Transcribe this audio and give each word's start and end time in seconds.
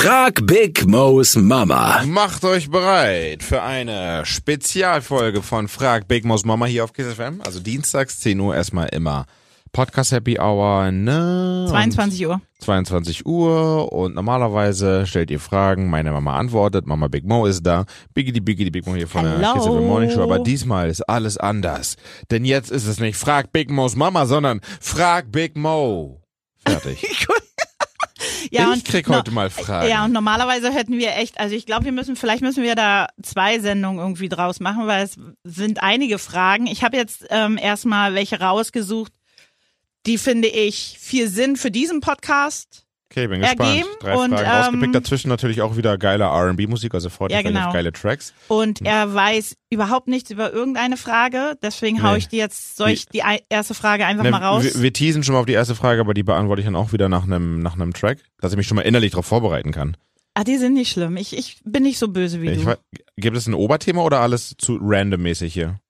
Frag 0.00 0.46
Big 0.46 0.86
Mo's 0.86 1.34
Mama. 1.34 2.04
Macht 2.06 2.44
euch 2.44 2.70
bereit 2.70 3.42
für 3.42 3.62
eine 3.62 4.24
Spezialfolge 4.24 5.42
von 5.42 5.66
Frag 5.66 6.06
Big 6.06 6.24
Mo's 6.24 6.44
Mama 6.44 6.66
hier 6.66 6.84
auf 6.84 6.92
Kiss 6.92 7.12
FM. 7.12 7.40
Also 7.44 7.58
dienstags 7.58 8.20
10 8.20 8.38
Uhr 8.38 8.54
erstmal 8.54 8.88
immer 8.90 9.26
Podcast 9.72 10.12
Happy 10.12 10.38
Hour, 10.38 10.92
ne? 10.92 11.66
22 11.68 12.28
Uhr. 12.28 12.40
22 12.60 13.26
Uhr 13.26 13.92
und 13.92 14.14
normalerweise 14.14 15.04
stellt 15.04 15.32
ihr 15.32 15.40
Fragen, 15.40 15.90
meine 15.90 16.12
Mama 16.12 16.36
antwortet, 16.38 16.86
Mama 16.86 17.08
Big 17.08 17.24
Mo 17.24 17.46
ist 17.46 17.66
da, 17.66 17.84
Biggity 18.14 18.38
Biggity 18.38 18.70
Big 18.70 18.86
Mo 18.86 18.94
hier 18.94 19.08
von 19.08 19.24
der 19.24 19.38
Hello. 19.38 19.54
Kiss 19.54 19.64
FM 19.64 19.84
Morning 19.84 20.10
Show, 20.10 20.22
aber 20.22 20.38
diesmal 20.38 20.90
ist 20.90 21.02
alles 21.08 21.38
anders. 21.38 21.96
Denn 22.30 22.44
jetzt 22.44 22.70
ist 22.70 22.86
es 22.86 23.00
nicht 23.00 23.16
Frag 23.16 23.50
Big 23.50 23.68
Mo's 23.68 23.96
Mama, 23.96 24.26
sondern 24.26 24.60
Frag 24.80 25.32
Big 25.32 25.56
Mo. 25.56 26.22
Fertig. 26.64 27.26
Ja, 28.50 28.72
ich 28.74 28.84
krieg 28.84 29.08
heute 29.08 29.30
mal 29.30 29.50
Fragen. 29.50 29.88
Ja, 29.88 30.04
und 30.04 30.12
normalerweise 30.12 30.72
hätten 30.72 30.98
wir 30.98 31.16
echt, 31.16 31.38
also 31.38 31.54
ich 31.54 31.66
glaube, 31.66 31.84
wir 31.84 31.92
müssen, 31.92 32.16
vielleicht 32.16 32.42
müssen 32.42 32.62
wir 32.62 32.74
da 32.74 33.08
zwei 33.22 33.58
Sendungen 33.58 33.98
irgendwie 33.98 34.28
draus 34.28 34.60
machen, 34.60 34.86
weil 34.86 35.04
es 35.04 35.16
sind 35.44 35.82
einige 35.82 36.18
Fragen. 36.18 36.66
Ich 36.66 36.82
habe 36.82 36.96
jetzt 36.96 37.26
ähm, 37.30 37.58
erstmal 37.58 38.14
welche 38.14 38.40
rausgesucht, 38.40 39.12
die 40.06 40.18
finde 40.18 40.48
ich 40.48 40.96
viel 40.98 41.28
Sinn 41.28 41.56
für 41.56 41.70
diesen 41.70 42.00
Podcast. 42.00 42.87
Okay, 43.18 43.28
bin 43.28 43.40
gespannt. 43.40 43.70
ergeben 43.70 43.88
Drei 44.00 44.14
und, 44.16 44.30
Fragen 44.32 44.48
rausgepickt. 44.48 44.84
ähm, 44.84 44.92
Dazwischen 44.92 45.28
natürlich 45.28 45.62
auch 45.62 45.76
wieder 45.76 45.98
geiler 45.98 46.26
R&B-Musik, 46.26 46.94
also 46.94 47.08
freut 47.10 47.32
Ja, 47.32 47.42
genau. 47.42 47.66
auf 47.68 47.72
geile 47.72 47.92
Tracks. 47.92 48.32
Und 48.48 48.82
er 48.82 49.12
weiß 49.14 49.56
überhaupt 49.70 50.08
nichts 50.08 50.30
über 50.30 50.52
irgendeine 50.52 50.96
Frage. 50.96 51.58
Deswegen 51.62 52.02
hau 52.02 52.12
Nee. 52.12 52.18
ich 52.18 52.28
dir 52.28 52.38
jetzt, 52.38 52.76
soll 52.76 52.90
ich 52.90 53.06
die 53.06 53.22
erste 53.48 53.74
Frage 53.74 54.06
einfach 54.06 54.24
Ne, 54.24 54.30
mal 54.30 54.42
raus? 54.42 54.62
Wir, 54.64 54.82
wir 54.82 54.92
teasen 54.92 55.22
schon 55.22 55.34
mal 55.34 55.40
auf 55.40 55.46
die 55.46 55.52
erste 55.52 55.74
Frage, 55.74 56.00
aber 56.00 56.14
die 56.14 56.22
beantworte 56.22 56.60
ich 56.60 56.66
dann 56.66 56.76
auch 56.76 56.92
wieder 56.92 57.08
nach 57.08 57.24
einem 57.24 57.60
nach 57.60 57.74
einem 57.74 57.92
Track, 57.92 58.18
dass 58.40 58.52
ich 58.52 58.56
mich 58.56 58.66
schon 58.66 58.76
mal 58.76 58.82
innerlich 58.82 59.10
darauf 59.12 59.26
vorbereiten 59.26 59.72
kann. 59.72 59.96
ah, 60.34 60.44
die 60.44 60.56
sind 60.56 60.74
nicht 60.74 60.90
schlimm. 60.92 61.16
Ich, 61.16 61.36
ich 61.36 61.60
bin 61.64 61.82
nicht 61.82 61.98
so 61.98 62.08
böse 62.08 62.40
wie 62.42 62.50
Ich, 62.50 62.60
du. 62.60 62.66
wei- 62.66 62.76
gibt 63.16 63.36
es 63.36 63.46
ein 63.48 63.54
Oberthema 63.54 64.02
oder 64.02 64.20
alles 64.20 64.54
zu 64.58 64.78
randommäßig 64.80 65.52
hier? 65.52 65.80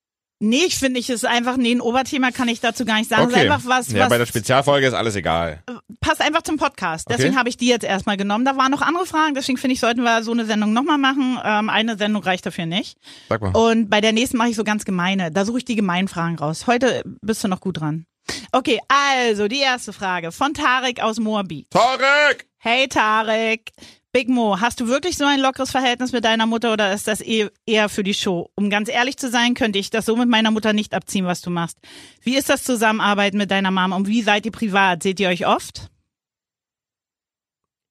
Nee, 0.41 0.63
ich 0.67 0.79
finde, 0.79 1.01
ich 1.01 1.11
ist 1.11 1.27
einfach, 1.27 1.57
nee, 1.57 1.73
ein 1.73 1.81
Oberthema 1.81 2.31
kann 2.31 2.47
ich 2.47 2.61
dazu 2.61 2.85
gar 2.85 2.99
nicht 2.99 3.11
sagen. 3.11 3.29
Ist 3.29 3.37
einfach 3.37 3.63
was, 3.65 3.91
ja, 3.91 4.03
was 4.03 4.09
bei 4.09 4.19
der 4.19 4.27
Spezialfolge 4.27 4.87
ist 4.87 4.95
alles 4.95 5.17
egal. 5.17 5.65
passt 6.01 6.21
einfach 6.21 6.43
zum 6.43 6.59
Podcast. 6.59 7.07
Okay. 7.09 7.17
Deswegen 7.17 7.37
habe 7.37 7.49
ich 7.49 7.57
die 7.57 7.67
jetzt 7.67 7.85
erstmal 7.85 8.17
genommen. 8.17 8.45
Da 8.45 8.57
waren 8.57 8.71
noch 8.71 8.83
andere 8.83 9.05
Fragen, 9.05 9.35
deswegen 9.35 9.59
finde 9.59 9.75
ich, 9.75 9.81
sollten 9.81 10.03
wir 10.03 10.23
so 10.23 10.31
eine 10.31 10.45
Sendung 10.45 10.73
nochmal 10.73 10.99
machen. 10.99 11.41
Ähm, 11.45 11.69
eine 11.69 11.99
Sendung 11.99 12.23
reicht 12.23 12.47
dafür 12.47 12.67
nicht. 12.67 12.97
Sag 13.29 13.41
mal. 13.41 13.51
Und 13.51 13.91
bei 13.91 14.01
der 14.01 14.13
nächsten 14.13 14.37
mache 14.37 14.51
ich 14.51 14.57
so 14.57 14.63
ganz 14.63 14.85
gemeine. 14.85 15.33
Da 15.33 15.45
suche 15.45 15.59
ich 15.59 15.65
die 15.65 15.77
gemeinen 15.77 16.07
Fragen 16.07 16.39
raus. 16.39 16.69
Heute 16.69 17.03
bist 17.21 17.43
du 17.43 17.49
noch 17.49 17.61
gut 17.61 17.81
dran. 17.81 18.07
Okay, 18.53 18.79
also 18.89 19.49
die 19.49 19.61
erste 19.61 19.93
Frage 19.93 20.31
von 20.31 20.55
Tarek 20.55 21.03
aus 21.03 21.19
Moabit. 21.19 21.71
Tarek! 21.71 22.47
Hey 22.59 22.89
Tarek, 22.89 23.71
Big 24.13 24.29
Mo, 24.29 24.59
hast 24.59 24.81
du 24.81 24.89
wirklich 24.89 25.19
so 25.19 25.25
ein 25.27 25.39
lockeres 25.39 25.71
Verhältnis 25.71 26.13
mit 26.13 26.25
deiner 26.25 26.47
Mutter 26.47 26.73
oder 26.73 26.93
ist 26.95 27.07
das 27.07 27.21
eh- 27.21 27.51
eher 27.67 27.89
für 27.91 28.03
die 28.03 28.15
Show? 28.15 28.51
Um 28.55 28.71
ganz 28.71 28.89
ehrlich 28.89 29.19
zu 29.19 29.29
sein, 29.31 29.53
könnte 29.55 29.79
ich 29.79 29.91
das 29.91 30.07
so 30.07 30.17
mit 30.17 30.29
meiner 30.29 30.51
Mutter 30.51 30.73
nicht 30.73 30.95
abziehen, 30.95 31.27
was 31.27 31.43
du 31.43 31.51
machst. 31.51 31.77
Wie 32.23 32.37
ist 32.37 32.49
das 32.49 32.65
Zusammenarbeiten 32.65 33.37
mit 33.37 33.51
deiner 33.51 33.71
Mom 33.71 33.93
und 33.93 34.09
wie 34.09 34.23
seid 34.23 34.47
ihr 34.47 34.53
privat? 34.53 35.03
Seht 35.03 35.21
ihr 35.21 35.29
euch 35.29 35.47
oft? 35.47 35.91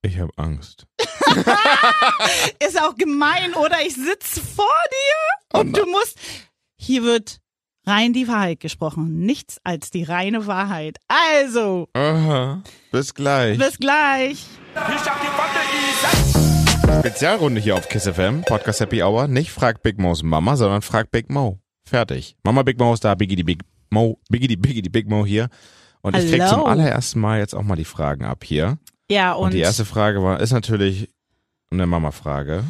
Ich 0.02 0.18
habe 0.20 0.32
Angst. 0.38 0.86
Ist 2.66 2.81
auch 2.81 2.96
gemein, 2.96 3.54
oder? 3.54 3.81
Ich 3.86 3.94
sitz 3.96 4.40
vor 4.40 4.66
dir 5.54 5.59
und 5.59 5.76
du 5.78 5.86
musst. 5.86 6.18
Hier 6.80 7.04
wird 7.04 7.40
rein 7.86 8.14
die 8.14 8.28
Wahrheit 8.28 8.59
gesprochen. 8.59 9.20
Nichts 9.20 9.59
als 9.64 9.92
die 9.92 10.04
reine 10.04 10.48
Wahrheit. 10.48 10.98
Also, 11.08 11.90
Aha. 11.94 12.62
Bis 12.92 13.14
gleich. 13.14 13.58
bis 13.58 13.78
gleich. 13.78 14.46
Spezialrunde 17.00 17.61
hier 17.61 17.75
auf 17.75 17.88
Kiss 17.89 18.08
FM, 18.08 18.42
Podcast 18.42 18.80
Happy 18.80 19.02
Hour. 19.03 19.28
Nicht 19.28 19.52
frag 19.52 19.81
Big 19.81 19.97
Mo's 19.97 20.23
Mama, 20.23 20.56
sondern 20.56 20.81
frag 20.81 21.11
Big 21.11 21.30
Mo. 21.30 21.59
Fertig. 21.84 22.36
Mama 22.44 22.64
Big 22.64 22.78
Mo 22.80 22.94
ist 22.94 23.03
da, 23.03 23.16
Biggie 23.16 23.36
die 23.36 23.44
Big 23.44 23.61
Mo, 23.89 24.19
Biggie 24.29 24.47
die 24.47 24.57
Biggie 24.57 24.81
die 24.81 24.90
Big 24.90 25.07
Mo 25.09 25.25
hier. 25.25 25.50
Und 26.02 26.16
ich 26.16 26.29
krieg 26.29 26.41
Hallo. 26.41 26.62
zum 26.62 26.66
allerersten 26.66 27.19
Mal 27.19 27.40
jetzt 27.40 27.56
auch 27.56 27.63
mal 27.63 27.75
die 27.75 27.85
Fragen 27.85 28.25
ab 28.25 28.44
hier. 28.44 28.78
Ja, 29.09 29.34
Und, 29.34 29.46
und, 29.46 29.53
die 29.53 29.59
erste 29.59 29.85
Frage 29.85 30.22
war, 30.22 30.40
ist 30.40 30.52
natürlich 30.52 31.09
eine 31.72 31.88
Mama-Frage. 31.88 32.63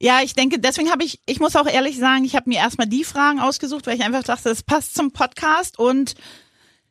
ja, 0.00 0.20
ich 0.22 0.34
denke, 0.34 0.58
deswegen 0.58 0.90
habe 0.90 1.04
ich, 1.04 1.20
ich 1.26 1.40
muss 1.40 1.56
auch 1.56 1.66
ehrlich 1.66 1.98
sagen, 1.98 2.24
ich 2.24 2.34
habe 2.36 2.48
mir 2.48 2.58
erstmal 2.58 2.86
die 2.88 3.04
Fragen 3.04 3.40
ausgesucht, 3.40 3.86
weil 3.86 3.96
ich 3.96 4.02
einfach 4.04 4.24
dachte, 4.24 4.48
das 4.48 4.62
passt 4.62 4.94
zum 4.94 5.12
Podcast 5.12 5.78
und 5.78 6.14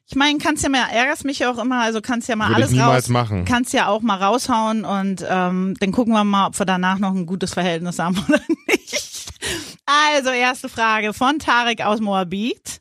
ich 0.07 0.15
meine, 0.15 0.37
kannst 0.39 0.63
ja 0.63 0.69
mal, 0.69 0.85
ärgerst 0.91 1.25
mich 1.25 1.39
ja 1.39 1.51
auch 1.51 1.57
immer, 1.57 1.81
also 1.81 2.01
kannst 2.01 2.27
ja 2.27 2.35
mal 2.35 2.49
Würde 2.49 2.61
ich 2.61 2.65
alles 2.65 2.71
niemals 2.71 3.05
raus, 3.05 3.09
machen. 3.09 3.45
kannst 3.45 3.73
ja 3.73 3.87
auch 3.87 4.01
mal 4.01 4.17
raushauen 4.21 4.83
und 4.85 5.25
ähm, 5.27 5.75
dann 5.79 5.91
gucken 5.91 6.13
wir 6.13 6.23
mal, 6.23 6.47
ob 6.47 6.59
wir 6.59 6.65
danach 6.65 6.99
noch 6.99 7.13
ein 7.15 7.25
gutes 7.25 7.53
Verhältnis 7.53 7.99
haben 7.99 8.17
oder 8.27 8.39
nicht. 8.67 9.29
Also, 9.85 10.29
erste 10.29 10.69
Frage 10.69 11.13
von 11.13 11.39
Tarek 11.39 11.81
aus 11.81 11.99
Moabit. 11.99 12.79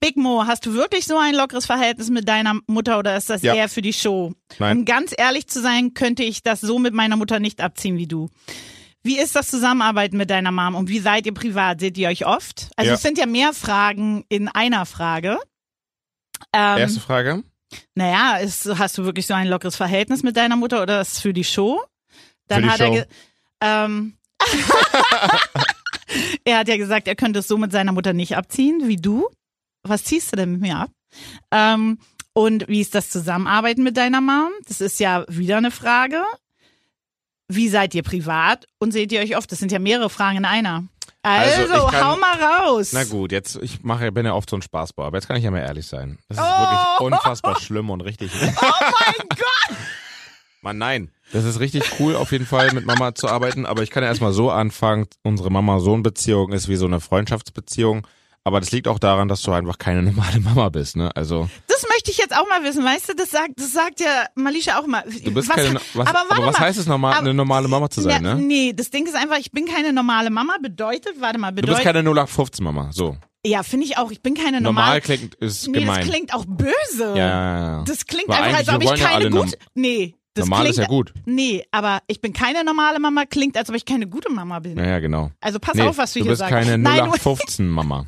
Big 0.00 0.16
Mo, 0.16 0.44
hast 0.46 0.64
du 0.64 0.72
wirklich 0.72 1.04
so 1.06 1.18
ein 1.18 1.34
lockeres 1.34 1.66
Verhältnis 1.66 2.08
mit 2.08 2.26
deiner 2.26 2.54
Mutter 2.66 2.98
oder 2.98 3.16
ist 3.18 3.28
das 3.28 3.42
Ja. 3.42 3.54
eher 3.54 3.68
für 3.68 3.82
die 3.82 3.92
Show? 3.92 4.32
Nein. 4.58 4.78
Um 4.78 4.84
ganz 4.86 5.12
ehrlich 5.16 5.46
zu 5.48 5.60
sein, 5.60 5.92
könnte 5.92 6.22
ich 6.22 6.42
das 6.42 6.62
so 6.62 6.78
mit 6.78 6.94
meiner 6.94 7.16
Mutter 7.16 7.38
nicht 7.38 7.60
abziehen 7.60 7.98
wie 7.98 8.06
du. 8.06 8.30
Wie 9.02 9.18
ist 9.18 9.36
das 9.36 9.48
Zusammenarbeiten 9.48 10.16
mit 10.16 10.30
deiner 10.30 10.52
Mom 10.52 10.74
und 10.74 10.88
wie 10.88 11.00
seid 11.00 11.26
ihr 11.26 11.34
privat? 11.34 11.80
Seht 11.80 11.98
ihr 11.98 12.08
euch 12.08 12.24
oft? 12.26 12.70
Also 12.76 12.88
Ja. 12.90 12.94
es 12.94 13.02
sind 13.02 13.18
ja 13.18 13.26
mehr 13.26 13.52
Fragen 13.52 14.24
in 14.30 14.48
einer 14.48 14.86
Frage. 14.86 15.38
Ähm, 16.52 16.78
Erste 16.78 17.00
Frage. 17.00 17.42
naja, 17.94 18.36
ist, 18.38 18.66
hast 18.78 18.98
du 18.98 19.04
wirklich 19.04 19.26
so 19.26 19.34
ein 19.34 19.46
lockeres 19.48 19.76
Verhältnis 19.76 20.22
mit 20.22 20.36
deiner 20.36 20.56
Mutter 20.56 20.82
oder 20.82 21.00
ist 21.00 21.12
es 21.12 21.20
für 21.20 21.32
die 21.32 21.44
Show? 21.44 21.80
Dann 22.48 22.62
Für 22.62 22.66
die 22.66 22.70
hat 22.70 22.78
Show. 22.78 22.94
er 22.94 23.86
ähm, 23.86 24.14
er 26.44 26.58
hat 26.58 26.68
ja 26.68 26.76
gesagt, 26.76 27.06
er 27.08 27.14
könnte 27.14 27.40
es 27.40 27.48
so 27.48 27.58
mit 27.58 27.72
seiner 27.72 27.92
Mutter 27.92 28.12
nicht 28.12 28.36
abziehen 28.36 28.82
wie 28.88 28.96
du. 28.96 29.28
Was 29.82 30.04
ziehst 30.04 30.32
du 30.32 30.36
denn 30.36 30.52
mit 30.52 30.60
mir 30.60 30.76
ab? 30.76 30.90
Ähm, 31.50 31.98
und 32.32 32.68
wie 32.68 32.80
ist 32.80 32.94
das 32.94 33.10
Zusammenarbeiten 33.10 33.82
mit 33.82 33.96
deiner 33.96 34.20
Mom? 34.20 34.50
Das 34.66 34.80
ist 34.80 35.00
ja 35.00 35.24
wieder 35.28 35.56
eine 35.56 35.70
Frage. 35.70 36.22
Wie 37.48 37.68
seid 37.68 37.94
ihr 37.94 38.02
privat 38.02 38.66
und 38.78 38.92
seht 38.92 39.10
ihr 39.12 39.20
euch 39.20 39.36
oft? 39.36 39.50
Das 39.50 39.58
sind 39.58 39.72
ja 39.72 39.78
mehrere 39.78 40.10
Fragen 40.10 40.38
in 40.38 40.44
einer. 40.44 40.84
Also, 41.22 41.72
Also, 41.74 41.86
kann- 41.88 42.04
hau 42.06 42.16
mal 42.16 42.42
raus. 42.42 42.92
Na 42.92 43.04
gut, 43.04 43.30
jetzt, 43.32 43.56
ich 43.62 43.82
mache, 43.82 44.10
bin 44.10 44.24
ja 44.24 44.32
oft 44.34 44.48
so 44.48 44.56
ein 44.56 44.62
Spaßbauer, 44.62 45.06
aber 45.06 45.18
jetzt 45.18 45.26
kann 45.26 45.36
ich 45.36 45.44
ja 45.44 45.50
mal 45.50 45.58
ehrlich 45.60 45.86
sein. 45.86 46.18
Das 46.28 46.38
ist 46.38 46.44
Oh. 46.44 46.60
wirklich 46.60 47.00
unfassbar 47.12 47.60
schlimm 47.60 47.90
und 47.90 48.00
richtig. 48.00 48.32
Oh 48.42 48.42
mein 48.62 49.28
Gott! 49.28 49.76
Mann, 50.62 50.78
nein. 50.78 51.10
Das 51.32 51.44
ist 51.44 51.60
richtig 51.60 51.84
cool, 52.00 52.16
auf 52.16 52.32
jeden 52.32 52.46
Fall 52.46 52.72
mit 52.72 52.84
Mama 52.86 53.14
zu 53.14 53.28
arbeiten, 53.28 53.64
aber 53.66 53.82
ich 53.82 53.90
kann 53.90 54.02
ja 54.02 54.08
erstmal 54.08 54.32
so 54.32 54.50
anfangen, 54.50 55.06
unsere 55.22 55.50
Mama-Sohn-Beziehung 55.50 56.52
ist 56.52 56.68
wie 56.68 56.76
so 56.76 56.86
eine 56.86 57.00
Freundschaftsbeziehung, 57.00 58.06
aber 58.44 58.60
das 58.60 58.70
liegt 58.72 58.88
auch 58.88 58.98
daran, 58.98 59.28
dass 59.28 59.42
du 59.42 59.52
einfach 59.52 59.78
keine 59.78 60.02
normale 60.02 60.40
Mama 60.40 60.68
bist, 60.68 60.96
ne? 60.96 61.10
Also, 61.14 61.48
Das 61.68 61.86
möchte 61.88 62.10
ich 62.10 62.18
jetzt 62.18 62.36
auch 62.36 62.48
mal 62.48 62.62
wissen, 62.64 62.84
weißt 62.84 63.10
du? 63.10 63.14
Das 63.14 63.30
sagt, 63.30 63.52
das 63.56 63.72
sagt 63.72 64.00
ja 64.00 64.26
Malisha 64.34 64.78
auch 64.78 64.86
mal. 64.86 65.02
du 65.04 65.32
bist 65.32 65.48
was, 65.48 65.56
keine, 65.56 65.74
was, 65.94 66.06
aber 66.06 66.20
warte 66.28 66.46
was 66.46 66.58
mal. 66.58 66.66
heißt 66.66 66.78
es, 66.78 66.86
normal, 66.86 67.12
Aber- 67.12 67.20
eine 67.22 67.34
normale 67.34 67.68
Mama 67.68 67.88
zu 67.90 68.00
sein, 68.00 68.24
Ja, 68.24 68.34
ne? 68.34 68.40
Nee, 68.42 68.72
das 68.74 68.90
Ding 68.90 69.06
ist 69.06 69.14
einfach, 69.14 69.38
ich 69.38 69.50
bin 69.52 69.66
keine 69.66 69.92
normale 69.92 70.30
Mama. 70.30 70.56
Bedeutet, 70.62 71.20
warte 71.20 71.38
mal, 71.38 71.50
Du 71.50 71.56
bist 71.62 71.66
bedeutet. 71.82 71.84
keine 71.84 72.02
0815-Mama, 72.08 72.90
so. 72.92 73.16
ja, 73.44 73.62
finde 73.62 73.86
ich 73.86 73.98
auch. 73.98 74.10
Ich 74.10 74.22
bin 74.22 74.34
keine 74.34 74.60
Normal 74.60 74.84
normale. 74.84 75.00
klingt, 75.00 75.34
ist 75.36 75.68
nee, 75.68 75.80
gemein. 75.80 76.00
das 76.00 76.08
klingt 76.08 76.34
auch 76.34 76.44
böse. 76.46 76.74
ja, 76.98 77.16
ja, 77.16 77.60
ja. 77.78 77.84
Das 77.86 78.06
klingt 78.06 78.28
Weil 78.28 78.42
einfach, 78.42 78.58
als 78.58 78.68
ob 78.68 78.82
ich 78.82 78.94
keine 78.94 79.30
gute. 79.30 79.56
Nee, 79.74 80.16
das 80.40 80.48
Normal 80.48 80.60
klingt. 80.64 80.76
ist 80.78 80.82
ja 80.82 80.86
gut. 80.88 81.12
Nee, 81.26 81.64
aber 81.70 82.00
ich 82.06 82.20
bin 82.20 82.32
keine 82.32 82.64
normale 82.64 82.98
Mama. 83.00 83.24
Klingt, 83.26 83.56
als 83.56 83.68
ob 83.70 83.76
ich 83.76 83.84
keine 83.84 84.06
gute 84.06 84.30
Mama 84.30 84.58
bin. 84.58 84.76
Ja, 84.78 84.86
ja, 84.86 84.98
genau. 84.98 85.30
Also 85.40 85.58
pass 85.58 85.74
Nee, 85.76 85.82
auf, 85.82 85.98
was 85.98 86.12
du, 86.12 86.18
du 86.20 86.24
hier 86.24 86.32
bist 86.32 86.40
sagst. 86.40 86.52
keine 86.52 86.78
Nein, 86.78 87.04
du- 87.04 87.10
0815-Mama. 87.12 88.06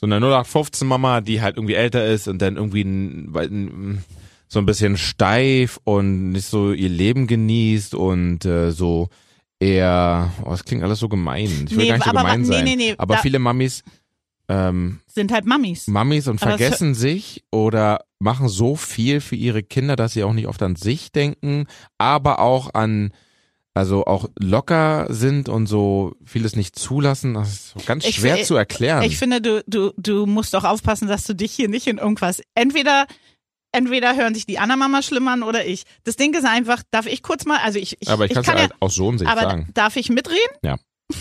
So 0.00 0.06
eine 0.06 0.18
0815-Mama, 0.18 1.20
die 1.20 1.40
halt 1.40 1.56
irgendwie 1.56 1.74
älter 1.74 2.04
ist 2.06 2.28
und 2.28 2.40
dann 2.42 2.56
irgendwie 2.56 2.80
n- 2.82 3.26
weil- 3.30 3.46
n- 3.46 4.04
so 4.48 4.58
ein 4.58 4.66
bisschen 4.66 4.96
steif 4.98 5.78
und 5.84 6.32
nicht 6.32 6.46
so 6.46 6.72
ihr 6.72 6.88
Leben 6.90 7.26
genießt 7.26 7.94
und 7.94 8.44
äh, 8.44 8.70
so 8.72 9.08
eher, 9.60 10.30
oh, 10.44 10.50
das 10.50 10.64
klingt 10.64 10.82
alles 10.82 10.98
so 10.98 11.08
gemein. 11.08 11.66
Ich 11.66 11.70
will 11.70 11.78
Nee, 11.84 11.88
gar 11.88 11.94
nicht 11.96 12.04
so 12.04 12.10
aber 12.10 12.20
gemein 12.22 12.40
nee, 12.42 12.46
sein. 12.46 12.64
nee, 12.64 12.76
nee, 12.76 12.94
aber 12.98 13.18
viele 13.18 13.38
Mamis 13.38 13.82
ähm, 14.52 15.00
sind 15.06 15.32
halt 15.32 15.46
Mamis. 15.46 15.86
Mamis 15.86 16.28
und 16.28 16.42
Aber 16.42 16.56
vergessen 16.58 16.94
sich 16.94 17.42
oder 17.50 18.04
machen 18.18 18.48
so 18.48 18.76
viel 18.76 19.20
für 19.20 19.36
ihre 19.36 19.62
Kinder, 19.62 19.96
dass 19.96 20.12
sie 20.12 20.24
auch 20.24 20.32
nicht 20.34 20.46
oft 20.46 20.62
an 20.62 20.76
sich 20.76 21.10
denken, 21.12 21.66
aber 21.98 22.38
auch 22.40 22.74
an 22.74 23.12
also 23.74 24.04
auch 24.04 24.28
locker 24.38 25.06
sind 25.08 25.48
und 25.48 25.66
so 25.66 26.14
vieles 26.26 26.56
nicht 26.56 26.78
zulassen, 26.78 27.32
das 27.32 27.48
ist 27.48 27.68
so 27.70 27.80
ganz 27.86 28.04
Ich 28.04 28.16
schwer 28.16 28.36
fi- 28.36 28.44
zu 28.44 28.54
erklären. 28.54 29.02
Ich 29.02 29.16
finde, 29.16 29.40
du, 29.40 29.64
du, 29.66 29.92
du 29.96 30.26
musst 30.26 30.54
auch 30.54 30.64
aufpassen, 30.64 31.08
dass 31.08 31.24
du 31.24 31.34
dich 31.34 31.52
hier 31.52 31.68
nicht 31.70 31.86
in 31.86 31.96
irgendwas. 31.96 32.42
Entweder, 32.54 33.06
entweder 33.72 34.14
hören 34.14 34.34
sich 34.34 34.44
die 34.44 34.58
anderen 34.58 34.80
Mama 34.80 35.00
schlimm 35.00 35.26
an 35.28 35.42
oder 35.42 35.64
ich. 35.64 35.84
Das 36.04 36.16
Ding 36.16 36.34
ist 36.34 36.44
einfach, 36.44 36.82
darf 36.90 37.06
ich 37.06 37.22
kurz 37.22 37.46
mal, 37.46 37.60
also 37.64 37.78
ich, 37.78 37.96
ich, 38.00 38.10
aber 38.10 38.26
ich, 38.26 38.32
ich 38.32 38.42
kann 38.42 38.56
ja 38.56 38.60
halt 38.60 38.74
aus 38.80 38.94
Sohnsicht 38.94 39.30
aber 39.30 39.40
sagen. 39.40 39.70
darf 39.72 39.96
ich 39.96 40.10
mitreden? 40.10 40.54
Ja. 40.62 40.76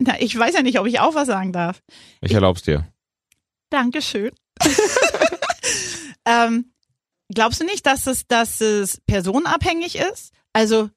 Na, 0.00 0.18
ich 0.18 0.36
weiß 0.36 0.54
ja 0.54 0.62
nicht, 0.62 0.80
ob 0.80 0.86
ich 0.86 0.98
auch 0.98 1.14
was 1.14 1.26
sagen 1.26 1.52
darf. 1.52 1.82
Ich 2.22 2.32
erlaub's 2.32 2.62
dir. 2.62 2.90
Dankeschön. 3.68 4.30
ähm, 6.24 6.72
glaubst 7.32 7.60
du 7.60 7.64
nicht, 7.64 7.84
dass 7.84 8.06
es, 8.06 8.26
dass 8.26 8.60
es 8.62 9.00
personenabhängig 9.06 9.96
ist? 9.96 10.32
Also, 10.54 10.88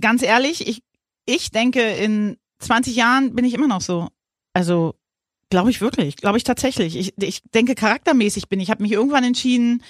ganz 0.00 0.22
ehrlich, 0.22 0.66
ich, 0.66 0.82
ich 1.24 1.50
denke, 1.50 1.82
in 1.82 2.36
20 2.58 2.96
Jahren 2.96 3.34
bin 3.34 3.44
ich 3.44 3.54
immer 3.54 3.68
noch 3.68 3.80
so. 3.80 4.08
Also, 4.52 4.96
glaube 5.48 5.70
ich 5.70 5.80
wirklich, 5.80 6.16
glaube 6.16 6.36
ich 6.36 6.44
tatsächlich. 6.44 6.96
Ich, 6.96 7.14
ich 7.22 7.42
denke, 7.54 7.76
charaktermäßig 7.76 8.48
bin 8.48 8.58
ich. 8.58 8.64
Ich 8.66 8.70
habe 8.70 8.82
mich 8.82 8.92
irgendwann 8.92 9.22
entschieden, 9.22 9.84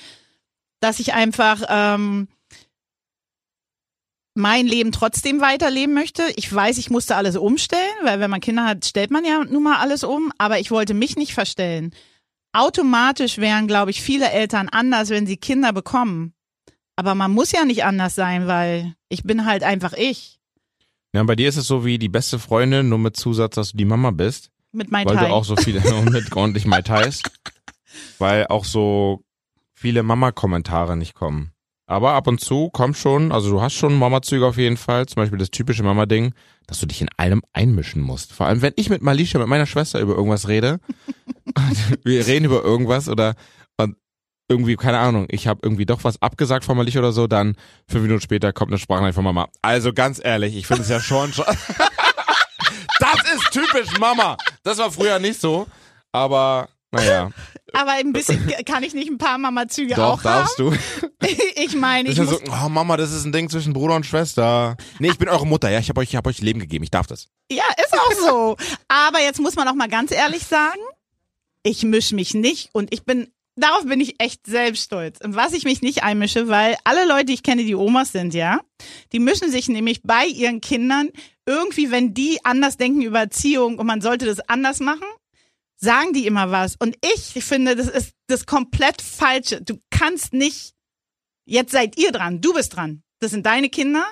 dass 0.81 1.00
ich 1.00 1.15
einfach 1.15 1.62
ähm, 1.71 2.29
mein 4.37 4.67
Leben 4.67 4.93
trotzdem 4.93 5.41
weiterleben 5.41 5.94
möchte. 5.94 6.23
Ich 6.37 6.53
weiß, 6.53 6.79
ich 6.79 6.91
musste 6.91 7.17
alles 7.17 7.37
umstellen, 7.37 7.81
weil 8.03 8.21
wenn 8.21 8.31
man 8.31 8.41
Kinder 8.41 8.65
hat, 8.65 8.85
stellt 8.85 9.11
man 9.11 9.25
ja 9.25 9.44
nun 9.44 9.62
mal 9.62 9.79
alles 9.79 10.05
um, 10.05 10.33
aber 10.38 10.59
ich 10.59 10.71
wollte 10.71 10.94
mich 10.94 11.17
nicht 11.17 11.35
verstellen. 11.35 11.93
Automatisch 12.53 13.38
wären, 13.38 13.67
glaube 13.67 13.91
ich, 13.91 14.00
viele 14.00 14.31
Eltern 14.31 14.69
anders, 14.69 15.11
wenn 15.11 15.27
sie 15.27 15.37
Kinder 15.37 15.73
bekommen. 15.73 16.33
Aber 16.97 17.15
man 17.15 17.33
muss 17.33 17.53
ja 17.53 17.65
nicht 17.65 17.85
anders 17.85 18.15
sein, 18.15 18.47
weil 18.47 18.94
ich 19.09 19.23
bin 19.23 19.44
halt 19.44 19.62
einfach 19.62 19.93
ich. 19.93 20.38
Ja, 21.12 21.23
bei 21.23 21.37
dir 21.37 21.49
ist 21.49 21.56
es 21.56 21.67
so 21.67 21.85
wie 21.85 21.99
die 21.99 22.09
beste 22.09 22.38
Freundin, 22.38 22.88
nur 22.88 22.99
mit 22.99 23.17
Zusatz, 23.17 23.55
dass 23.55 23.73
du 23.73 23.77
die 23.77 23.85
Mama 23.85 24.11
bist. 24.11 24.50
Mit 24.73 24.91
Mai 24.91 25.05
weil 25.05 25.17
Tai. 25.17 25.29
du 25.29 25.33
auch 25.33 25.44
so 25.44 25.56
viele 25.56 25.81
mit 26.11 26.35
ordentlich 26.35 26.67
Mai 26.67 26.83
Tais, 26.83 27.23
weil 28.19 28.47
auch 28.49 28.65
so 28.65 29.23
viele 29.73 30.03
Mama-Kommentare 30.03 30.97
nicht 30.97 31.15
kommen. 31.15 31.53
Aber 31.87 32.15
ab 32.15 32.27
und 32.27 32.41
zu 32.41 32.69
kommt 32.71 32.97
schon, 32.97 33.31
also 33.31 33.50
du 33.50 33.62
hast 33.62 33.75
schon 33.75 33.97
Mama-Züge 33.97 34.44
auf 34.44 34.56
jeden 34.56 34.77
Fall, 34.77 35.06
zum 35.06 35.17
Beispiel 35.17 35.38
das 35.38 35.50
typische 35.50 35.85
Mama-Ding, 35.85 36.35
dass 36.67 36.81
du 36.81 36.87
dich 36.87 37.00
in 37.00 37.09
allem 37.17 37.43
einmischen 37.53 38.03
musst. 38.03 38.33
Vor 38.33 38.47
allem, 38.47 38.61
wenn 38.61 38.73
ich 38.77 38.91
mit 38.91 39.03
Malisha, 39.03 39.38
mit 39.38 39.47
meiner 39.47 39.67
Schwester 39.67 40.00
über 40.00 40.17
irgendwas 40.17 40.49
rede, 40.49 40.81
wir 42.05 42.27
reden 42.27 42.47
über 42.47 42.62
irgendwas 42.62 43.09
oder 43.09 43.35
irgendwie, 44.49 44.77
keine 44.77 44.99
Ahnung, 44.99 45.27
ich 45.29 45.47
habe 45.47 45.61
irgendwie 45.62 45.87
doch 45.87 46.05
was 46.05 46.23
abgesagt 46.23 46.65
von 46.65 46.77
Malisha 46.77 47.00
oder 47.00 47.12
so, 47.12 47.27
dann 47.27 47.56
fünf 47.88 48.03
Minuten 48.03 48.21
später 48.21 48.53
kommt 48.53 48.71
eine 48.71 48.79
Sprachnachricht 48.79 49.17
von 49.17 49.25
Mama. 49.25 49.49
Also 49.62 49.93
ganz 49.93 50.21
ehrlich, 50.23 50.56
ich 50.56 50.67
finde 50.67 50.83
es 50.83 50.88
ja 50.88 51.00
schon 51.00 51.33
schon. 51.33 51.44
das 53.00 53.35
ist 53.35 53.50
typisch 53.50 53.99
Mama. 53.99 54.37
Das 54.62 54.79
war 54.79 54.91
früher 54.91 55.19
nicht 55.19 55.41
so, 55.41 55.67
aber 56.12 56.69
naja, 56.93 57.31
Aber 57.73 57.93
ein 57.93 58.12
bisschen 58.12 58.50
kann 58.65 58.83
ich 58.83 58.94
nicht 58.94 59.11
ein 59.11 59.19
paar 59.19 59.38
Mama-Züge 59.38 59.99
auch 60.03 60.23
haben. 60.25 60.47
darfst 60.47 60.59
du. 60.59 60.73
Ich 61.56 61.75
meine, 61.75 62.09
Ich 62.09 62.17
ja 62.17 62.25
muss, 62.25 62.38
so, 62.38 62.41
oh 62.65 62.69
Mama, 62.69 62.97
das 62.97 63.12
ist 63.12 63.25
ein 63.25 63.33
Ding 63.33 63.50
zwischen 63.50 63.73
Bruder 63.73 63.97
und 63.97 64.06
Schwester. 64.06 64.77
Nee, 65.00 65.09
ich 65.09 65.19
bin 65.19 65.29
eure 65.29 65.47
Mutter, 65.47 65.69
ja, 65.69 65.81
ich 65.81 65.88
habe 65.88 66.00
euch, 66.00 66.11
ich 66.11 66.17
hab 66.17 66.27
euch 66.27 66.41
Leben 66.41 66.61
gegeben, 66.61 66.85
ich 66.85 66.91
darf 66.91 67.06
das. 67.06 67.29
ja, 67.50 67.65
ist 67.85 67.93
auch 67.93 68.12
so. 68.12 68.56
Aber 68.88 69.21
jetzt 69.21 69.41
muss 69.41 69.56
man 69.56 69.67
auch 69.67 69.75
mal 69.75 69.88
ganz 69.88 70.12
ehrlich 70.12 70.44
sagen, 70.47 70.79
ich 71.65 71.83
mische 71.83 72.15
mich 72.15 72.35
nicht 72.35 72.69
und 72.73 72.93
ich 72.94 73.05
bin, 73.05 73.29
darauf 73.56 73.85
bin 73.87 74.00
ich 74.00 74.23
echt 74.23 74.47
selbst 74.47 74.85
stolz. 74.85 75.19
Und 75.25 75.35
was 75.35 75.53
ich 75.55 75.65
mich 75.65 75.83
nicht 75.83 76.05
einmische, 76.05 76.47
weil 76.49 76.77
alle 76.85 77.06
Leute, 77.09 77.27
die 77.27 77.35
ich 77.35 77.43
kenne, 77.43 77.65
die 77.65 77.75
Omas 77.75 78.12
sind, 78.12 78.33
ja, 78.33 78.61
die 79.12 79.19
mischen 79.19 79.50
sich 79.50 79.69
nämlich 79.69 80.03
bei 80.05 80.27
ihren 80.27 80.61
Kindern 80.61 81.11
irgendwie, 81.47 81.91
wenn 81.91 82.15
die 82.15 82.38
anders 82.44 82.77
denken 82.77 83.03
über 83.03 83.19
Erziehung 83.21 83.79
und 83.79 83.87
man 83.87 84.00
sollte 84.00 84.27
das 84.27 84.41
anders 84.49 84.79
machen, 84.79 85.06
sagen 85.76 86.12
die 86.12 86.26
immer 86.26 86.50
was. 86.50 86.76
Und 86.76 86.96
ich 87.14 87.44
finde, 87.44 87.76
das 87.76 87.88
ist 87.88 88.12
das 88.28 88.46
komplett 88.46 89.02
Falsche. 89.02 89.61
Du 89.62 89.78
kannst 89.90 90.32
nicht, 90.32 90.75
jetzt 91.44 91.73
seid 91.73 91.99
ihr 91.99 92.12
dran, 92.12 92.40
du 92.40 92.52
bist 92.55 92.75
dran. 92.76 93.02
Das 93.20 93.31
sind 93.31 93.46
deine 93.46 93.69
Kinder. 93.69 94.05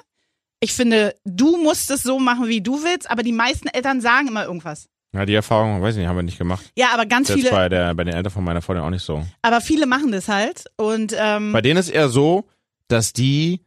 Ich 0.60 0.72
finde, 0.72 1.14
du 1.24 1.56
musst 1.56 1.90
es 1.90 2.02
so 2.02 2.18
machen, 2.18 2.48
wie 2.48 2.62
du 2.62 2.82
willst, 2.84 3.10
aber 3.10 3.22
die 3.22 3.32
meisten 3.32 3.68
Eltern 3.68 4.00
sagen 4.00 4.28
immer 4.28 4.44
irgendwas. 4.44 4.88
Ja, 5.12 5.26
die 5.26 5.34
Erfahrung, 5.34 5.80
weiß 5.80 5.94
ich 5.94 6.00
nicht, 6.00 6.08
haben 6.08 6.16
wir 6.16 6.22
nicht 6.22 6.38
gemacht. 6.38 6.72
Ja, 6.76 6.88
aber 6.92 7.06
ganz 7.06 7.28
Jetzt 7.28 7.38
viele, 7.38 7.50
bei, 7.50 7.68
der, 7.68 7.94
bei 7.94 8.04
den 8.04 8.14
Eltern 8.14 8.32
von 8.32 8.42
meiner 8.44 8.62
Freundin 8.62 8.84
auch 8.84 8.90
nicht 8.90 9.04
so. 9.04 9.24
aber 9.42 9.60
viele 9.60 9.86
machen 9.86 10.10
das 10.10 10.26
halt. 10.28 10.64
Und 10.76 11.14
ähm, 11.16 11.52
Bei 11.52 11.60
denen 11.60 11.78
ist 11.78 11.88
eher 11.90 12.08
so, 12.08 12.48
dass 12.88 13.12
die 13.12 13.60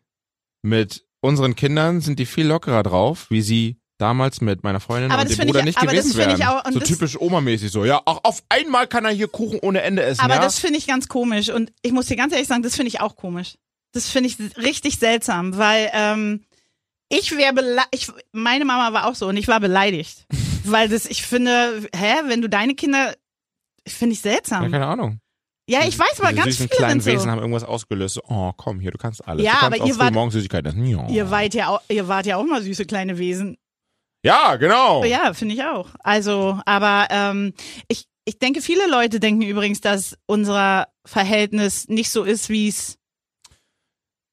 mit 0.61 1.05
unseren 1.21 1.55
Kindern 1.55 2.01
sind 2.01 2.19
die 2.19 2.25
viel 2.25 2.47
lockerer 2.47 2.83
drauf, 2.83 3.27
wie 3.29 3.41
sie 3.41 3.77
damals 3.97 4.41
mit 4.41 4.63
meiner 4.63 4.79
Freundin 4.79 5.11
Aber 5.11 5.21
und 5.23 5.29
das 5.29 5.38
dem 5.38 5.47
Bruder 5.47 5.59
ich- 5.59 5.65
nicht 5.65 5.79
gewesen 5.79 6.11
ich 6.11 6.17
wären. 6.17 6.41
auch- 6.44 6.63
so 6.71 6.79
typisch 6.79 7.19
Oma-mäßig 7.19 7.71
so. 7.71 7.85
Ja, 7.85 8.01
auch 8.05 8.19
auf 8.23 8.44
einmal 8.49 8.88
kann 8.88 9.05
er 9.05 9.11
hier 9.11 9.27
Kuchen 9.27 9.59
ohne 9.61 9.81
Ende 9.81 10.03
essen. 10.03 10.21
Aber 10.21 10.35
ja? 10.35 10.41
das 10.41 10.59
finde 10.59 10.77
ich 10.77 10.88
ganz 10.88 11.07
komisch. 11.07 11.49
Und 11.49 11.71
ich 11.81 11.91
muss 11.91 12.05
dir 12.07 12.15
ganz 12.15 12.33
ehrlich 12.33 12.47
sagen, 12.47 12.63
das 12.63 12.75
finde 12.75 12.89
ich 12.89 13.01
auch 13.01 13.15
komisch. 13.15 13.55
Das 13.94 14.09
finde 14.09 14.29
ich 14.29 14.38
richtig 14.57 14.99
seltsam, 14.99 15.57
weil 15.57 15.89
ähm, 15.94 16.44
ich 17.09 17.35
wäre 17.38 17.53
beleidigt. 17.53 18.11
Meine 18.33 18.65
Mama 18.65 18.94
war 18.94 19.07
auch 19.07 19.15
so 19.15 19.27
und 19.27 19.38
ich 19.38 19.47
war 19.47 19.59
beleidigt. 19.59 20.25
weil 20.65 20.89
das, 20.89 21.05
ich 21.05 21.23
finde, 21.23 21.88
hä, 21.95 22.13
wenn 22.27 22.41
du 22.41 22.49
deine 22.49 22.75
Kinder. 22.75 23.13
Finde 23.88 24.13
ich 24.13 24.23
ja, 24.23 24.31
seltsam. 24.31 24.69
keine 24.69 24.85
Ahnung. 24.85 25.19
Ja, 25.69 25.85
ich 25.88 25.97
weiß, 25.97 26.19
aber 26.19 26.29
Diese 26.33 26.41
ganz 26.44 26.57
viele 26.57 26.69
kleinen 26.69 26.99
sind 26.99 27.13
Wesen 27.13 27.23
so. 27.25 27.31
haben 27.31 27.39
irgendwas 27.39 27.63
ausgelöst. 27.63 28.15
So, 28.15 28.21
oh, 28.27 28.51
komm 28.57 28.79
hier, 28.81 28.91
du 28.91 28.97
kannst 28.97 29.25
alles. 29.25 29.45
Ja, 29.45 29.53
du 29.53 29.57
kannst 29.59 29.79
aber 29.81 29.89
ihr 29.89 29.97
wart- 29.99 30.13
morgens 30.13 30.33
Süßigkeiten 30.33 30.71
essen. 30.71 30.85
Ja. 30.85 31.07
Ihr 31.07 31.31
wart 31.31 31.53
ja 31.53 31.69
auch, 31.69 31.81
ihr 31.88 32.07
wart 32.09 32.25
ja 32.25 32.35
auch 32.35 32.45
mal 32.45 32.61
süße 32.61 32.85
kleine 32.85 33.17
Wesen. 33.17 33.57
Ja, 34.27 34.56
genau. 34.57 35.03
Ja, 35.03 35.33
finde 35.33 35.56
ich 35.56 35.63
auch. 35.63 35.89
Also, 36.03 36.59
aber 36.65 37.07
ähm, 37.09 37.53
ich, 37.88 38.06
ich 38.25 38.39
denke, 38.39 38.62
viele 38.62 38.89
Leute 38.89 39.19
denken 39.19 39.41
übrigens, 39.41 39.81
dass 39.81 40.18
unser 40.25 40.88
Verhältnis 41.06 41.88
nicht 41.88 42.09
so 42.09 42.24
ist, 42.24 42.50
wie 42.50 42.68
es. 42.68 42.97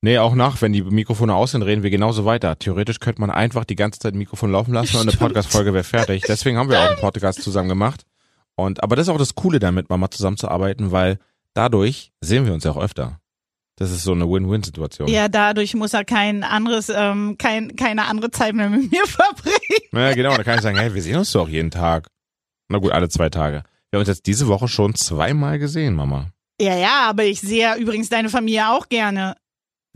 Nee, 0.00 0.18
auch 0.18 0.34
nach, 0.34 0.60
wenn 0.60 0.72
die 0.72 0.82
Mikrofone 0.82 1.34
aus 1.34 1.52
sind, 1.52 1.62
reden 1.62 1.82
wir 1.82 1.90
genauso 1.90 2.24
weiter. 2.26 2.58
Theoretisch 2.58 3.00
könnte 3.00 3.20
man 3.20 3.30
einfach 3.30 3.64
die 3.64 3.76
ganze 3.76 4.00
Zeit 4.00 4.14
ein 4.14 4.18
Mikrofon 4.18 4.52
laufen 4.52 4.74
lassen 4.74 4.96
und 4.96 5.08
eine. 5.08 5.16
Podcast-Folge 5.16 5.72
wäre 5.72 5.84
fertig. 5.84 6.24
Deswegen 6.28 6.58
haben 6.58 6.68
wir 6.68 6.78
auch 6.78 6.88
einen 6.88 7.00
Podcast 7.00 7.42
zusammen 7.42 7.70
gemacht. 7.70 8.04
Und, 8.56 8.82
aber 8.82 8.96
das 8.96 9.06
ist 9.06 9.14
auch 9.14 9.18
das 9.18 9.34
Coole 9.34 9.60
damit, 9.60 9.88
Mama 9.88 10.10
zusammenzuarbeiten, 10.10 10.92
weil 10.92 11.18
dadurch 11.54 12.12
sehen 12.20 12.44
wir 12.44 12.52
uns 12.52 12.64
ja 12.64 12.72
auch 12.72 12.82
öfter. 12.82 13.20
Das 13.76 13.90
ist 13.90 14.04
so 14.04 14.12
eine 14.12 14.28
Win-Win-Situation. 14.28 15.08
Ja, 15.08 15.28
dadurch 15.28 15.74
muss 15.74 15.94
er 15.94 16.04
kein 16.04 16.44
anderes, 16.44 16.88
ähm, 16.94 17.36
kein, 17.38 17.74
keine 17.74 18.06
andere 18.06 18.30
Zeit 18.30 18.54
mehr 18.54 18.68
mit 18.70 18.90
mir 18.92 19.06
verbringen. 19.06 19.88
Ja, 19.92 20.14
genau. 20.14 20.36
Da 20.36 20.44
kann 20.44 20.56
ich 20.56 20.62
sagen, 20.62 20.78
hey, 20.78 20.94
wir 20.94 21.02
sehen 21.02 21.16
uns 21.16 21.32
doch 21.32 21.48
jeden 21.48 21.70
Tag. 21.70 22.06
Na 22.68 22.78
gut, 22.78 22.92
alle 22.92 23.08
zwei 23.08 23.30
Tage. 23.30 23.64
Wir 23.90 23.98
haben 23.98 24.02
uns 24.02 24.08
jetzt 24.08 24.26
diese 24.26 24.46
Woche 24.46 24.68
schon 24.68 24.94
zweimal 24.94 25.58
gesehen, 25.58 25.94
Mama. 25.94 26.30
Ja, 26.60 26.76
ja, 26.76 27.08
aber 27.08 27.24
ich 27.24 27.40
sehe 27.40 27.62
ja 27.62 27.76
übrigens 27.76 28.08
deine 28.08 28.28
Familie 28.28 28.70
auch 28.70 28.88
gerne. 28.88 29.36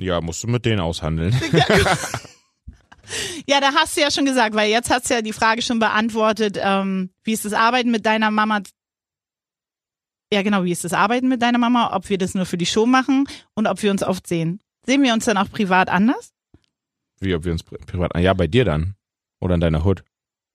Ja, 0.01 0.21
musst 0.21 0.43
du 0.43 0.49
mit 0.49 0.65
denen 0.65 0.81
aushandeln. 0.81 1.39
Ja, 3.49 3.61
da 3.61 3.73
hast 3.73 3.97
du 3.97 4.03
ja 4.03 4.11
schon 4.11 4.27
gesagt, 4.27 4.55
weil 4.55 4.71
jetzt 4.71 4.91
hast 4.91 5.09
du 5.09 5.15
ja 5.15 5.23
die 5.23 5.33
Frage 5.33 5.63
schon 5.63 5.79
beantwortet, 5.79 6.59
ähm, 6.61 7.11
wie 7.25 7.33
ist 7.33 7.45
das 7.45 7.55
Arbeiten 7.55 7.91
mit 7.91 8.05
deiner 8.05 8.31
Mama? 8.31 8.61
Ja, 10.33 10.43
genau, 10.43 10.65
wie 10.65 10.73
ist 10.73 10.85
das 10.85 10.93
Arbeiten 10.93 11.29
mit 11.29 11.41
deiner 11.43 11.59
Mama? 11.59 11.95
Ob 11.97 12.09
wir 12.11 12.19
das 12.19 12.35
nur 12.35 12.45
für 12.47 12.59
die 12.59 12.67
Show 12.67 12.85
machen 12.87 13.27
und 13.55 13.67
ob 13.67 13.83
wir 13.83 13.91
uns 13.91 14.03
oft 14.03 14.27
sehen. 14.27 14.61
Sehen 14.87 15.03
wir 15.03 15.13
uns 15.15 15.25
dann 15.25 15.37
auch 15.39 15.51
privat 15.51 15.89
anders? 15.89 16.33
Wie, 17.21 17.35
ob 17.35 17.45
wir 17.45 17.53
uns 17.53 17.65
pri- 17.65 17.85
privat, 17.87 18.17
ja, 18.19 18.33
bei 18.35 18.47
dir 18.47 18.65
dann. 18.65 18.95
Oder 19.41 19.55
in 19.55 19.61
deiner 19.61 19.85
Hood. 19.85 20.03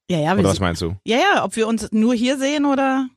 Ja, 0.10 0.20
ja, 0.20 0.34
Oder 0.34 0.44
was 0.44 0.60
meinst 0.60 0.82
du? 0.82 0.96
ja, 1.06 1.18
ja, 1.18 1.44
ob 1.46 1.56
wir 1.56 1.68
uns 1.68 1.90
nur 1.92 2.14
hier 2.14 2.38
sehen 2.38 2.66
oder. 2.66 3.08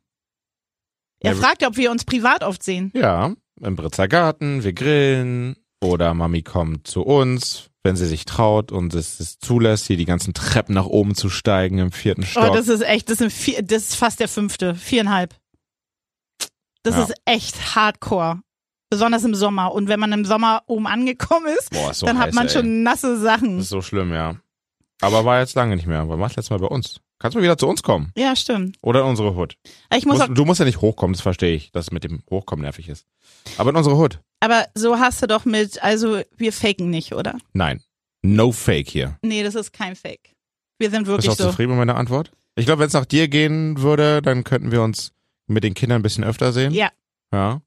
Er 1.20 1.32
Ja, 1.32 1.38
fragt, 1.38 1.64
ob 1.66 1.76
wir 1.76 1.90
uns 1.90 2.04
privat 2.04 2.42
oft 2.44 2.62
sehen. 2.62 2.92
Ja, 2.94 3.34
im 3.60 3.76
Britzer 3.76 4.06
Garten, 4.08 4.62
wir 4.64 4.72
grillen 4.72 5.56
oder 5.82 6.14
Mami 6.14 6.42
kommt 6.42 6.86
zu 6.86 7.02
uns, 7.02 7.70
wenn 7.82 7.96
sie 7.96 8.06
sich 8.06 8.24
traut 8.24 8.70
und 8.72 8.94
es 8.94 9.18
es 9.20 9.38
zulässt, 9.38 9.86
hier 9.86 9.96
die 9.96 10.04
ganzen 10.04 10.34
Treppen 10.34 10.74
nach 10.74 10.86
oben 10.86 11.14
zu 11.14 11.28
steigen 11.28 11.78
im 11.78 11.92
vierten 11.92 12.22
Oh, 12.22 12.26
Stock. 12.26 12.54
das 12.54 12.68
ist 12.68 12.82
echt, 12.82 13.10
das, 13.10 13.18
sind 13.18 13.32
vier, 13.32 13.62
das 13.62 13.84
ist 13.84 13.94
fast 13.96 14.20
der 14.20 14.28
fünfte, 14.28 14.74
viereinhalb. 14.74 15.34
Das 16.86 16.94
Ja. 16.96 17.02
ist 17.04 17.14
echt 17.24 17.74
hardcore. 17.74 18.40
Besonders 18.90 19.24
im 19.24 19.34
Sommer. 19.34 19.72
Und 19.72 19.88
wenn 19.88 19.98
man 19.98 20.12
im 20.12 20.24
Sommer 20.24 20.62
oben 20.66 20.86
angekommen 20.86 21.46
ist, 21.58 21.70
Boah, 21.70 21.90
ist 21.90 21.98
so 21.98 22.06
dann 22.06 22.18
hat 22.18 22.28
heiß, 22.28 22.34
man 22.34 22.46
ey. 22.46 22.52
schon 22.52 22.82
nasse 22.84 23.18
Sachen. 23.18 23.56
Das 23.56 23.64
ist 23.66 23.70
so 23.70 23.82
schlimm, 23.82 24.12
ja. 24.12 24.36
Aber 25.00 25.24
war 25.24 25.40
jetzt 25.40 25.56
lange 25.56 25.74
nicht 25.74 25.86
mehr. 25.86 26.08
Wann 26.08 26.20
warst 26.20 26.36
du 26.36 26.40
letztes 26.40 26.50
Mal 26.50 26.60
bei 26.60 26.68
uns? 26.72 27.00
Kannst 27.18 27.34
du 27.34 27.38
mal 27.40 27.44
wieder 27.44 27.58
zu 27.58 27.66
uns 27.66 27.82
kommen? 27.82 28.12
Ja, 28.16 28.36
stimmt. 28.36 28.76
Oder 28.82 29.00
in 29.00 29.06
unsere 29.06 29.34
Hood? 29.34 29.56
Ich 29.94 30.06
muss 30.06 30.18
Musst, 30.18 30.30
auch, 30.30 30.34
du 30.34 30.44
musst 30.44 30.60
ja 30.60 30.66
nicht 30.66 30.80
hochkommen, 30.80 31.14
das 31.14 31.22
verstehe 31.22 31.54
ich, 31.56 31.72
dass 31.72 31.86
es 31.86 31.90
mit 31.90 32.04
dem 32.04 32.22
Hochkommen 32.30 32.62
nervig 32.62 32.88
ist. 32.88 33.06
Aber 33.58 33.70
in 33.70 33.76
unsere 33.76 33.96
Hood? 33.96 34.20
aber 34.40 34.66
so 34.74 34.98
hast 35.00 35.20
du 35.22 35.26
doch 35.26 35.44
mit, 35.46 35.82
also 35.82 36.20
wir 36.36 36.52
faken 36.52 36.88
nicht, 36.90 37.12
oder? 37.14 37.36
Nein. 37.54 37.82
No 38.22 38.52
fake 38.52 38.88
hier. 38.88 39.18
Nee, 39.22 39.42
das 39.42 39.54
ist 39.56 39.72
kein 39.72 39.96
Fake. 39.96 40.34
Wir 40.78 40.90
sind 40.90 41.00
Bist 41.00 41.08
du 41.08 41.12
wirklich 41.12 41.30
auch 41.30 41.36
so. 41.36 41.44
zufrieden 41.50 41.70
mit 41.70 41.78
meiner 41.78 41.96
Antwort? 41.96 42.30
Ich 42.54 42.66
glaube, 42.66 42.80
wenn 42.80 42.86
es 42.88 42.92
nach 42.92 43.06
dir 43.06 43.28
gehen 43.28 43.80
würde, 43.80 44.20
dann 44.22 44.44
könnten 44.44 44.70
wir 44.70 44.82
uns 44.82 45.12
mit 45.46 45.64
den 45.64 45.74
Kindern 45.74 46.00
ein 46.00 46.02
bisschen 46.02 46.24
öfter 46.24 46.52
sehen. 46.52 46.72
Ja. 46.72 46.90
Ja. 47.32 47.60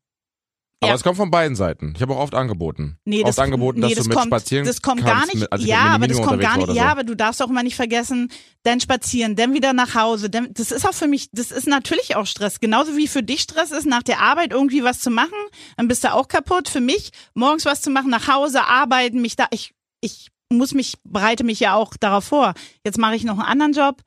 Aber 0.82 0.92
Ja. 0.92 0.96
es 0.96 1.04
kommt 1.04 1.18
von 1.18 1.30
beiden 1.30 1.58
Seiten. 1.58 1.92
Ich 1.94 2.02
habe 2.02 2.14
auch 2.16 2.20
oft 2.20 2.34
angeboten. 2.34 2.98
Nee, 3.04 3.20
oft 3.20 3.28
das, 3.30 3.40
angeboten, 3.40 3.82
nee, 3.82 3.88
dass 3.90 3.96
das 3.96 4.04
du 4.06 4.10
mit 4.10 4.18
kommt, 4.18 4.28
spazieren 4.28 4.66
das 4.66 4.82
kommt 4.82 5.02
kannst, 5.04 5.14
gar 5.14 5.26
nicht. 5.26 5.40
Mit, 5.42 5.52
als 5.52 5.62
ich 5.62 5.68
ja, 5.68 5.80
aber 5.82 6.08
das 6.08 6.22
kommt 6.22 6.42
gar 6.42 6.58
nicht. 6.58 6.74
Ja, 6.74 6.86
aber 6.90 7.04
du 7.04 7.16
darfst 7.16 7.42
auch 7.44 7.50
immer 7.50 7.64
nicht 7.64 7.76
vergessen, 7.76 8.32
dann 8.64 8.80
spazieren, 8.80 9.36
dann 9.36 9.54
wieder 9.54 9.74
nach 9.74 9.94
Hause. 9.96 10.30
Dann, 10.30 10.54
das 10.54 10.72
ist 10.72 10.88
auch 10.88 10.94
für 10.94 11.08
mich, 11.10 11.30
das 11.34 11.52
ist 11.52 11.68
natürlich 11.68 12.16
auch 12.16 12.26
Stress. 12.26 12.62
Genauso 12.62 12.96
wie 12.96 13.08
für 13.08 13.24
dich 13.24 13.42
Stress 13.42 13.72
ist, 13.72 13.86
nach 13.88 14.04
der 14.04 14.22
Arbeit 14.22 14.54
irgendwie 14.54 14.82
was 14.84 15.00
zu 15.02 15.10
machen, 15.10 15.34
dann 15.76 15.90
bist 15.90 16.06
du 16.06 16.14
auch 16.14 16.30
kaputt. 16.30 16.70
Für 16.70 16.82
mich 16.82 17.12
morgens 17.34 17.66
was 17.66 17.82
zu 17.82 17.90
machen, 17.90 18.10
nach 18.10 18.30
Hause 18.30 18.64
arbeiten, 18.64 19.22
mich 19.22 19.36
da, 19.36 19.48
ich, 19.52 19.74
ich 20.00 20.30
muss 20.50 20.74
mich, 20.74 20.96
bereite 21.04 21.44
mich 21.44 21.60
ja 21.60 21.76
auch 21.76 21.98
darauf 22.00 22.24
vor. 22.24 22.54
Jetzt 22.86 22.98
mache 22.98 23.16
ich 23.16 23.26
noch 23.26 23.38
einen 23.38 23.62
anderen 23.62 23.74
Job. 23.74 24.02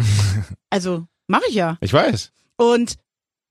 Also 0.68 1.06
mache 1.28 1.44
ich 1.48 1.54
ja. 1.54 1.78
Ich 1.80 1.92
weiß. 1.92 2.32
Und 2.56 2.94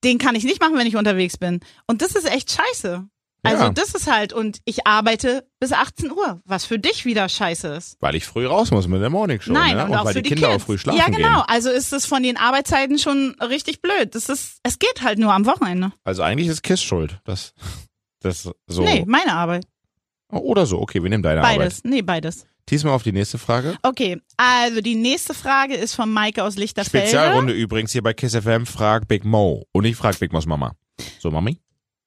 den 0.04 0.18
kann 0.18 0.34
ich 0.34 0.44
nicht 0.44 0.60
machen, 0.60 0.76
wenn 0.76 0.86
ich 0.86 0.96
unterwegs 0.96 1.36
bin. 1.36 1.60
Und 1.86 2.02
das 2.02 2.14
ist 2.14 2.30
echt 2.30 2.50
scheiße. 2.52 3.06
Also 3.42 3.64
Ja. 3.64 3.70
das 3.70 3.94
ist 3.94 4.10
halt, 4.10 4.32
und 4.32 4.58
ich 4.64 4.86
arbeite 4.86 5.46
bis 5.60 5.72
18 5.72 6.10
Uhr, 6.10 6.40
was 6.44 6.64
für 6.64 6.78
dich 6.80 7.04
wieder 7.04 7.28
scheiße 7.28 7.68
ist. 7.68 7.96
Weil 8.00 8.16
ich 8.16 8.24
früh 8.26 8.46
raus 8.46 8.72
muss 8.72 8.88
mit 8.88 9.00
der 9.00 9.10
Morning 9.10 9.40
Show. 9.40 9.52
Nein, 9.52 9.76
ne? 9.76 9.84
und, 9.84 9.90
und 9.90 9.96
auch 9.98 10.04
weil 10.04 10.14
für 10.14 10.22
die 10.22 10.30
die 10.30 10.34
Kinder 10.34 10.50
Kids. 10.52 10.62
auch 10.62 10.66
früh 10.66 10.78
schlafen 10.78 10.98
ja, 10.98 11.06
genau. 11.06 11.42
gehen. 11.42 11.44
Also 11.48 11.70
ist 11.70 11.92
es 11.92 12.06
von 12.06 12.22
den 12.24 12.36
Arbeitszeiten 12.36 12.98
schon 12.98 13.36
richtig 13.40 13.82
blöd. 13.82 14.14
Das 14.16 14.28
ist, 14.28 14.58
es 14.64 14.78
geht 14.80 15.02
halt 15.02 15.18
nur 15.18 15.32
am 15.32 15.46
Wochenende. 15.46 15.92
Also 16.02 16.22
eigentlich 16.22 16.48
ist 16.48 16.62
Kiss 16.62 16.82
schuld. 16.82 17.20
Das, 17.24 17.54
das 18.20 18.50
so. 18.66 18.82
Nee, 18.82 19.04
meine 19.06 19.32
Arbeit. 19.34 19.64
Oder 20.32 20.66
so. 20.66 20.80
Okay, 20.80 21.00
wir 21.02 21.08
nehmen 21.08 21.22
deine 21.22 21.40
Beides. 21.40 21.78
Arbeit. 21.78 21.84
Nee, 21.84 22.02
beides. 22.02 22.46
Diesmal 22.68 22.94
auf 22.94 23.02
die 23.04 23.12
nächste 23.12 23.38
Frage. 23.38 23.76
Okay, 23.82 24.20
also 24.36 24.80
die 24.80 24.96
nächste 24.96 25.34
Frage 25.34 25.74
ist 25.74 25.94
von 25.94 26.12
Maike 26.12 26.42
aus 26.42 26.56
Lichterfelde. 26.56 27.06
Spezialrunde 27.06 27.52
übrigens 27.52 27.92
hier 27.92 28.02
bei 28.02 28.12
Kiss 28.12 28.34
FM. 28.34 28.66
Frag 28.66 29.06
Big 29.06 29.24
Mo. 29.24 29.66
Und 29.72 29.84
ich 29.84 29.94
frag 29.96 30.18
Big 30.18 30.32
Mo's 30.32 30.46
Mama. 30.46 30.72
So, 31.20 31.30
Mami? 31.30 31.60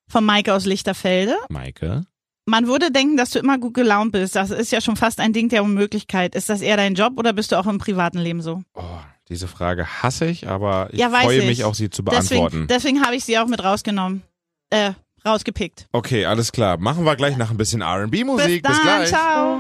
Von 0.09 0.25
Maike 0.25 0.53
aus 0.53 0.65
Lichterfelde. 0.65 1.35
Maike? 1.49 2.03
Man 2.45 2.67
würde 2.67 2.91
denken, 2.91 3.15
dass 3.15 3.29
du 3.29 3.39
immer 3.39 3.57
gut 3.57 3.75
gelaunt 3.75 4.11
bist. 4.11 4.35
Das 4.35 4.49
ist 4.49 4.71
ja 4.71 4.81
schon 4.81 4.95
fast 4.97 5.19
ein 5.19 5.33
Ding 5.33 5.49
der 5.49 5.63
Unmöglichkeit. 5.63 6.35
Ist 6.35 6.49
das 6.49 6.61
eher 6.61 6.77
dein 6.77 6.95
Job 6.95 7.13
oder 7.17 7.31
bist 7.31 7.51
du 7.51 7.55
auch 7.57 7.67
im 7.67 7.77
privaten 7.77 8.17
Leben 8.17 8.41
so? 8.41 8.63
Oh, 8.73 8.81
diese 9.29 9.47
Frage 9.47 9.85
hasse 10.01 10.25
ich, 10.25 10.47
aber 10.47 10.89
ich 10.91 10.99
Ja, 10.99 11.09
freue 11.11 11.37
ich. 11.39 11.45
mich 11.45 11.63
auch, 11.63 11.75
sie 11.75 11.89
zu 11.91 12.03
beantworten. 12.03 12.65
Deswegen, 12.67 12.67
deswegen 12.67 13.05
habe 13.05 13.15
ich 13.15 13.23
sie 13.23 13.37
auch 13.37 13.47
mit 13.47 13.63
rausgenommen. 13.63 14.23
Äh, 14.71 14.91
rausgepickt. 15.25 15.87
Okay, 15.91 16.25
alles 16.25 16.51
klar. 16.51 16.77
Machen 16.79 17.05
wir 17.05 17.15
gleich 17.15 17.37
nach 17.37 17.51
ein 17.51 17.57
bisschen 17.57 17.81
R&B-Musik. 17.81 18.63
Bis 18.63 18.71
Bis, 18.71 18.81
gleich. 18.81 19.09
ciao. 19.09 19.59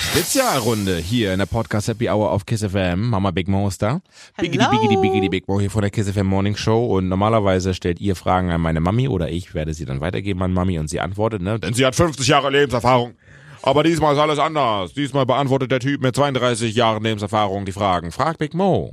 Spezialrunde 0.00 0.96
hier 0.96 1.32
in 1.32 1.38
der 1.38 1.46
Podcast 1.46 1.88
Happy 1.88 2.08
Hour 2.08 2.30
auf 2.32 2.44
Kiss 2.44 2.62
FM. 2.64 3.10
Mama 3.10 3.30
Big 3.30 3.48
Mo 3.48 3.68
ist 3.68 3.80
da. 3.80 4.00
Biggity, 4.36 4.64
biggity, 4.70 4.96
biggity 4.96 5.28
Big 5.28 5.48
Mo 5.48 5.60
hier 5.60 5.70
von 5.70 5.82
der 5.82 5.90
Kiss 5.90 6.10
FM 6.10 6.26
Morning 6.26 6.56
Show. 6.56 6.96
Und 6.96 7.08
normalerweise 7.08 7.74
stellt 7.74 8.00
ihr 8.00 8.16
Fragen 8.16 8.50
an 8.50 8.60
meine 8.60 8.80
Mami 8.80 9.08
oder 9.08 9.30
ich 9.30 9.54
werde 9.54 9.72
sie 9.72 9.84
dann 9.84 10.00
weitergeben 10.00 10.42
an 10.42 10.52
Mami 10.52 10.78
und 10.78 10.88
sie 10.88 11.00
antwortet, 11.00 11.42
ne? 11.42 11.58
Denn 11.58 11.74
sie 11.74 11.86
hat 11.86 11.94
50 11.94 12.26
Jahre 12.26 12.50
Lebenserfahrung. 12.50 13.14
Aber 13.62 13.82
diesmal 13.82 14.14
ist 14.14 14.20
alles 14.20 14.38
anders. 14.38 14.94
Diesmal 14.94 15.26
beantwortet 15.26 15.70
der 15.70 15.80
Typ 15.80 16.02
mit 16.02 16.14
32 16.16 16.74
Jahren 16.74 17.02
Lebenserfahrung 17.02 17.64
die 17.64 17.72
Fragen. 17.72 18.10
Frag 18.10 18.38
Big 18.38 18.54
Mo. 18.54 18.92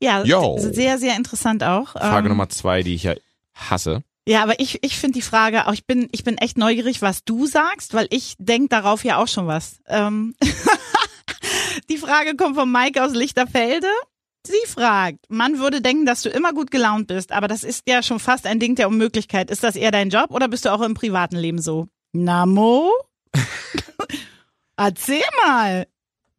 Ja, 0.00 0.22
Yo. 0.24 0.58
sehr, 0.58 0.98
sehr 0.98 1.16
interessant 1.16 1.62
auch. 1.62 1.92
Frage 1.92 2.26
Ähm, 2.26 2.32
Nummer 2.32 2.48
zwei, 2.48 2.82
die 2.82 2.94
ich 2.94 3.04
ja 3.04 3.14
hasse. 3.54 4.02
Ja, 4.28 4.42
aber 4.42 4.60
ich, 4.60 4.84
ich 4.84 4.98
finde 4.98 5.14
die 5.14 5.22
Frage, 5.22 5.66
auch 5.66 5.72
ich 5.72 5.86
bin, 5.86 6.10
ich 6.12 6.22
bin 6.22 6.36
echt 6.36 6.58
neugierig, 6.58 7.00
was 7.00 7.24
du 7.24 7.46
sagst, 7.46 7.94
weil 7.94 8.08
ich 8.10 8.34
denk 8.38 8.68
darauf 8.68 9.02
ja 9.02 9.16
auch 9.16 9.26
schon 9.26 9.46
was. 9.46 9.80
Ähm 9.86 10.34
die 11.88 11.96
Frage 11.96 12.36
kommt 12.36 12.54
von 12.54 12.70
Mike 12.70 13.02
aus 13.02 13.14
Lichterfelde. 13.14 13.86
Sie 14.46 14.66
fragt, 14.66 15.20
man 15.30 15.58
würde 15.58 15.80
denken, 15.80 16.04
dass 16.04 16.20
du 16.20 16.28
immer 16.28 16.52
gut 16.52 16.70
gelaunt 16.70 17.06
bist, 17.06 17.32
aber 17.32 17.48
das 17.48 17.64
ist 17.64 17.84
ja 17.88 18.02
schon 18.02 18.20
fast 18.20 18.46
ein 18.46 18.60
Ding 18.60 18.74
der 18.74 18.88
Unmöglichkeit. 18.88 19.50
Ist 19.50 19.64
das 19.64 19.76
eher 19.76 19.92
dein 19.92 20.10
Job 20.10 20.30
oder 20.30 20.48
bist 20.48 20.66
du 20.66 20.74
auch 20.74 20.82
im 20.82 20.92
privaten 20.92 21.36
Leben 21.36 21.62
so? 21.62 21.88
Namo? 22.12 22.92
Erzähl 24.76 25.24
mal. 25.46 25.86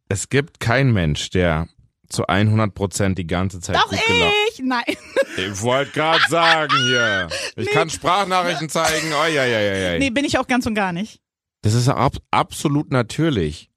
Es 0.09 0.29
gibt 0.29 0.59
keinen 0.59 0.93
Mensch, 0.93 1.31
der 1.31 1.67
zu 2.09 2.27
100 2.27 2.73
Prozent 2.73 3.17
die 3.17 3.27
ganze 3.27 3.59
Zeit 3.59 3.75
Doch 3.75 3.89
gut 3.89 3.99
gelaunt 4.05 4.33
ich. 4.53 4.59
Nein. 4.63 4.83
Ich 5.37 5.61
wollte 5.61 5.91
gerade 5.91 6.21
sagen 6.27 6.73
hier. 6.87 7.27
Ich 7.55 7.69
kann 7.71 7.89
Sprachnachrichten 7.89 8.67
zeigen. 8.69 9.07
Oh, 9.13 9.25
ja, 9.27 9.45
ja, 9.45 9.59
ja, 9.59 9.75
ja. 9.93 9.99
Nee, 9.99 10.09
bin 10.09 10.25
ich 10.25 10.37
auch 10.37 10.47
ganz 10.47 10.65
und 10.65 10.73
gar 10.73 10.91
nicht. 10.91 11.19
Das 11.61 11.73
ist 11.73 11.87
ab 11.87 12.15
absolut 12.31 12.91
natürlich. 12.91 13.69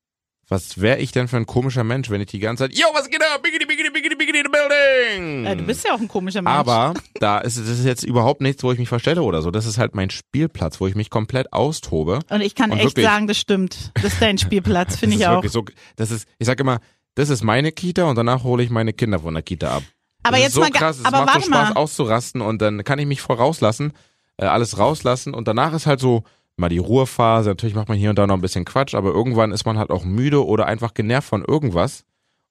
Was 0.49 0.81
wäre 0.83 0.99
ich 0.99 1.13
denn 1.13 1.29
für 1.29 1.39
ein 1.39 1.47
komischer 1.47 1.83
Mensch, 1.83 2.11
wenn 2.11 2.21
ich 2.21 2.27
die 2.27 2.39
ganze 2.39 2.65
Zeit, 2.65 2.77
yo, 2.77 2.85
was 2.93 3.09
geht 3.09 3.23
ab? 3.23 3.43
Biggity, 3.43 3.65
biggity, 3.65 3.91
biggity, 3.91 4.15
biggity 4.17 4.43
the 4.45 4.51
building. 4.51 5.47
Äh, 5.47 5.57
du 5.57 5.63
bist 5.65 5.83
ja 5.87 5.95
auch 5.95 6.01
ein 6.01 6.09
komischer 6.09 6.43
Mensch. 6.43 6.55
Aber 6.55 6.93
da 7.21 7.39
ist 7.39 7.59
das 7.59 7.67
ist 7.69 7.85
jetzt 7.87 8.03
überhaupt 8.05 8.43
nichts, 8.43 8.63
wo 8.63 8.71
ich 8.71 8.79
mich 8.79 8.89
verstelle 8.91 9.23
oder 9.23 9.41
so. 9.41 9.51
Das 9.51 9.65
ist 9.65 9.79
halt 9.79 9.95
mein 9.95 10.11
Spielplatz, 10.11 10.79
wo 10.79 10.87
ich 10.87 10.95
mich 10.95 11.09
komplett 11.09 11.53
austobe. 11.55 12.19
Und 12.29 12.41
ich 12.43 12.55
kann 12.55 12.71
Und 12.71 12.79
echt 12.79 12.89
wirklich- 12.89 13.07
sagen, 13.07 13.29
das 13.29 13.39
stimmt. 13.39 13.93
Das 13.95 14.05
ist 14.13 14.21
dein 14.21 14.37
Spielplatz, 14.37 14.97
finde 14.97 15.17
ich 15.17 15.27
auch. 15.27 15.43
So, 15.47 15.65
das 15.97 16.11
ist, 16.11 16.29
ich 16.39 16.47
sag 16.47 16.61
immer, 16.61 16.81
das 17.15 17.31
ist 17.31 17.43
meine 17.43 17.73
Kita 17.73 18.05
und 18.05 18.17
danach 18.17 18.45
hole 18.45 18.63
ich 18.63 18.71
meine 18.71 18.93
Kinder 18.93 19.19
von 19.19 19.35
der 19.35 19.43
Kita 19.43 19.77
ab. 19.77 19.83
Aber 20.23 20.37
das 20.37 20.41
jetzt 20.41 20.49
ist 20.51 20.55
so 20.55 20.61
mal, 20.61 20.71
krass, 20.71 20.99
es 20.99 21.05
aber 21.05 21.25
macht 21.25 21.45
so 21.45 21.51
Spaß 21.51 21.75
mal. 21.75 21.81
auszurasten 21.81 22.41
und 22.41 22.63
dann 22.63 22.85
kann 22.85 22.99
ich 22.99 23.07
mich 23.07 23.21
voll 23.21 23.37
rauslassen, 23.37 23.93
äh, 24.37 24.47
alles 24.47 24.79
rauslassen 24.79 25.35
und 25.35 25.49
danach 25.49 25.75
ist 25.75 25.87
halt 25.87 26.01
so 26.01 26.25
mal 26.57 26.69
die 26.69 26.79
Ruhephase. 26.79 27.51
Natürlich 27.51 27.75
macht 27.75 27.89
man 27.89 27.99
hier 27.99 28.11
und 28.11 28.19
da 28.19 28.27
noch 28.27 28.37
ein 28.37 28.41
bisschen 28.41 28.65
Quatsch, 28.65 28.95
aber 28.95 29.11
irgendwann 29.11 29.53
ist 29.53 29.67
man 29.67 29.79
halt 29.79 29.91
auch 29.91 30.05
müde 30.05 30.47
oder 30.47 30.67
einfach 30.67 30.95
genervt 30.95 31.29
von 31.29 31.45
irgendwas 31.45 32.05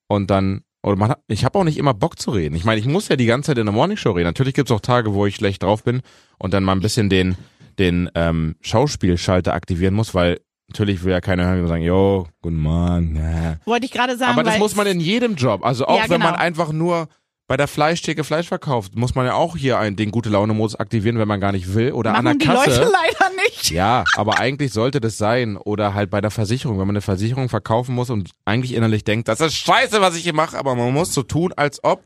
und 0.08 0.30
dann 0.30 0.64
oder 0.84 0.96
man 0.96 1.12
hat, 1.12 1.22
ich 1.28 1.46
habe 1.46 1.60
auch 1.60 1.64
nicht 1.64 1.78
immer 1.78 1.94
Bock 1.94 2.20
zu 2.20 2.32
reden. 2.32 2.56
Ich 2.56 2.66
meine, 2.66 2.80
ich 2.80 2.88
muss 2.88 3.08
ja 3.08 3.16
die 3.16 3.28
ganze 3.28 3.48
Zeit 3.48 3.60
in 3.60 3.68
der 3.68 3.74
Morningshow 3.74 4.12
reden. 4.12 4.26
Natürlich 4.28 4.56
gibt's 4.56 4.72
auch 4.72 4.80
Tage, 4.80 5.14
wo 5.14 5.28
ich 5.28 5.36
schlecht 5.36 5.62
drauf 5.62 5.84
bin 5.84 6.02
und 6.40 6.54
dann 6.54 6.64
mal 6.64 6.74
ein 6.74 6.82
bisschen 6.82 7.10
den 7.10 7.36
den 7.80 8.10
ähm, 8.16 8.56
Schauspielschalter 8.62 9.54
aktivieren 9.54 9.94
muss, 9.94 10.14
weil 10.14 10.42
natürlich 10.72 11.04
will 11.04 11.12
ja 11.12 11.22
keiner 11.22 11.68
sagen, 11.68 11.84
yo, 11.84 12.28
guten 12.42 12.58
Morgen. 12.58 13.16
Ja. 13.16 13.58
Wollte 13.66 13.86
ich 13.86 13.92
gerade 13.92 14.18
sagen, 14.18 14.32
Aber 14.32 14.44
das 14.44 14.58
muss 14.58 14.76
man 14.76 14.88
in 14.88 15.00
jedem 15.00 15.36
Job. 15.36 15.66
Also 15.66 15.86
auch 15.86 15.98
Ja, 15.98 16.10
wenn 16.10 16.20
man 16.22 16.34
genau. 16.34 16.44
einfach 16.44 16.72
nur 16.72 17.08
bei 17.48 17.58
der 17.58 17.68
Fleischtheke 17.68 18.24
Fleisch 18.24 18.48
verkauft, 18.48 18.96
muss 18.96 19.14
man 19.14 19.26
ja 19.26 19.34
auch 19.34 19.58
hier 19.58 19.78
einen, 19.78 19.98
den 19.98 20.12
gute 20.12 20.30
Laune 20.30 20.54
Modus 20.54 20.76
aktivieren, 20.78 21.20
wenn 21.20 21.28
man 21.28 21.42
gar 21.42 21.52
nicht 21.52 21.74
will 21.74 21.92
oder 21.92 22.14
machen 22.14 22.28
an 22.28 22.40
die 22.40 22.46
der 22.46 22.56
Kasse. 22.56 22.70
Leute 22.84 22.92
leider 22.92 23.36
nicht. 23.46 23.72
Ja, 23.72 24.06
aber 24.16 24.40
eigentlich 24.40 24.72
sollte 24.72 25.02
das 25.02 25.18
sein 25.18 25.58
oder 25.58 25.94
halt 25.94 26.10
bei 26.10 26.22
der 26.22 26.32
Versicherung, 26.32 26.80
wenn 26.80 26.88
man 26.88 26.96
eine 26.96 27.02
Versicherung 27.02 27.50
verkaufen 27.50 27.94
muss 27.94 28.10
und 28.10 28.32
eigentlich 28.46 28.74
innerlich 28.74 29.04
denkt, 29.04 29.28
das 29.28 29.42
ist 29.42 29.56
scheiße, 29.56 30.00
was 30.00 30.16
ich 30.16 30.24
hier 30.24 30.34
mache, 30.34 30.58
aber 30.58 30.76
man 30.76 30.94
muss 30.94 31.14
so 31.14 31.24
tun, 31.24 31.52
als 31.58 31.84
ob 31.84 32.04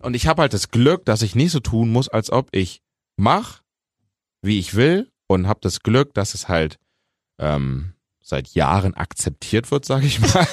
und 0.00 0.14
ich 0.14 0.26
habe 0.26 0.42
halt 0.42 0.52
das 0.52 0.70
Glück, 0.70 1.06
dass 1.06 1.22
ich 1.22 1.34
nicht 1.34 1.52
so 1.52 1.60
tun 1.60 1.90
muss, 1.90 2.08
als 2.08 2.30
ob 2.30 2.48
ich 2.52 2.82
mach, 3.16 3.62
wie 4.42 4.58
ich 4.58 4.74
will 4.74 5.10
und 5.26 5.48
habe 5.48 5.60
das 5.62 5.80
Glück, 5.80 6.12
dass 6.12 6.34
es 6.34 6.48
halt 6.48 6.78
ähm, 7.38 7.94
seit 8.22 8.48
Jahren 8.48 8.94
akzeptiert 8.94 9.70
wird, 9.70 9.84
sage 9.84 10.06
ich 10.06 10.20
mal. 10.20 10.46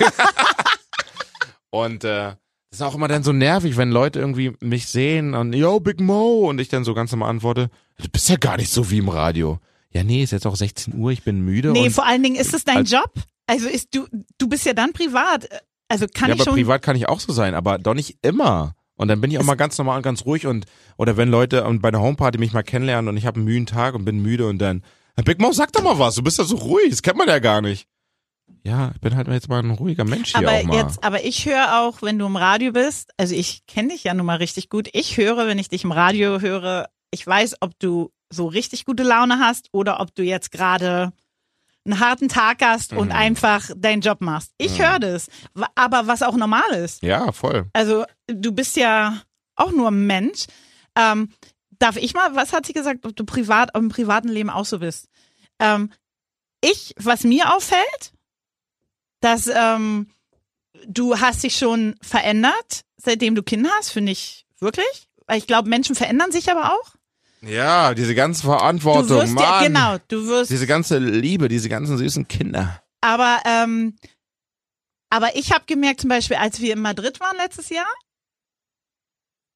und 1.70 2.04
äh, 2.04 2.34
das 2.72 2.80
ist 2.80 2.82
auch 2.82 2.96
immer 2.96 3.08
dann 3.08 3.24
so 3.24 3.32
nervig, 3.32 3.78
wenn 3.78 3.92
Leute 3.92 4.20
irgendwie 4.20 4.54
mich 4.60 4.88
sehen 4.88 5.34
und 5.34 5.54
yo, 5.54 5.80
Big 5.80 6.00
Mo 6.00 6.48
und 6.50 6.62
ich 6.62 6.70
dann 6.70 6.84
so 6.84 6.94
ganz 6.94 7.12
normal 7.12 7.32
antworte, 7.32 7.70
du 7.98 8.10
bist 8.10 8.30
ja 8.30 8.36
gar 8.36 8.58
nicht 8.58 8.72
so 8.72 8.92
wie 8.92 9.00
im 9.00 9.10
Radio. 9.10 9.60
Ja, 9.92 10.04
nee, 10.04 10.22
ist 10.22 10.32
jetzt 10.32 10.46
auch 10.46 10.56
16 10.56 10.94
Uhr, 10.94 11.12
ich 11.12 11.24
bin 11.24 11.42
müde. 11.42 11.72
Nee, 11.72 11.86
und, 11.86 11.92
vor 11.92 12.06
allen 12.06 12.22
Dingen 12.22 12.36
ist 12.36 12.54
es 12.54 12.64
dein 12.64 12.78
als- 12.78 12.92
Job. 12.92 13.12
Also 13.48 13.68
ist 13.68 13.96
du, 13.96 14.06
du 14.38 14.48
bist 14.48 14.66
ja 14.68 14.74
dann 14.74 14.94
privat. 14.94 15.50
Also 15.88 16.06
kann 16.14 16.30
ja, 16.30 16.36
ich 16.36 16.42
aber 16.42 16.52
schon. 16.52 16.60
privat 16.60 16.84
kann 16.84 16.96
ich 16.96 17.10
auch 17.10 17.20
so 17.20 17.34
sein, 17.34 17.56
aber 17.56 17.80
doch 17.80 17.96
nicht 17.96 18.18
immer. 18.22 18.76
Und 18.96 19.08
dann 19.08 19.22
bin 19.22 19.32
ich 19.32 19.40
auch 19.40 19.44
mal 19.44 19.56
ganz 19.56 19.78
normal 19.78 19.98
und 19.98 20.04
ganz 20.04 20.26
ruhig 20.26 20.46
und 20.46 20.66
oder 20.98 21.18
wenn 21.18 21.30
Leute 21.30 21.66
ähm, 21.66 21.82
bei 21.82 21.88
einer 21.88 22.02
Homeparty 22.02 22.38
mich 22.38 22.54
mal 22.54 22.62
kennenlernen 22.64 23.08
und 23.08 23.18
ich 23.18 23.26
habe 23.26 23.38
einen 23.38 23.46
müden 23.46 23.66
Tag 23.66 23.96
und 23.96 24.06
bin 24.06 24.22
müde 24.22 24.46
und 24.46 24.60
dann 24.60 24.84
"Herr 25.16 25.24
Big 25.24 25.40
Mo, 25.40 25.52
sag 25.52 25.72
doch 25.74 25.84
mal 25.84 25.98
was, 26.00 26.16
du 26.16 26.24
bist 26.24 26.38
ja 26.38 26.44
so 26.44 26.56
ruhig, 26.58 26.90
das 26.90 27.02
kennt 27.02 27.18
man 27.18 27.28
ja 27.28 27.40
gar 27.40 27.62
nicht. 27.62 27.88
Ja, 28.64 28.92
ich 28.94 29.00
bin 29.02 29.16
halt 29.16 29.28
jetzt 29.28 29.48
mal 29.48 29.60
ein 29.64 29.72
ruhiger 29.72 30.04
Mensch 30.04 30.36
hier 30.36 30.48
aber 30.48 30.58
auch 30.58 30.64
mal. 30.64 30.76
jetzt, 30.78 31.04
aber 31.04 31.24
ich 31.24 31.46
höre 31.46 31.80
auch, 31.82 32.02
wenn 32.02 32.18
du 32.20 32.26
im 32.26 32.36
Radio 32.36 32.72
bist, 32.72 33.12
also 33.18 33.34
ich 33.36 33.66
kenne 33.68 33.90
dich 33.90 34.04
ja 34.04 34.14
nun 34.14 34.26
mal 34.26 34.38
richtig 34.38 34.70
gut. 34.70 34.90
Ich 34.94 35.18
höre, 35.18 35.48
wenn 35.48 35.60
ich 35.60 35.70
dich 35.70 35.84
im 35.84 35.92
Radio 35.92 36.42
höre, 36.42 36.90
ich 37.12 37.26
weiß, 37.26 37.58
ob 37.62 37.78
du 37.80 38.12
so 38.30 38.48
richtig 38.48 38.86
gute 38.86 39.04
Laune 39.04 39.40
hast 39.40 39.70
oder 39.72 40.00
ob 40.00 40.14
du 40.16 40.24
jetzt 40.24 40.52
gerade 40.52 41.12
einen 41.86 42.00
harten 42.00 42.28
Tag 42.28 42.62
hast 42.62 42.92
und 42.94 43.08
Mhm. 43.08 43.14
einfach 43.16 43.70
deinen 43.76 44.02
Job 44.02 44.20
machst. 44.22 44.52
Ich 44.58 44.78
Mhm. 44.78 44.84
höre 44.84 45.00
das, 45.00 45.28
aber 45.76 46.08
was 46.08 46.22
auch 46.22 46.36
normal 46.36 46.70
ist. 46.72 47.02
ja, 47.02 47.32
voll. 47.32 47.70
Also 47.74 48.04
du 48.28 48.52
bist 48.52 48.76
ja 48.76 49.22
auch 49.56 49.72
nur 49.72 49.88
ein 49.90 50.06
Mensch. 50.06 50.46
Ähm, 50.96 51.30
darf 51.80 51.96
ich 51.98 52.14
mal, 52.14 52.36
was 52.36 52.54
hat 52.54 52.66
sie 52.66 52.74
gesagt, 52.74 53.06
ob 53.06 53.16
du 53.16 53.26
privat 53.26 53.76
im 53.76 53.90
privaten 53.90 54.30
Leben 54.30 54.50
auch 54.50 54.66
so 54.66 54.80
bist? 54.80 55.08
Ähm, 55.60 55.92
ich, 56.62 56.94
was 56.98 57.24
mir 57.24 57.54
auffällt, 57.56 58.14
dass 59.22 59.48
ähm, 59.48 60.12
du 60.86 61.20
hast 61.20 61.44
dich 61.44 61.58
schon 61.58 61.96
verändert, 62.02 62.82
seitdem 62.98 63.36
du 63.36 63.44
Kinder 63.44 63.70
hast, 63.78 63.92
finde 63.92 64.12
ich 64.12 64.46
wirklich. 64.60 65.08
Weil 65.26 65.38
ich 65.38 65.48
glaube, 65.48 65.70
Menschen 65.70 65.96
verändern 65.96 66.32
sich 66.32 66.50
aber 66.52 66.74
auch. 66.74 66.96
Ja, 67.42 67.94
diese 67.94 68.16
ganze 68.16 68.42
Du 68.42 68.48
Verantwortung, 68.50 69.10
wirst 69.10 69.40
ja, 69.40 69.50
Mann. 69.50 69.64
genau, 69.64 69.98
du 70.10 70.28
wirst 70.28 70.52
Diese 70.52 70.68
ganze 70.68 70.98
Liebe, 70.98 71.48
diese 71.48 71.70
ganzen 71.70 71.98
süßen 71.98 72.28
Kinder. 72.28 72.82
Aber, 73.00 73.40
ähm, 73.46 73.96
aber 75.10 75.36
ich 75.38 75.54
habe 75.54 75.64
gemerkt, 75.66 76.02
zum 76.02 76.10
Beispiel, 76.10 76.36
als 76.38 76.60
wir 76.60 76.74
in 76.74 76.82
Madrid 76.82 77.20
waren 77.22 77.38
letztes 77.38 77.70
Jahr, 77.70 77.88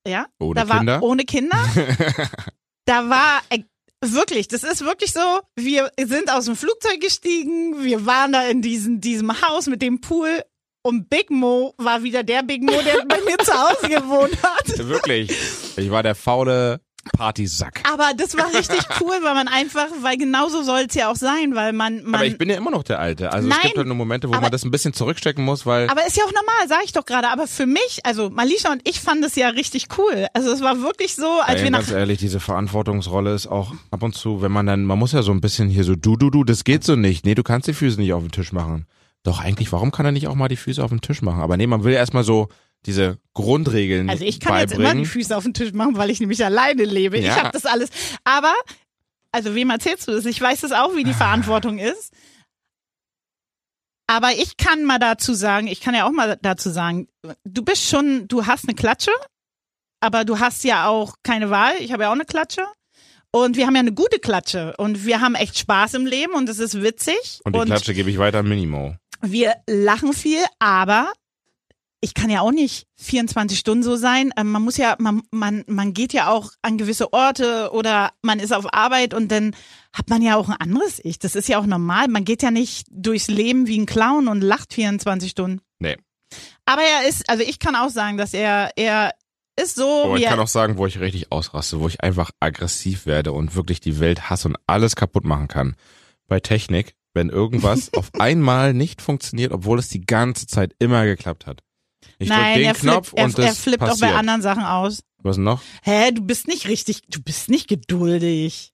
ja, 0.08 0.26
Ohne 0.40 0.62
da 0.62 0.70
war 0.70 0.78
Kinder? 0.80 1.04
ohne 1.04 1.24
Kinder, 1.24 1.58
da 2.86 3.10
war 3.10 3.42
äh, 3.50 3.60
wirklich, 4.02 4.48
das 4.48 4.64
ist 4.64 4.84
wirklich 4.84 5.14
so, 5.14 5.20
wir 5.56 5.92
sind 5.98 6.32
aus 6.32 6.46
dem 6.46 6.56
Flugzeug 6.56 7.00
gestiegen, 7.00 7.84
wir 7.84 8.06
waren 8.06 8.34
da 8.34 8.44
in 8.48 8.62
diesem, 8.62 9.02
diesem 9.02 9.42
Haus 9.42 9.68
mit 9.68 9.82
dem 9.82 10.02
Pool 10.02 10.44
und 10.86 11.10
Big 11.10 11.30
Mo 11.30 11.74
war 11.78 12.04
wieder 12.04 12.24
der 12.24 12.44
Big 12.44 12.62
Mo, 12.62 12.74
der 12.82 13.06
bei 13.06 13.22
mir 13.22 13.38
zu 13.38 13.54
Hause 13.54 13.88
gewohnt 13.88 14.38
hat. 14.44 14.78
Wirklich. 14.88 15.32
Ich 15.78 15.90
war 15.90 16.04
der 16.04 16.16
faule 16.16 16.82
Partysack. 17.12 17.84
Aber 17.92 18.12
das 18.16 18.38
war 18.38 18.54
richtig 18.54 18.80
cool, 19.02 19.14
weil 19.22 19.34
man 19.34 19.48
einfach, 19.48 19.88
weil 20.02 20.18
genauso 20.18 20.64
soll 20.64 20.86
es 20.88 20.96
ja 20.96 21.12
auch 21.12 21.16
sein, 21.16 21.54
weil 21.56 21.74
man, 21.74 22.04
man 22.04 22.16
Aber 22.16 22.26
ich 22.26 22.38
bin 22.38 22.50
ja 22.50 22.56
immer 22.56 22.72
noch 22.72 22.84
der 22.84 23.00
Alte. 23.00 23.32
Also 23.32 23.48
Nein, 23.48 23.58
es 23.62 23.64
gibt 23.64 23.78
halt 23.78 23.88
nur 23.88 23.96
Momente, 23.96 24.30
wo 24.30 24.34
aber- 24.34 24.44
man 24.44 24.52
das 24.52 24.64
ein 24.64 24.72
bisschen 24.72 24.94
zurückstecken 24.94 25.44
muss, 25.44 25.66
weil 25.66 25.90
Aber 25.90 26.06
ist 26.08 26.16
ja 26.18 26.24
auch 26.24 26.32
normal, 26.32 26.68
sag 26.68 26.84
ich 26.86 26.94
doch 26.94 27.06
gerade. 27.06 27.30
Aber 27.30 27.48
für 27.48 27.66
mich, 27.66 28.00
also 28.04 28.30
Malisha 28.30 28.72
und 28.72 28.82
ich 28.88 29.00
fanden 29.02 29.24
es 29.26 29.36
ja 29.36 29.50
richtig 29.50 29.88
cool. 29.98 30.28
Also 30.34 30.52
es 30.52 30.62
war 30.62 30.82
wirklich 30.82 31.16
so, 31.16 31.28
als 31.46 31.60
Ey, 31.60 31.66
wir 31.66 31.72
nach 31.72 31.80
ganz 31.80 31.92
ehrlich, 31.92 32.20
diese 32.20 32.40
Verantwortungsrolle 32.40 33.34
ist 33.34 33.48
auch 33.48 33.74
ab 33.92 34.04
und 34.04 34.16
zu, 34.16 34.42
wenn 34.42 34.52
man 34.52 34.66
dann, 34.66 34.86
man 34.86 34.98
muss 34.98 35.12
ja 35.12 35.22
so 35.24 35.32
ein 35.32 35.42
bisschen 35.42 35.70
hier 35.70 35.84
so, 35.84 35.96
du, 35.96 36.16
du, 36.16 36.30
du, 36.30 36.44
das 36.44 36.64
geht 36.64 36.84
so 36.84 36.96
nicht. 36.96 37.26
Nee, 37.26 37.36
du 37.36 37.44
kannst 37.44 37.68
die 37.68 37.74
Füße 37.74 38.00
nicht 38.00 38.14
auf 38.14 38.24
den 38.24 38.32
Tisch 38.32 38.52
machen. 38.54 38.86
Doch 39.24 39.40
eigentlich, 39.40 39.72
warum 39.72 39.92
kann 39.92 40.06
er 40.06 40.12
nicht 40.12 40.28
auch 40.28 40.36
mal 40.36 40.50
die 40.50 40.58
Füße 40.58 40.84
auf 40.84 40.90
den 40.90 41.02
Tisch 41.02 41.22
machen? 41.22 41.42
Aber 41.42 41.56
nee, 41.58 41.68
man 41.68 41.84
will 41.84 41.94
erstmal 41.94 42.24
so 42.24 42.50
diese 42.86 43.18
Grundregeln 43.34 44.10
Also 44.10 44.24
ich 44.26 44.40
kann 44.40 44.60
jetzt 44.60 44.74
immer 44.74 44.84
beibringen. 44.84 45.04
die 45.06 45.10
Füße 45.10 45.36
auf 45.36 45.44
den 45.44 45.54
Tisch 45.54 45.74
machen, 45.74 45.98
weil 45.98 46.10
ich 46.10 46.20
nämlich 46.20 46.44
alleine 46.44 46.84
lebe. 46.84 47.18
Ich 47.18 47.26
Ja. 47.26 47.38
habe 47.38 47.50
das 47.52 47.66
alles. 47.66 47.90
Aber, 48.24 48.54
also 49.32 49.56
wem 49.56 49.70
erzählst 49.70 50.08
du 50.08 50.12
das? 50.12 50.26
Ich 50.26 50.40
weiß 50.42 50.62
das 50.62 50.72
auch, 50.72 50.96
wie 50.96 51.04
die 51.04 51.14
Verantwortung 51.14 51.80
ist. 51.80 52.14
Aber 54.08 54.32
ich 54.34 54.58
kann 54.58 54.84
mal 54.84 55.00
dazu 55.00 55.34
sagen, 55.34 55.68
ich 55.68 55.80
kann 55.82 55.96
ja 55.96 56.06
auch 56.06 56.12
mal 56.12 56.38
dazu 56.42 56.70
sagen, 56.70 57.08
du 57.46 57.64
bist 57.64 57.88
schon, 57.90 58.28
du 58.28 58.46
hast 58.46 58.66
eine 58.66 58.76
Klatsche, 58.76 59.12
aber 60.02 60.26
du 60.26 60.40
hast 60.40 60.64
ja 60.66 60.88
auch 60.88 61.16
keine 61.24 61.50
Wahl. 61.50 61.74
Ich 61.80 61.94
habe 61.94 62.04
ja 62.04 62.10
auch 62.10 62.14
eine 62.16 62.26
Klatsche. 62.26 62.66
Und 63.32 63.56
wir 63.58 63.66
haben 63.66 63.74
ja 63.74 63.80
eine 63.80 63.94
gute 63.94 64.20
Klatsche 64.20 64.76
und 64.78 65.06
wir 65.06 65.20
haben 65.20 65.34
echt 65.34 65.58
Spaß 65.58 65.96
im 65.96 66.06
Leben 66.06 66.34
und 66.34 66.48
es 66.50 66.60
ist 66.60 66.84
witzig. 66.84 67.40
und 67.46 67.56
die 67.56 67.62
Klatsche 67.66 67.96
gebe 67.96 68.12
ich 68.12 68.20
weiter 68.20 68.40
an 68.40 68.48
Minimo. 68.48 68.96
wir 69.22 69.56
lachen 69.68 70.14
viel, 70.14 70.38
aber 70.60 71.12
ich 72.04 72.14
kann 72.14 72.30
ja 72.30 72.42
auch 72.42 72.52
nicht 72.52 72.86
24 72.98 73.58
Stunden 73.58 73.82
so 73.82 73.96
sein. 73.96 74.32
Ähm, 74.36 74.52
Man 74.52 74.62
muss 74.62 74.76
ja, 74.76 74.98
man, 75.00 75.22
man, 75.32 75.64
man 75.68 75.94
geht 75.94 76.12
ja 76.12 76.30
auch 76.30 76.52
an 76.62 76.78
gewisse 76.78 77.14
Orte 77.14 77.72
oder 77.72 78.12
man 78.22 78.42
ist 78.42 78.52
auf 78.52 78.74
Arbeit 78.74 79.14
und 79.14 79.32
dann 79.32 79.56
hat 79.94 80.10
man 80.10 80.22
ja 80.22 80.36
auch 80.36 80.50
ein 80.50 80.58
anderes 80.60 81.00
Ich. 81.02 81.18
Das 81.18 81.34
ist 81.34 81.48
ja 81.48 81.60
auch 81.60 81.66
normal. 81.66 82.10
Man 82.10 82.26
geht 82.26 82.44
ja 82.44 82.52
nicht 82.52 82.88
durchs 82.92 83.30
Leben 83.30 83.68
wie 83.68 83.80
ein 83.80 83.86
Clown 83.86 84.28
und 84.28 84.42
lacht 84.42 84.74
24 84.74 85.32
Stunden. 85.32 85.62
Nee. 85.80 85.96
Aber 86.66 86.82
er 86.82 87.08
ist, 87.08 87.30
also 87.30 87.42
ich 87.42 87.58
kann 87.58 87.76
auch 87.76 87.90
sagen, 87.90 88.18
dass 88.18 88.34
er, 88.34 88.72
er 88.76 89.14
ist 89.56 89.76
so, 89.76 90.04
Aber 90.06 90.18
ich 90.18 90.26
kann 90.26 90.40
auch 90.40 90.48
sagen, 90.48 90.78
wo 90.78 90.86
ich 90.86 91.00
richtig 91.00 91.32
ausraste, 91.32 91.80
wo 91.80 91.88
ich 91.88 92.02
einfach 92.02 92.32
aggressiv 92.42 93.06
werde 93.06 93.32
und 93.32 93.56
wirklich 93.56 93.80
die 93.80 94.02
Welt 94.02 94.30
hasse 94.30 94.50
und 94.50 94.58
alles 94.68 94.98
kaputt 94.98 95.24
machen 95.24 95.48
kann. 95.48 95.78
Bei 96.28 96.42
Technik, 96.42 96.96
wenn 97.14 97.30
irgendwas 97.30 97.94
auf 97.98 98.12
einmal 98.20 98.74
nicht 98.74 99.02
funktioniert, 99.02 99.54
obwohl 99.54 99.80
es 99.80 99.88
die 99.88 100.02
ganze 100.02 100.48
Zeit 100.48 100.76
immer 100.80 101.06
geklappt 101.06 101.46
hat. 101.46 101.62
Ich 102.20 102.30
Nein, 102.30 102.60
den 102.60 102.66
er 102.68 102.74
Knopf 102.74 103.08
flippt, 103.10 103.20
er, 103.20 103.26
und 103.26 103.38
das 103.38 103.46
er 103.46 103.56
flippt 103.56 103.84
auch 103.84 103.88
passiert. 103.90 104.12
bei 104.12 104.16
anderen 104.18 104.42
Sachen 104.42 104.64
aus. 104.64 105.04
Was 105.20 105.38
noch? 105.38 105.62
Hä, 105.84 106.12
du 106.12 106.22
bist 106.22 106.48
nicht 106.48 106.68
richtig, 106.68 107.02
du 107.10 107.22
bist 107.22 107.50
nicht 107.50 107.68
geduldig. 107.68 108.72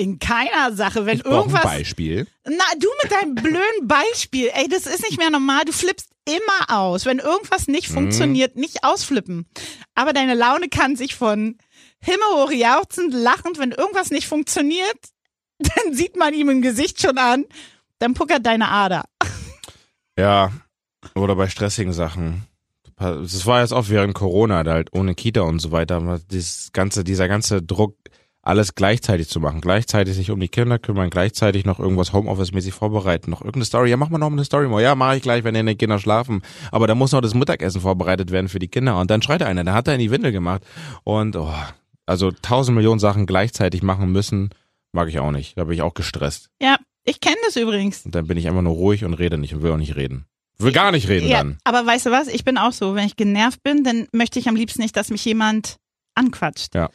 In 0.00 0.18
keiner 0.20 0.72
Sache, 0.74 1.06
wenn 1.06 1.16
ich 1.18 1.24
brauche 1.24 1.34
ein 1.34 1.38
irgendwas. 1.40 1.62
Beispiel. 1.64 2.26
Na, 2.44 2.64
du 2.78 2.88
mit 3.02 3.10
deinem 3.12 3.34
blöden 3.34 3.88
Beispiel. 3.88 4.48
Ey, 4.54 4.68
das 4.68 4.86
ist 4.86 5.02
nicht 5.02 5.18
mehr 5.18 5.30
normal. 5.30 5.64
Du 5.64 5.72
flippst 5.72 6.08
immer 6.24 6.78
aus. 6.78 7.04
Wenn 7.04 7.18
irgendwas 7.18 7.66
nicht 7.66 7.90
Mhm. 7.90 7.94
funktioniert, 7.94 8.54
nicht 8.56 8.84
ausflippen. 8.84 9.46
Aber 9.96 10.12
deine 10.12 10.34
Laune 10.34 10.68
kann 10.68 10.94
sich 10.94 11.16
von 11.16 11.58
Himmel 12.00 12.26
hoch 12.34 12.52
jauchzend, 12.52 13.12
lachend, 13.12 13.58
wenn 13.58 13.72
irgendwas 13.72 14.10
nicht 14.10 14.28
funktioniert, 14.28 14.96
dann 15.58 15.92
sieht 15.94 16.16
man 16.16 16.32
ihm 16.32 16.48
im 16.48 16.62
Gesicht 16.62 17.00
schon 17.02 17.18
an, 17.18 17.44
dann 17.98 18.14
puckert 18.14 18.46
deine 18.46 18.68
Ader. 18.68 19.04
Ja, 20.16 20.52
oder 21.20 21.36
bei 21.36 21.48
stressigen 21.48 21.92
Sachen. 21.92 22.44
Das 22.96 23.46
war 23.46 23.60
jetzt 23.60 23.72
auch 23.72 23.88
während 23.88 24.14
Corona, 24.14 24.64
da 24.64 24.72
halt 24.72 24.92
ohne 24.92 25.14
Kita 25.14 25.42
und 25.42 25.60
so 25.60 25.70
weiter, 25.70 26.20
dieses 26.30 26.72
ganze, 26.72 27.04
dieser 27.04 27.28
ganze 27.28 27.62
Druck, 27.62 27.94
alles 28.48 28.74
gleichzeitig 28.74 29.28
zu 29.28 29.40
machen, 29.40 29.60
gleichzeitig 29.60 30.14
sich 30.14 30.30
um 30.30 30.40
die 30.40 30.48
Kinder 30.48 30.78
kümmern, 30.78 31.10
gleichzeitig 31.10 31.66
noch 31.66 31.78
irgendwas 31.78 32.14
Homeoffice-mäßig 32.14 32.72
vorbereiten, 32.72 33.30
noch 33.30 33.40
irgendeine 33.40 33.66
Story, 33.66 33.90
ja, 33.90 33.96
mach 33.98 34.08
mal 34.08 34.18
noch 34.18 34.32
eine 34.32 34.44
Story 34.44 34.68
mal, 34.68 34.82
ja, 34.82 34.94
mache 34.94 35.16
ich 35.16 35.22
gleich, 35.22 35.44
wenn 35.44 35.66
die 35.66 35.74
Kinder 35.74 35.98
schlafen, 35.98 36.40
aber 36.72 36.86
da 36.86 36.94
muss 36.94 37.12
noch 37.12 37.20
das 37.20 37.34
Mittagessen 37.34 37.82
vorbereitet 37.82 38.30
werden 38.30 38.48
für 38.48 38.58
die 38.58 38.68
Kinder. 38.68 38.98
Und 38.98 39.10
dann 39.10 39.20
schreit 39.20 39.42
einer, 39.42 39.64
da 39.64 39.74
hat 39.74 39.86
er 39.86 39.94
in 39.94 40.00
die 40.00 40.10
Windel 40.10 40.32
gemacht. 40.32 40.62
Und, 41.04 41.36
oh, 41.36 41.52
also 42.06 42.30
tausend 42.30 42.74
Millionen 42.74 43.00
Sachen 43.00 43.26
gleichzeitig 43.26 43.82
machen 43.82 44.10
müssen, 44.12 44.48
mag 44.92 45.08
ich 45.08 45.18
auch 45.18 45.30
nicht, 45.30 45.58
da 45.58 45.64
bin 45.64 45.74
ich 45.74 45.82
auch 45.82 45.94
gestresst. 45.94 46.48
Ja, 46.62 46.76
ich 47.04 47.20
kenne 47.20 47.36
das 47.44 47.56
übrigens. 47.56 48.06
und 48.06 48.14
dann 48.14 48.26
bin 48.26 48.38
ich 48.38 48.48
einfach 48.48 48.62
nur 48.62 48.74
ruhig 48.74 49.04
und 49.04 49.12
rede 49.14 49.36
nicht 49.36 49.54
und 49.54 49.62
will 49.62 49.72
auch 49.72 49.76
nicht 49.76 49.96
reden. 49.96 50.24
Will 50.60 50.72
gar 50.72 50.90
nicht 50.90 51.08
reden 51.08 51.28
Ja, 51.28 51.38
dann. 51.38 51.58
aber 51.64 51.86
weißt 51.86 52.06
du 52.06 52.10
was? 52.10 52.26
Ich 52.28 52.44
bin 52.44 52.58
auch 52.58 52.72
so. 52.72 52.94
Wenn 52.94 53.06
ich 53.06 53.16
genervt 53.16 53.62
bin, 53.62 53.84
dann 53.84 54.08
möchte 54.12 54.38
ich 54.38 54.48
am 54.48 54.56
liebsten 54.56 54.82
nicht, 54.82 54.96
dass 54.96 55.10
mich 55.10 55.24
jemand 55.24 55.76
anquatscht. 56.14 56.74
Ja. 56.74 56.90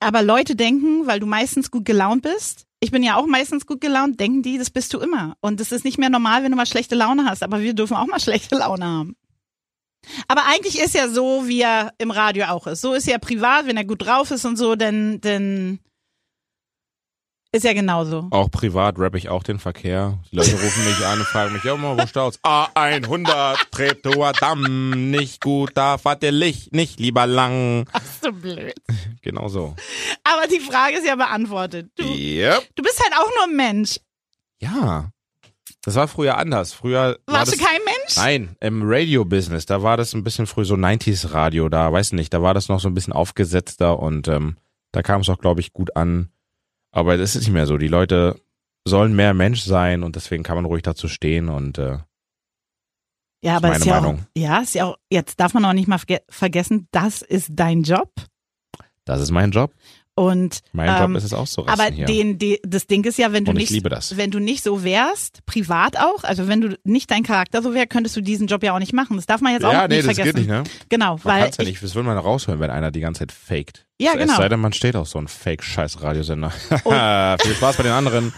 Aber 0.00 0.22
Leute 0.22 0.56
denken, 0.56 1.06
weil 1.06 1.20
du 1.20 1.26
meistens 1.26 1.70
gut 1.70 1.84
gelaunt 1.84 2.22
bist, 2.22 2.64
ich 2.80 2.90
bin 2.90 3.02
ja 3.02 3.16
auch 3.16 3.26
meistens 3.26 3.66
gut 3.66 3.80
gelaunt, 3.80 4.20
denken 4.20 4.42
die, 4.42 4.58
das 4.58 4.70
bist 4.70 4.92
du 4.94 5.00
immer. 5.00 5.36
Und 5.40 5.60
das 5.60 5.72
ist 5.72 5.84
nicht 5.84 5.98
mehr 5.98 6.10
normal, 6.10 6.42
wenn 6.42 6.50
du 6.50 6.56
mal 6.56 6.66
schlechte 6.66 6.94
Laune 6.94 7.24
hast. 7.28 7.42
Aber 7.42 7.60
wir 7.60 7.74
dürfen 7.74 7.96
auch 7.96 8.06
mal 8.06 8.20
schlechte 8.20 8.56
Laune 8.56 8.84
haben. 8.84 9.16
Aber 10.28 10.42
eigentlich 10.46 10.78
ist 10.80 10.94
ja 10.94 11.08
so, 11.08 11.48
wie 11.48 11.60
er 11.62 11.92
im 11.98 12.10
Radio 12.10 12.46
auch 12.46 12.66
ist. 12.66 12.80
So 12.80 12.94
ist 12.94 13.08
er 13.08 13.18
privat, 13.18 13.66
wenn 13.66 13.76
er 13.76 13.84
gut 13.84 14.06
drauf 14.06 14.30
ist 14.30 14.44
und 14.44 14.56
so, 14.56 14.76
dann, 14.76 15.20
dann 15.20 15.80
ist 17.56 17.64
ja 17.64 17.72
genauso. 17.72 18.26
Auch 18.30 18.50
privat 18.50 18.98
rappe 18.98 19.18
ich 19.18 19.28
auch 19.28 19.42
den 19.42 19.58
Verkehr. 19.58 20.18
Die 20.30 20.36
Leute 20.36 20.52
rufen 20.52 20.84
mich 20.84 21.04
an 21.06 21.18
und 21.18 21.26
fragen 21.26 21.52
mich, 21.52 21.64
ja 21.64 21.76
mal, 21.76 21.96
wo 21.98 22.06
staut's? 22.06 22.38
A100, 22.42 23.56
Treptower-Damm, 23.70 25.10
nicht 25.10 25.40
gut, 25.42 25.70
da 25.74 25.98
fahrt 25.98 26.22
der 26.22 26.32
Licht, 26.32 26.74
nicht 26.74 27.00
lieber 27.00 27.26
lang. 27.26 27.88
Ach 27.92 28.00
so 28.22 28.32
blöd. 28.32 28.74
Genau 29.22 29.48
so. 29.48 29.74
Aber 30.24 30.46
die 30.46 30.60
Frage 30.60 30.96
ist 30.98 31.06
ja 31.06 31.16
beantwortet. 31.16 31.90
Du, 31.96 32.04
Yep. 32.04 32.62
du 32.74 32.82
bist 32.82 33.00
halt 33.02 33.12
auch 33.14 33.30
nur 33.36 33.44
ein 33.48 33.56
Mensch. 33.56 33.98
Ja. 34.60 35.10
Das 35.84 35.94
war 35.94 36.08
früher 36.08 36.36
anders. 36.36 36.72
Früher 36.72 37.18
war 37.26 37.38
Warst 37.38 37.52
das, 37.52 37.58
du 37.58 37.64
kein 37.64 37.80
Mensch? 37.84 38.16
Nein, 38.16 38.56
im 38.60 38.82
Radio-Business, 38.84 39.66
da 39.66 39.82
war 39.82 39.96
das 39.96 40.14
ein 40.14 40.24
bisschen 40.24 40.46
früh 40.48 40.64
so 40.64 40.74
90s-Radio, 40.74 41.68
da, 41.68 41.92
weiß 41.92 42.12
nicht, 42.12 42.34
da 42.34 42.42
war 42.42 42.54
das 42.54 42.68
noch 42.68 42.80
so 42.80 42.88
ein 42.88 42.94
bisschen 42.94 43.12
aufgesetzter 43.12 43.98
und 44.00 44.26
ähm, 44.26 44.56
da 44.90 45.02
kam 45.02 45.20
es 45.20 45.28
auch, 45.28 45.38
glaube 45.38 45.60
ich, 45.60 45.72
gut 45.72 45.94
an. 45.96 46.30
Aber 46.96 47.18
das 47.18 47.36
ist 47.36 47.42
nicht 47.42 47.52
mehr 47.52 47.66
so. 47.66 47.76
Die 47.76 47.88
Leute 47.88 48.40
sollen 48.88 49.14
mehr 49.14 49.34
Mensch 49.34 49.60
sein 49.62 50.02
und 50.02 50.16
deswegen 50.16 50.42
kann 50.42 50.56
man 50.56 50.64
ruhig 50.64 50.82
dazu 50.82 51.08
stehen 51.08 51.50
und 51.50 51.76
äh, 51.76 51.98
Ja, 53.42 53.52
ist 53.52 53.56
aber 53.56 53.68
meine 53.68 53.78
ist 53.80 53.84
ja 53.84 54.00
Meinung. 54.00 54.20
auch, 54.20 54.24
ja, 54.40 54.58
ist 54.60 54.74
ja 54.74 54.84
auch, 54.86 54.96
jetzt 55.10 55.38
darf 55.38 55.52
man 55.52 55.64
auch 55.66 55.74
nicht 55.74 55.88
mal 55.88 55.98
verge 55.98 56.22
vergessen, 56.30 56.88
das 56.92 57.20
ist 57.20 57.50
dein 57.52 57.82
Job. 57.82 58.10
das 59.04 59.20
ist 59.20 59.30
mein 59.30 59.50
Job. 59.50 59.74
Und 60.18 60.60
Mein 60.72 60.88
ähm, 60.88 61.12
Job 61.12 61.16
ist 61.18 61.24
es 61.24 61.34
auch 61.34 61.46
so 61.46 61.66
aber 61.66 61.84
hier. 61.84 62.06
den, 62.06 62.38
die, 62.38 62.58
das 62.66 62.86
Ding 62.86 63.04
ist 63.04 63.18
ja, 63.18 63.32
wenn 63.34 63.44
du 63.44 63.50
und 63.50 63.58
ich 63.58 63.64
nicht, 63.64 63.70
liebe 63.72 63.90
das. 63.90 64.16
wenn 64.16 64.30
du 64.30 64.38
nicht 64.38 64.62
so 64.64 64.82
wärst, 64.82 65.44
privat 65.44 65.98
auch, 65.98 66.24
also 66.24 66.48
wenn 66.48 66.62
du 66.62 66.78
nicht 66.84 67.10
dein 67.10 67.22
Charakter 67.22 67.60
so 67.60 67.74
wär, 67.74 67.86
könntest 67.86 68.16
du 68.16 68.22
diesen 68.22 68.46
Job 68.46 68.62
ja 68.62 68.74
auch 68.74 68.78
nicht 68.78 68.94
machen. 68.94 69.16
Das 69.16 69.26
darf 69.26 69.42
man 69.42 69.52
jetzt 69.52 69.66
auch 69.66 69.72
Ja, 69.74 69.86
nee, 69.86 69.96
nicht 69.96 70.08
das 70.08 70.14
vergessen. 70.16 70.36
geht 70.36 70.48
nicht, 70.48 70.48
ne? 70.48 70.64
Genau, 70.88 71.16
Man 71.16 71.24
weil 71.24 71.42
kann's 71.42 71.58
ja 71.58 71.64
ich, 71.64 71.68
nicht, 71.68 71.82
das 71.82 71.94
würde 71.94 72.08
man 72.08 72.16
raushören, 72.16 72.60
wenn 72.60 72.70
einer 72.70 72.90
die 72.90 73.00
ganze 73.00 73.20
Zeit 73.20 73.32
faked. 73.32 73.84
Ja, 73.98 74.12
Es 74.14 74.18
genau. 74.20 74.36
sei 74.36 74.48
denn, 74.48 74.60
man 74.60 74.72
steht 74.72 74.96
auf 74.96 75.06
so 75.08 75.18
einem 75.18 75.28
Fake-Scheiß-Radiosender. 75.28 76.50
Viel 77.42 77.54
Spaß 77.54 77.76
bei 77.76 77.82
den 77.82 77.92
anderen. 77.92 78.32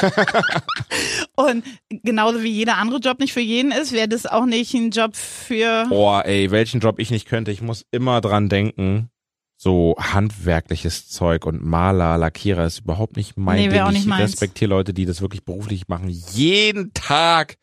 und 1.36 1.64
genauso 2.02 2.42
wie 2.42 2.50
jeder 2.50 2.76
andere 2.76 2.98
Job 2.98 3.18
nicht 3.20 3.32
für 3.32 3.40
jeden 3.40 3.72
ist, 3.72 3.92
wäre 3.92 4.08
das 4.08 4.26
auch 4.26 4.46
nicht 4.46 4.74
ein 4.74 4.90
Job 4.90 5.14
für 5.16 5.86
Boah, 5.88 6.24
ey, 6.24 6.50
welchen 6.50 6.80
Job 6.80 6.98
ich 6.98 7.10
nicht 7.10 7.26
könnte. 7.28 7.50
Ich 7.50 7.62
muss 7.62 7.84
immer 7.90 8.20
dran 8.20 8.48
denken. 8.48 9.10
So 9.58 9.96
handwerkliches 9.98 11.08
Zeug 11.08 11.46
und 11.46 11.64
Maler, 11.64 12.18
Lackierer 12.18 12.66
ist 12.66 12.80
überhaupt 12.80 13.16
nicht 13.16 13.36
mein 13.38 13.56
Nee, 13.56 13.68
Ding. 13.68 13.80
auch 13.80 13.90
nicht 13.90 14.02
ich 14.02 14.06
meins. 14.06 14.32
respektiere 14.32 14.68
Leute, 14.68 14.92
die 14.92 15.06
das 15.06 15.22
wirklich 15.22 15.44
beruflich 15.44 15.88
machen. 15.88 16.08
Jeden 16.10 16.92
Tag. 16.92 17.56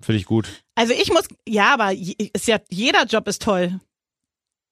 Finde 0.00 0.18
ich 0.18 0.26
gut. 0.26 0.48
Also 0.74 0.92
ich 0.94 1.10
muss, 1.12 1.28
ja, 1.46 1.74
aber 1.74 1.92
ist 1.92 2.46
ja, 2.48 2.58
jeder 2.70 3.04
Job 3.04 3.28
ist 3.28 3.42
toll. 3.42 3.78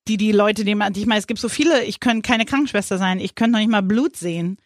Die, 0.08 0.16
die 0.18 0.32
Leute, 0.32 0.64
die 0.64 0.74
man, 0.74 0.94
ich 0.94 1.06
meine, 1.06 1.18
es 1.18 1.26
gibt 1.26 1.40
so 1.40 1.48
viele, 1.48 1.82
ich 1.84 2.00
könnte 2.00 2.22
keine 2.26 2.44
Krankenschwester 2.44 2.98
sein, 2.98 3.18
ich 3.20 3.34
könnte 3.34 3.52
noch 3.52 3.58
nicht 3.58 3.70
mal 3.70 3.82
Blut 3.82 4.16
sehen. 4.16 4.58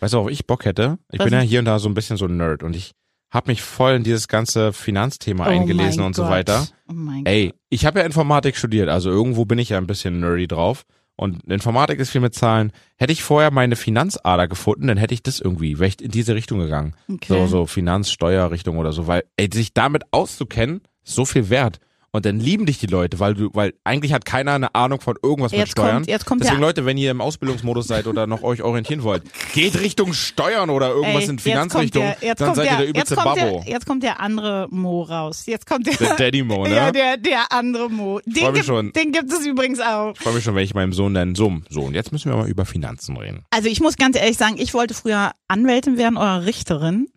Weißt 0.00 0.14
du, 0.14 0.18
worauf 0.18 0.30
ich 0.30 0.46
Bock 0.46 0.64
hätte? 0.64 0.98
Ich 1.10 1.18
Was 1.18 1.24
bin 1.24 1.34
ja 1.34 1.40
hier 1.40 1.58
und 1.60 1.64
da 1.64 1.78
so 1.80 1.88
ein 1.88 1.94
bisschen 1.94 2.16
so 2.16 2.26
ein 2.26 2.36
Nerd 2.36 2.62
und 2.62 2.76
ich 2.76 2.92
habe 3.32 3.50
mich 3.50 3.62
voll 3.62 3.94
in 3.94 4.04
dieses 4.04 4.28
ganze 4.28 4.72
Finanzthema 4.72 5.46
Oh 5.46 5.50
eingelesen 5.50 6.02
und 6.04 6.14
so 6.14 6.22
Gott. 6.22 6.30
weiter. 6.30 6.68
Oh 6.88 6.92
mein 6.92 7.26
Ey, 7.26 7.52
ich 7.70 7.86
habe 7.86 7.98
ja 8.00 8.04
Informatik 8.06 8.56
studiert, 8.56 8.88
also 8.88 9.10
irgendwo 9.10 9.44
bin 9.44 9.58
ich 9.58 9.70
ja 9.70 9.78
ein 9.78 9.88
bisschen 9.88 10.20
nerdy 10.20 10.46
drauf. 10.46 10.84
Und 11.16 11.44
Informatik 11.44 12.00
ist 12.00 12.10
viel 12.10 12.20
mit 12.20 12.34
Zahlen. 12.34 12.72
Hätte 12.96 13.12
ich 13.12 13.22
vorher 13.22 13.50
meine 13.50 13.76
Finanzader 13.76 14.48
gefunden, 14.48 14.88
dann 14.88 14.96
hätte 14.96 15.14
ich 15.14 15.22
das 15.22 15.40
irgendwie, 15.40 15.80
ich 15.80 16.02
in 16.02 16.10
diese 16.10 16.34
Richtung 16.34 16.58
gegangen. 16.58 16.94
Okay. 17.08 17.26
So, 17.28 17.46
so 17.46 17.66
Finanz, 17.66 18.10
Steuerrichtung 18.10 18.78
oder 18.78 18.92
so, 18.92 19.06
weil, 19.06 19.24
ey, 19.36 19.48
sich 19.52 19.74
damit 19.74 20.02
auszukennen, 20.10 20.80
ist 21.04 21.14
so 21.14 21.24
viel 21.24 21.50
wert. 21.50 21.78
Und 22.14 22.24
dann 22.26 22.38
lieben 22.38 22.64
dich 22.64 22.78
die 22.78 22.86
Leute, 22.86 23.18
weil 23.18 23.34
du, 23.34 23.50
weil 23.54 23.74
eigentlich 23.82 24.12
hat 24.12 24.24
keiner 24.24 24.52
eine 24.52 24.72
Ahnung 24.76 25.00
von 25.00 25.16
irgendwas 25.20 25.50
mit 25.50 25.58
Jetzt 25.62 25.72
Steuern. 25.72 25.96
kommt- 25.96 26.06
jetzt 26.06 26.24
kommt 26.26 26.42
Deswegen 26.42 26.60
der- 26.60 26.68
Leute, 26.68 26.86
wenn 26.86 26.96
ihr 26.96 27.10
im 27.10 27.20
Ausbildungsmodus 27.20 27.88
seid 27.88 28.06
oder 28.06 28.28
noch 28.28 28.44
euch 28.44 28.62
orientieren 28.62 29.02
wollt, 29.02 29.24
geht 29.52 29.80
Richtung 29.80 30.12
Steuern 30.12 30.70
oder 30.70 30.90
irgendwas 30.90 31.24
Ey, 31.24 31.28
in 31.30 31.34
jetzt 31.38 31.42
Finanzrichtung, 31.42 32.02
der, 32.04 32.16
jetzt 32.20 32.40
dann 32.40 32.46
kommt 32.46 32.56
seid 32.58 32.66
der, 32.66 32.72
ihr 32.72 32.76
der 32.78 32.86
jetzt 32.86 32.90
übelste 33.10 33.14
kommt 33.16 33.24
Babbo. 33.40 33.62
der, 33.64 33.72
jetzt 33.72 33.86
kommt 33.86 34.02
der 34.04 34.20
andere 34.20 34.68
Mo 34.70 35.02
raus. 35.02 35.44
Jetzt 35.46 35.66
kommt 35.66 35.88
der, 35.88 35.94
Der 35.96 36.14
Daddy 36.14 36.44
Mo, 36.44 36.62
ne? 36.62 36.70
ja, 36.76 36.92
der, 36.92 37.16
der 37.16 37.50
andere 37.50 37.90
Mo. 37.90 38.20
Den, 38.24 38.54
gibt, 38.54 38.64
schon. 38.64 38.92
den 38.92 39.10
gibt 39.10 39.32
es 39.32 39.44
übrigens 39.44 39.80
auch. 39.80 40.12
Ich 40.14 40.20
freue 40.20 40.34
mich 40.34 40.44
schon, 40.44 40.54
wenn 40.54 40.62
ich 40.62 40.72
meinem 40.72 40.92
Sohn 40.92 41.14
dann 41.14 41.34
so, 41.34 41.52
so, 41.68 41.80
und 41.80 41.94
jetzt 41.94 42.12
müssen 42.12 42.30
wir 42.30 42.36
mal 42.36 42.48
über 42.48 42.64
Finanzen 42.64 43.16
reden. 43.16 43.44
Also 43.50 43.68
ich 43.68 43.80
muss 43.80 43.96
ganz 43.96 44.16
ehrlich 44.16 44.36
sagen, 44.36 44.54
ich 44.56 44.72
wollte 44.72 44.94
früher 44.94 45.32
Anwältin 45.48 45.98
werden 45.98 46.16
oder 46.16 46.46
Richterin. 46.46 47.08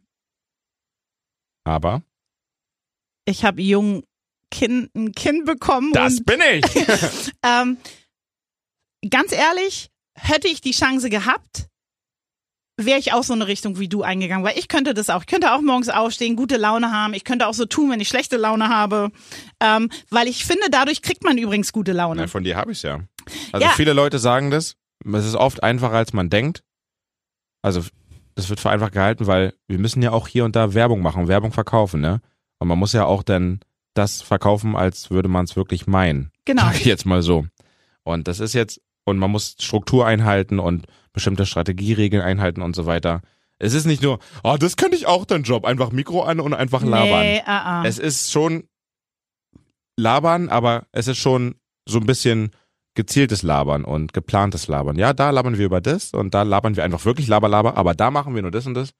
Aber 1.65 2.01
Ich 3.25 3.45
habe 3.45 3.61
jung 3.61 4.01
kind, 4.51 4.93
ein 4.95 5.11
Kind 5.13 5.45
bekommen 5.45 5.91
das 5.93 6.19
und 6.19 6.25
bin 6.25 6.39
ich! 6.41 6.65
ähm, 7.45 7.77
ganz 9.09 9.31
ehrlich, 9.31 9.89
hätte 10.15 10.47
ich 10.47 10.61
die 10.61 10.71
Chance 10.71 11.09
gehabt, 11.09 11.67
wäre 12.79 12.99
ich 12.99 13.13
auch 13.13 13.23
so 13.23 13.33
eine 13.33 13.47
Richtung 13.47 13.79
wie 13.79 13.87
du 13.89 14.03
eingegangen, 14.03 14.45
weil 14.45 14.57
ich 14.57 14.67
könnte 14.67 14.93
das 14.93 15.09
auch. 15.09 15.21
Ich 15.21 15.27
könnte 15.27 15.53
auch 15.53 15.61
morgens 15.61 15.89
aufstehen, 15.89 16.35
gute 16.35 16.57
Laune 16.57 16.91
haben. 16.91 17.13
Ich 17.15 17.23
könnte 17.23 17.47
auch 17.47 17.53
so 17.55 17.65
tun, 17.65 17.89
wenn 17.89 17.99
ich 17.99 18.07
schlechte 18.07 18.37
Laune 18.37 18.69
habe, 18.69 19.09
ähm, 19.59 19.89
weil 20.09 20.27
ich 20.27 20.45
finde, 20.45 20.69
dadurch 20.69 21.01
kriegt 21.01 21.23
man 21.23 21.37
übrigens 21.37 21.73
gute 21.73 21.91
Laune. 21.91 22.21
Na, 22.21 22.27
von 22.27 22.43
dir 22.43 22.55
habe 22.55 22.71
ich 22.71 22.83
ja. 22.83 22.99
Also 23.51 23.65
Ja. 23.65 23.73
viele 23.73 23.93
Leute 23.93 24.19
sagen 24.19 24.51
das. 24.51 24.75
Es 25.11 25.25
ist 25.25 25.35
oft 25.35 25.63
einfacher, 25.63 25.95
als 25.95 26.13
man 26.13 26.29
denkt. 26.29 26.63
Also 27.63 27.83
das 28.35 28.49
wird 28.49 28.59
für 28.59 28.69
einfach 28.69 28.91
gehalten, 28.91 29.25
weil 29.25 29.53
wir 29.67 29.79
müssen 29.79 30.01
ja 30.03 30.11
auch 30.11 30.27
hier 30.27 30.45
und 30.45 30.55
da 30.55 30.75
Werbung 30.75 31.01
machen, 31.01 31.27
Werbung 31.27 31.51
verkaufen, 31.51 31.99
ne? 32.01 32.21
Und 32.59 32.67
man 32.67 32.77
muss 32.77 32.93
ja 32.93 33.05
auch 33.05 33.23
dann 33.23 33.59
das 33.97 34.21
verkaufen, 34.21 34.75
als 34.75 35.09
würde 35.09 35.29
man 35.29 35.45
es 35.45 35.55
wirklich 35.55 35.87
meinen. 35.87 36.31
Genau. 36.45 36.63
Sag 36.63 36.75
ich 36.75 36.85
jetzt 36.85 37.05
mal 37.05 37.21
so. 37.21 37.45
Und 38.03 38.27
das 38.27 38.39
ist 38.39 38.53
jetzt, 38.53 38.81
und 39.05 39.17
man 39.17 39.31
muss 39.31 39.55
Struktur 39.59 40.05
einhalten 40.05 40.59
und 40.59 40.85
bestimmte 41.13 41.45
Strategieregeln 41.45 42.21
einhalten 42.21 42.61
und 42.61 42.75
so 42.75 42.85
weiter. 42.85 43.21
Es 43.59 43.73
ist 43.73 43.85
nicht 43.85 44.03
nur, 44.03 44.19
oh, 44.43 44.55
das 44.59 44.77
könnte 44.77 44.95
ich 44.95 45.07
auch 45.07 45.25
dein 45.25 45.43
Job, 45.43 45.65
einfach 45.65 45.91
Mikro 45.91 46.23
an 46.23 46.39
und 46.39 46.53
einfach 46.53 46.83
labern. 46.83 47.21
Nee, 47.21 47.41
ah, 47.45 47.81
ah. 47.81 47.83
Es 47.85 47.97
ist 47.97 48.31
schon 48.31 48.65
labern, 49.97 50.49
aber 50.49 50.85
es 50.91 51.07
ist 51.07 51.17
schon 51.17 51.55
so 51.87 51.99
ein 51.99 52.05
bisschen 52.05 52.51
gezieltes 52.93 53.43
Labern 53.43 53.83
und 53.83 54.13
geplantes 54.13 54.67
Labern. 54.67 54.97
Ja, 54.97 55.13
da 55.13 55.29
labern 55.29 55.57
wir 55.57 55.65
über 55.65 55.81
das 55.81 56.11
und 56.13 56.33
da 56.33 56.43
labern 56.43 56.75
wir 56.75 56.83
einfach 56.83 57.05
wirklich 57.05 57.27
Laber, 57.27 57.47
Laber, 57.49 57.77
aber 57.77 57.93
da 57.95 58.11
machen 58.11 58.35
wir 58.35 58.41
nur 58.41 58.51
das 58.51 58.65
und 58.65 58.73
das. 58.73 58.91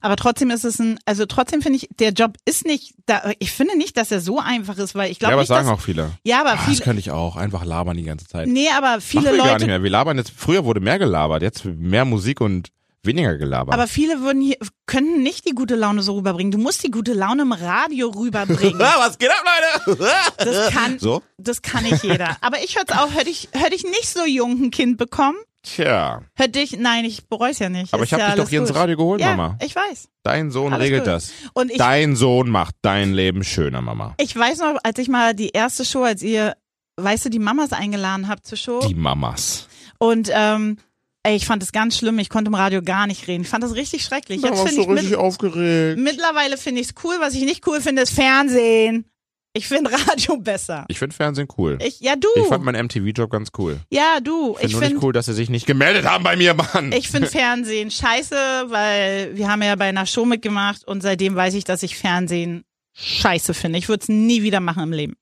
Aber 0.00 0.16
trotzdem 0.16 0.50
ist 0.50 0.64
es 0.64 0.78
ein, 0.78 0.98
also 1.06 1.26
trotzdem 1.26 1.62
finde 1.62 1.78
ich, 1.78 1.88
der 1.98 2.10
Job 2.10 2.36
ist 2.44 2.66
nicht, 2.66 2.94
da, 3.06 3.32
ich 3.38 3.52
finde 3.52 3.76
nicht, 3.78 3.96
dass 3.96 4.10
er 4.10 4.20
so 4.20 4.38
einfach 4.38 4.76
ist, 4.78 4.94
weil 4.94 5.10
ich 5.10 5.16
Ja, 5.18 5.28
glaube 5.28 5.32
aber 5.34 5.42
nicht, 5.42 5.50
das 5.50 5.56
sagen 5.56 5.68
dass, 5.68 5.78
auch 5.78 5.82
viele. 5.82 6.10
ja, 6.24 6.40
aber 6.40 6.50
Ah, 6.52 6.56
das 6.56 6.64
viele, 6.66 6.80
könnte 6.82 7.00
ich 7.00 7.10
auch, 7.10 7.36
einfach 7.36 7.64
labern 7.64 7.96
die 7.96 8.02
ganze 8.02 8.26
Zeit. 8.26 8.48
nee, 8.48 8.68
aber 8.76 8.88
Machen 8.88 9.00
viele 9.00 9.32
wir 9.32 9.38
gar 9.38 9.58
nicht 9.58 9.66
mehr. 9.66 9.82
Wir 9.82 9.90
labern 9.90 10.18
jetzt, 10.18 10.32
früher 10.36 10.64
wurde 10.64 10.80
mehr 10.80 10.98
gelabert, 10.98 11.42
jetzt 11.42 11.64
mehr 11.64 12.04
Musik 12.04 12.40
und 12.40 12.68
weniger 13.04 13.36
gelabert. 13.36 13.74
aber 13.74 13.88
viele 13.88 14.20
würden 14.20 14.40
hier, 14.42 14.56
könnten 14.86 15.22
nicht 15.24 15.44
die 15.48 15.54
gute 15.56 15.74
Laune 15.74 16.02
so 16.02 16.14
rüberbringen. 16.14 16.52
Du 16.52 16.58
musst 16.58 16.84
die 16.84 16.90
gute 16.90 17.14
Laune 17.14 17.42
im 17.42 17.52
Radio 17.52 18.10
rüberbringen. 18.10 18.78
was 18.98 19.18
geht 19.18 19.30
ab, 19.30 19.42
Leute? 19.86 20.14
Das 20.38 20.70
kann, 20.72 20.98
So? 21.00 21.20
das 21.38 21.62
kann 21.62 21.82
nicht 21.82 22.04
jeder. 22.04 22.36
Aber 22.42 22.62
ich 22.62 22.76
hör's 22.76 22.90
auch, 22.96 23.12
hätte 23.12 23.30
ich, 23.30 23.48
hätte 23.52 23.74
ich 23.74 23.82
nicht 23.84 24.08
so 24.08 24.24
jung 24.24 24.62
ein 24.62 24.70
Kind 24.70 24.98
bekommen, 24.98 25.36
Tja, 25.62 26.22
hätte 26.34 26.58
ich, 26.58 26.76
nein, 26.76 27.04
ich 27.04 27.28
bereue 27.28 27.50
es 27.52 27.58
ja 27.60 27.68
nicht. 27.68 27.94
aber 27.94 28.02
Ist 28.02 28.08
ich 28.08 28.12
habe 28.14 28.22
ja 28.22 28.34
dich 28.34 28.42
doch 28.42 28.48
hier 28.50 28.60
ins 28.60 28.70
gut. 28.70 28.78
Radio 28.78 28.96
geholt, 28.96 29.20
Ja, 29.20 29.36
Mama. 29.36 29.56
ich 29.62 29.74
weiß. 29.76 30.08
Dein 30.24 30.50
Sohn 30.50 30.72
Alles 30.72 30.84
regelt 30.86 31.04
gut. 31.04 31.12
das. 31.12 31.32
Und 31.52 31.70
ich, 31.70 31.78
Dein 31.78 32.16
Sohn 32.16 32.50
macht 32.50 32.74
dein 32.82 33.12
Leben 33.14 33.44
schöner, 33.44 33.80
Mama. 33.80 34.14
ich 34.18 34.34
weiß 34.36 34.58
noch, 34.58 34.76
als 34.82 34.98
ich 34.98 35.08
mal 35.08 35.34
die 35.34 35.50
erste 35.50 35.84
Show, 35.84 36.02
als 36.02 36.20
ihr, 36.22 36.56
weißt 36.96 37.26
du, 37.26 37.28
die 37.30 37.38
Mamas 37.38 37.72
eingeladen 37.72 38.26
habt 38.28 38.44
zur 38.46 38.58
Show. 38.58 38.80
Die 38.88 38.94
Mamas. 38.94 39.68
Und 39.98 40.30
ähm, 40.34 40.78
ey, 41.22 41.36
ich 41.36 41.46
fand 41.46 41.62
es 41.62 41.70
ganz 41.70 41.96
schlimm. 41.96 42.18
Ich 42.18 42.28
konnte 42.28 42.48
im 42.48 42.54
Radio 42.56 42.82
gar 42.82 43.06
nicht 43.06 43.28
reden. 43.28 43.42
Ich 43.42 43.48
fand 43.48 43.62
das 43.62 43.74
richtig 43.76 44.02
schrecklich. 44.02 44.42
Jetzt 44.42 44.60
finde 44.68 44.80
ich 44.82 44.88
mit, 45.10 45.14
aufgeregt. 45.14 46.00
mittlerweile 46.00 46.56
finde 46.56 46.80
ich 46.80 46.88
es 46.88 46.94
cool. 47.04 47.14
Was 47.20 47.34
ich 47.34 47.44
nicht 47.44 47.64
cool 47.68 47.80
finde, 47.80 48.02
ist 48.02 48.12
Fernsehen. 48.12 49.04
Ich 49.54 49.68
finde 49.68 49.90
Radio 50.08 50.36
besser. 50.38 50.86
Ich 50.88 50.98
finde 50.98 51.14
Fernsehen 51.14 51.48
cool. 51.58 51.78
Ich, 51.84 52.00
ja, 52.00 52.16
du. 52.16 52.28
Ich 52.36 52.46
fand 52.46 52.64
meinen 52.64 52.86
MTV-Job 52.86 53.30
ganz 53.30 53.50
cool. 53.58 53.78
ja, 53.90 54.18
du. 54.22 54.56
Ich 54.60 54.74
finde 54.76 54.96
Ich 54.96 55.02
cool, 55.02 55.12
dass 55.12 55.26
sie 55.26 55.34
sich 55.34 55.50
nicht 55.50 55.66
gemeldet 55.66 56.06
haben 56.06 56.24
bei 56.24 56.36
mir, 56.36 56.54
Mann. 56.54 56.92
ich 56.92 57.08
finde 57.10 57.28
Fernsehen 57.28 57.90
scheiße, 57.90 58.34
weil 58.68 59.36
wir 59.36 59.50
haben 59.50 59.62
ja 59.62 59.76
bei 59.76 59.86
einer 59.86 60.06
Show 60.06 60.24
mitgemacht 60.24 60.84
und 60.86 61.02
seitdem 61.02 61.34
weiß 61.34 61.54
ich, 61.54 61.64
dass 61.64 61.82
ich 61.82 61.96
Fernsehen 61.96 62.64
scheiße 62.94 63.52
finde. 63.54 63.78
Ich 63.78 63.88
würde 63.88 64.02
es 64.02 64.08
nie 64.08 64.42
wieder 64.42 64.60
machen 64.60 64.84
im 64.84 64.92
Leben. 64.92 65.16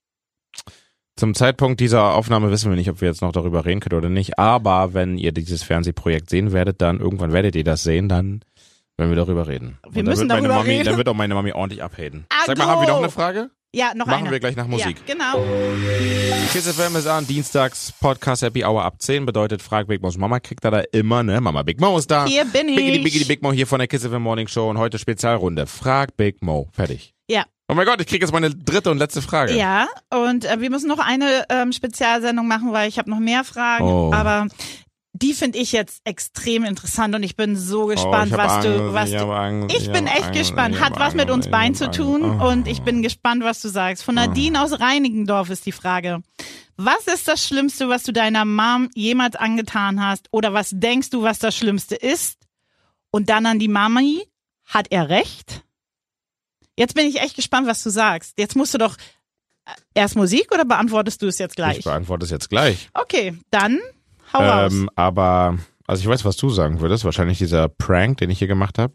Zum 1.17 1.35
Zeitpunkt 1.35 1.81
dieser 1.81 2.15
Aufnahme 2.15 2.51
wissen 2.51 2.71
wir 2.71 2.77
nicht, 2.77 2.89
ob 2.89 3.01
wir 3.01 3.09
jetzt 3.09 3.21
noch 3.21 3.33
darüber 3.33 3.65
reden 3.67 3.81
können 3.81 3.99
oder 3.99 4.09
nicht. 4.09 4.39
Aber 4.39 4.95
wenn 4.95 5.19
ihr 5.19 5.33
dieses 5.33 5.63
Fernsehprojekt 5.63 6.31
sehen 6.31 6.53
werdet, 6.53 6.81
dann 6.81 6.99
irgendwann 6.99 7.33
werdet 7.33 7.57
ihr 7.57 7.65
das 7.65 7.83
sehen, 7.83 8.09
dann 8.09 8.43
werden 8.97 9.11
wir 9.11 9.17
darüber 9.17 9.47
reden. 9.47 9.79
Wir 9.91 10.01
Und 10.01 10.09
müssen 10.09 10.29
darüber 10.29 10.55
Mami, 10.55 10.71
reden. 10.71 10.85
Dann 10.85 10.97
wird 10.97 11.09
auch 11.09 11.15
meine 11.15 11.35
Mami 11.35 11.53
ordentlich 11.53 11.83
abhaten. 11.83 12.25
Ah, 12.31 12.45
Sag 12.47 12.57
mal, 12.57 12.67
haben 12.69 12.81
wir 12.81 12.89
noch 12.89 12.99
eine 12.99 13.11
Frage? 13.11 13.51
Ja, 13.73 13.95
noch 13.95 14.07
Machen 14.07 14.23
eine. 14.23 14.33
wir 14.33 14.41
gleich 14.41 14.57
nach 14.57 14.67
Musik. 14.67 14.97
Ja, 15.07 15.15
genau. 15.15 15.45
Kiss 16.53 16.67
FM 16.67 16.97
ist 16.97 17.07
an, 17.07 17.25
dienstags 17.25 17.93
Podcast 18.01 18.43
Happy 18.43 18.65
Hour 18.65 18.83
ab 18.85 19.01
10, 19.01 19.25
bedeutet 19.25 19.63
Frag 19.63 19.87
Big 19.87 20.03
Mo's 20.03 20.19
Mama 20.19 20.41
kriegt 20.41 20.65
er 20.65 20.73
da 20.73 20.81
immer, 20.91 21.23
ne? 21.23 21.41
Mama 21.41 21.63
Big 21.63 21.81
Mo 21.81 21.97
ist 21.97 22.11
da. 22.11 22.25
Hier 22.25 22.45
bin 22.47 22.69
ich. 22.69 22.75
Biggity 22.75 22.99
Biggity 22.99 23.25
Big 23.27 23.43
Mo 23.43 23.53
hier 23.53 23.69
von 23.69 23.79
der 23.79 23.87
Kiss 23.87 24.05
FM 24.05 24.23
Morning 24.23 24.49
Show 24.49 24.69
und 24.69 24.79
heute 24.79 24.99
Spezialrunde. 24.99 25.69
Frag 25.69 26.17
Big 26.17 26.43
Mo. 26.43 26.69
Fertig. 26.73 27.15
Ja. 27.29 27.45
Oh 27.69 27.75
mein 27.75 27.87
Gott, 27.87 28.01
ich 28.01 28.09
krieg 28.09 28.21
jetzt 28.21 28.33
meine 28.33 28.51
dritte 28.51 28.91
und 28.91 28.99
letzte 28.99 29.23
Frage. 29.23 29.57
Ja, 29.57 29.87
und 30.13 30.47
äh, 30.47 30.61
wir 30.61 30.71
müssen 30.71 30.89
noch 30.89 30.99
eine 30.99 31.45
ähm, 31.49 31.71
Spezialsendung 31.71 32.49
machen, 32.49 32.73
weil 32.73 32.89
ich 32.89 32.99
habe 32.99 33.09
noch 33.09 33.21
mehr 33.21 33.45
Fragen. 33.45 33.85
Oh. 33.85 34.13
Aber 34.13 34.49
die 35.23 35.35
finde 35.35 35.59
ich 35.59 35.73
jetzt 35.73 36.01
extrem 36.05 36.65
interessant 36.65 37.15
und 37.15 37.23
ich 37.23 37.37
bin 37.37 37.57
so 37.57 37.83
Oh, 37.85 37.87
gespannt, 37.87 38.33
ich 38.33 38.39
hab 38.39 38.47
was 38.47 38.53
Angst, 38.53 38.69
du, 38.69 38.93
was 38.95 39.11
ich 39.11 39.17
du. 39.19 39.31
Angst, 39.33 39.77
Ich 39.77 39.93
bin 39.93 40.07
hab 40.09 40.15
echt 40.17 40.25
Angst, 40.27 40.39
gespannt. 40.39 40.75
ich 40.77 40.81
Hat 40.81 40.99
was 40.99 41.15
mit 41.15 41.23
Angst, 41.29 41.35
uns 41.35 41.47
ich 41.47 41.53
beiden 41.53 41.75
zu 41.75 41.91
tun 41.91 42.41
Oh. 42.41 42.49
und 42.49 42.67
ich 42.67 42.83
bin 42.83 43.03
gespannt, 43.03 43.43
was 43.45 43.61
du 43.61 43.69
sagst. 43.69 44.03
Von 44.05 44.15
Nadine 44.15 44.63
aus 44.63 44.81
Reinigendorf 44.81 45.51
ist 45.51 45.67
die 45.67 45.73
Frage. 45.73 46.23
Was 46.77 47.07
ist 47.07 47.29
das 47.29 47.47
Schlimmste, 47.47 47.89
was 47.91 48.05
du 48.05 48.13
deiner 48.13 48.45
Mom 48.47 48.89
jemals 48.95 49.37
angetan 49.37 50.03
hast? 50.03 50.29
Oder 50.31 50.55
was 50.55 50.71
denkst 50.73 51.11
du, 51.11 51.23
was 51.23 51.39
das 51.39 51.55
Schlimmste 51.55 51.95
ist? 51.95 52.39
Und 53.11 53.29
dann 53.29 53.45
an 53.47 53.59
die 53.59 53.69
Mami. 53.69 54.27
Hat 54.65 54.87
er 54.91 55.09
recht? 55.09 55.63
Jetzt 56.77 56.95
bin 56.95 57.07
ich 57.07 57.21
echt 57.21 57.37
gespannt, 57.37 57.67
was 57.67 57.83
du 57.83 57.91
sagst. 57.91 58.39
Jetzt 58.39 58.55
musst 58.57 58.73
du 58.73 58.79
doch 58.79 58.97
äh, 59.67 59.71
erst 59.95 60.17
Musik 60.17 60.49
oder 60.55 60.65
beantwortest 60.65 61.21
du 61.21 61.27
es 61.27 61.39
jetzt 61.39 61.53
Ich 61.53 61.57
gleich? 61.57 61.83
beantworte 61.85 62.25
es 62.25 62.31
jetzt 62.31 62.49
gleich. 62.49 62.89
Okay, 62.95 63.37
dann 63.51 63.79
hau 64.33 64.39
raus. 64.39 64.73
Ähm, 64.73 64.91
aber, 64.97 65.59
also 65.87 66.01
ich 66.03 66.09
weiß, 66.09 66.25
was 66.25 66.37
du 66.37 66.51
sagen 66.51 66.81
würdest. 66.81 67.05
Wahrscheinlich 67.05 67.39
dieser 67.39 67.69
Prank, 67.69 68.19
den 68.19 68.31
ich 68.31 68.39
hier 68.39 68.49
gemacht 68.49 68.79
habe. 68.79 68.95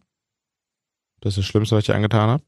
Das 1.22 1.34
ist 1.34 1.38
das 1.40 1.46
Schlimmste, 1.46 1.76
was 1.76 1.82
ich 1.82 1.86
dir 1.88 1.96
angetan 1.96 2.30
habe. 2.30 2.44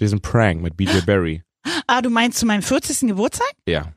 Diesen 0.00 0.20
Prank 0.20 0.62
mit 0.62 0.76
BJ 0.76 1.00
Barry. 1.06 1.42
Ah, 1.86 2.02
du 2.02 2.10
meinst 2.10 2.38
zu 2.38 2.44
meinem 2.46 2.60
40. 2.62 3.08
Geburtstag? 3.08 3.50
Ja. 3.66 3.92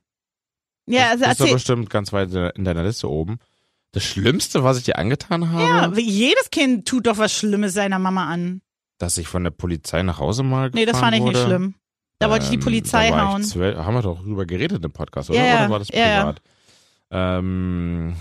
Ja, 0.89 1.09
also 1.09 1.23
das 1.25 1.33
ist 1.33 1.41
doch 1.41 1.51
bestimmt 1.53 1.89
ganz 1.89 2.13
weit 2.13 2.33
in 2.33 2.63
deiner 2.63 2.83
Liste 2.83 3.09
oben. 3.09 3.39
Das 3.91 4.03
Schlimmste, 4.03 4.63
was 4.63 4.77
ich 4.77 4.83
dir 4.85 4.97
angetan 4.97 5.51
habe, 5.51 5.63
Ja, 5.63 6.05
jedes 6.05 6.49
Kind 6.49 6.87
tut 6.87 7.07
doch 7.07 7.17
was 7.17 7.33
Schlimmes 7.33 7.73
seiner 7.73 7.99
Mama 7.99 8.27
an. 8.27 8.61
dass 8.99 9.17
ich 9.17 9.27
von 9.27 9.43
der 9.43 9.51
Polizei 9.51 10.01
nach 10.03 10.19
Hause 10.19 10.43
mal 10.43 10.69
Nee, 10.73 10.85
das 10.85 10.97
fand 10.99 11.15
ich 11.15 11.21
nicht 11.23 11.35
wurde. 11.35 11.45
schlimm. 11.45 11.75
Da 12.19 12.29
wollte 12.29 12.45
ich 12.45 12.49
die 12.51 12.55
Ähm, 12.55 12.61
Polizei 12.63 13.11
hauen. 13.11 13.41
Ich 13.41 13.49
zwölf, 13.49 13.77
haben 13.77 13.93
wir 13.95 14.01
doch 14.01 14.21
drüber 14.21 14.45
geredet 14.45 14.83
im 14.83 14.91
Podcast, 14.93 15.29
oder? 15.29 15.39
Ja, 15.45 15.55
oder 15.65 15.69
war 15.69 15.79
das 15.79 15.89
ja, 15.89 16.07
ja. 16.07 16.35
Ähm, 17.11 18.15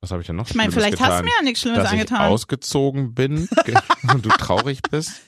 was 0.00 0.10
habe 0.10 0.20
ich 0.20 0.26
denn 0.26 0.36
noch 0.36 0.48
Ich 0.48 0.54
meine, 0.54 0.72
vielleicht 0.72 0.98
getan? 0.98 1.08
hast 1.10 1.20
du 1.20 1.24
mir 1.24 1.32
ja 1.36 1.42
nichts 1.42 1.60
Schlimmes 1.60 1.82
dass 1.82 1.92
angetan. 1.92 2.26
ich 2.26 2.32
ausgezogen 2.32 3.14
bin 3.14 3.48
und 4.12 4.24
du 4.24 4.28
traurig 4.30 4.80
bist. 4.90 5.22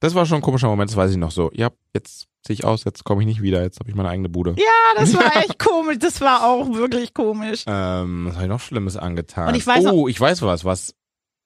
Das 0.00 0.14
war 0.14 0.26
schon 0.26 0.36
ein 0.38 0.42
komischer 0.42 0.66
Moment, 0.68 0.90
das 0.90 0.96
weiß 0.96 1.12
ich 1.12 1.16
noch 1.16 1.30
so. 1.30 1.50
Ja, 1.54 1.70
jetzt 1.94 2.26
sehe 2.44 2.54
ich 2.54 2.64
aus, 2.64 2.82
jetzt 2.84 3.04
komme 3.04 3.22
ich 3.22 3.26
nicht 3.26 3.40
wieder, 3.40 3.62
jetzt 3.62 3.78
habe 3.78 3.88
ich 3.88 3.94
meine 3.94 4.08
eigene 4.08 4.28
Bude. 4.28 4.54
ja, 4.58 4.64
das 5.00 5.14
war 5.14 5.36
echt 5.44 5.60
komisch. 5.60 5.98
Das 6.00 6.20
war 6.20 6.44
auch 6.44 6.74
wirklich 6.74 7.14
komisch. 7.14 7.62
Ähm, 7.68 8.26
was 8.26 8.34
habe 8.34 8.44
ich 8.44 8.50
noch 8.50 8.60
Schlimmes 8.60 8.96
angetan? 8.96 9.48
Und 9.48 9.54
ich 9.54 9.64
weiß 9.66 9.86
oh, 9.86 10.08
ich 10.08 10.20
weiß 10.20 10.42
was, 10.42 10.64
was 10.64 10.94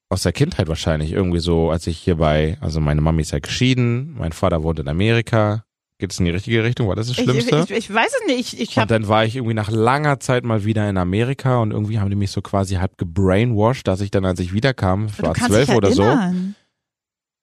aus 0.09 0.23
der 0.23 0.33
Kindheit 0.33 0.69
wahrscheinlich 0.69 1.13
irgendwie 1.13 1.41
so, 1.41 1.71
als 1.71 1.87
ich 1.87 1.99
hierbei, 1.99 2.57
also 2.63 2.81
meine 2.81 3.03
Mami 3.03 3.21
ist 3.23 3.33
ja 3.33 3.41
geschieden, 3.41 4.15
mein 4.17 4.33
Vater 4.33 4.63
wohnt 4.63 4.79
in 4.79 4.89
Amerika. 4.89 5.66
Geht 5.99 6.13
es 6.13 6.19
in 6.19 6.27
die 6.27 6.31
richtige 6.31 6.63
Richtung? 6.63 6.89
War 6.89 6.97
das 6.97 7.09
das 7.09 7.17
Ich, 7.17 7.25
Schlimmste? 7.25 7.65
ich, 7.69 7.71
ich 7.71 7.95
weiß 7.95 8.13
es 8.21 8.27
nicht. 8.27 8.53
Ich, 8.53 8.61
ich 8.61 8.77
und 8.77 8.91
dann 8.91 9.09
war 9.09 9.25
ich 9.25 9.37
irgendwie 9.37 9.55
nach 9.55 9.71
langer 9.71 10.21
Zeit 10.21 10.45
mal 10.45 10.65
wieder 10.65 10.89
in 10.91 10.99
Amerika 10.99 11.59
und 11.59 11.71
irgendwie 11.71 11.99
haben 11.99 12.11
die 12.11 12.17
mich 12.17 12.31
so 12.31 12.43
quasi 12.43 12.75
halb 12.75 12.99
gebrainwashed, 12.99 13.87
dass 13.89 14.03
ich 14.03 14.11
dann, 14.11 14.27
als 14.27 14.39
ich 14.41 14.53
wiederkam, 14.53 15.07
ich 15.07 15.23
war 15.23 15.35
zwölf 15.35 15.71
oder 15.71 15.91
so, 15.93 16.03
ja, 16.03 16.33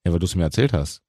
weil 0.06 0.20
du 0.20 0.26
es 0.26 0.36
mir 0.36 0.44
erzählt 0.44 0.74
hast. 0.74 1.02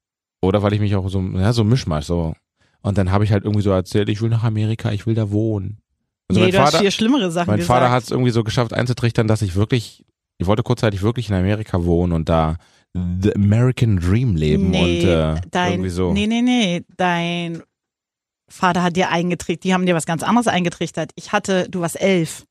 Oder 0.42 0.62
weil 0.62 0.72
ich 0.72 0.80
mich 0.80 0.94
auch 0.96 1.08
so, 1.08 1.20
ja, 1.20 1.52
so 1.52 1.64
mischmasch, 1.64 2.06
so. 2.06 2.34
Und 2.80 2.96
dann 2.98 3.10
habe 3.10 3.24
ich 3.24 3.32
halt 3.32 3.44
irgendwie 3.44 3.62
so 3.62 3.70
erzählt, 3.70 4.08
ich 4.08 4.22
will 4.22 4.30
nach 4.30 4.44
Amerika, 4.44 4.92
ich 4.92 5.06
will 5.06 5.14
da 5.14 5.30
wohnen. 5.30 5.78
Also 6.28 6.40
nee, 6.40 6.46
mein 6.46 6.52
du 6.52 6.58
hast 6.60 6.70
Vater, 6.72 6.82
viel 6.82 6.90
schlimmere 6.90 7.30
Sachen 7.30 7.48
mein 7.48 7.58
gesagt. 7.58 7.78
Vater 7.78 7.90
hat 7.90 8.04
es 8.04 8.10
irgendwie 8.10 8.30
so 8.30 8.44
geschafft 8.44 8.72
einzutrichtern, 8.72 9.26
dass 9.26 9.42
ich 9.42 9.54
wirklich, 9.54 10.04
ich 10.38 10.46
wollte 10.46 10.62
kurzzeitig 10.62 11.02
wirklich 11.02 11.28
in 11.28 11.34
Amerika 11.34 11.84
wohnen 11.84 12.12
und 12.12 12.28
da 12.30 12.56
the 12.94 13.34
American 13.34 13.96
Dream 13.98 14.36
leben 14.36 14.70
nee, 14.70 15.00
und 15.02 15.08
äh, 15.08 15.40
dein, 15.50 15.72
irgendwie 15.72 15.90
so. 15.90 16.12
Nee, 16.12 16.26
nee, 16.26 16.42
nee. 16.42 16.84
Dein 16.96 17.62
Vater 18.48 18.82
hat 18.82 18.96
dir 18.96 19.10
eingetrichtert, 19.10 19.64
die 19.64 19.74
haben 19.74 19.84
dir 19.86 19.94
was 19.94 20.06
ganz 20.06 20.22
anderes 20.22 20.46
eingetrichtert. 20.46 21.10
Ich 21.16 21.32
hatte, 21.32 21.68
du 21.68 21.80
warst 21.80 22.00
elf 22.00 22.46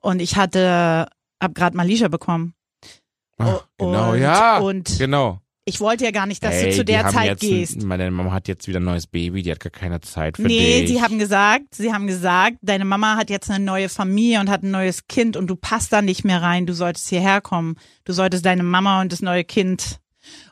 und 0.00 0.20
ich 0.20 0.36
hatte, 0.36 1.08
hab 1.42 1.54
gerade 1.54 1.76
Malisha 1.76 2.08
bekommen. 2.08 2.54
Ach, 3.38 3.66
Oh, 3.78 3.86
genau, 3.86 4.12
und- 4.12 4.18
ja. 4.20 4.58
und- 4.58 4.98
genau. 4.98 5.40
Ich 5.68 5.80
wollte 5.80 6.04
ja 6.04 6.12
gar 6.12 6.26
nicht, 6.26 6.44
dass 6.44 6.54
Ey, 6.54 6.70
du 6.70 6.76
zu 6.76 6.84
der 6.84 7.08
Zeit 7.08 7.40
gehst. 7.40 7.82
Ein, 7.82 7.88
meine 7.88 8.08
Mama 8.12 8.30
hat 8.30 8.46
jetzt 8.46 8.68
wieder 8.68 8.78
ein 8.78 8.84
neues 8.84 9.08
Baby, 9.08 9.42
die 9.42 9.50
hat 9.50 9.58
gar 9.58 9.70
keine 9.72 10.00
Zeit 10.00 10.36
für 10.36 10.42
Nee, 10.44 10.82
dich. 10.82 10.90
sie 10.90 11.02
haben 11.02 11.18
gesagt, 11.18 11.74
sie 11.74 11.92
haben 11.92 12.06
gesagt, 12.06 12.58
deine 12.62 12.84
Mama 12.84 13.16
hat 13.16 13.30
jetzt 13.30 13.50
eine 13.50 13.64
neue 13.64 13.88
Familie 13.88 14.38
und 14.38 14.48
hat 14.48 14.62
ein 14.62 14.70
neues 14.70 15.08
Kind 15.08 15.36
und 15.36 15.48
du 15.48 15.56
passt 15.56 15.92
da 15.92 16.02
nicht 16.02 16.24
mehr 16.24 16.40
rein. 16.40 16.66
Du 16.66 16.72
solltest 16.72 17.08
hierher 17.08 17.40
kommen. 17.40 17.74
Du 18.04 18.12
solltest 18.12 18.46
deine 18.46 18.62
Mama 18.62 19.00
und 19.00 19.10
das 19.10 19.22
neue 19.22 19.42
Kind. 19.42 19.98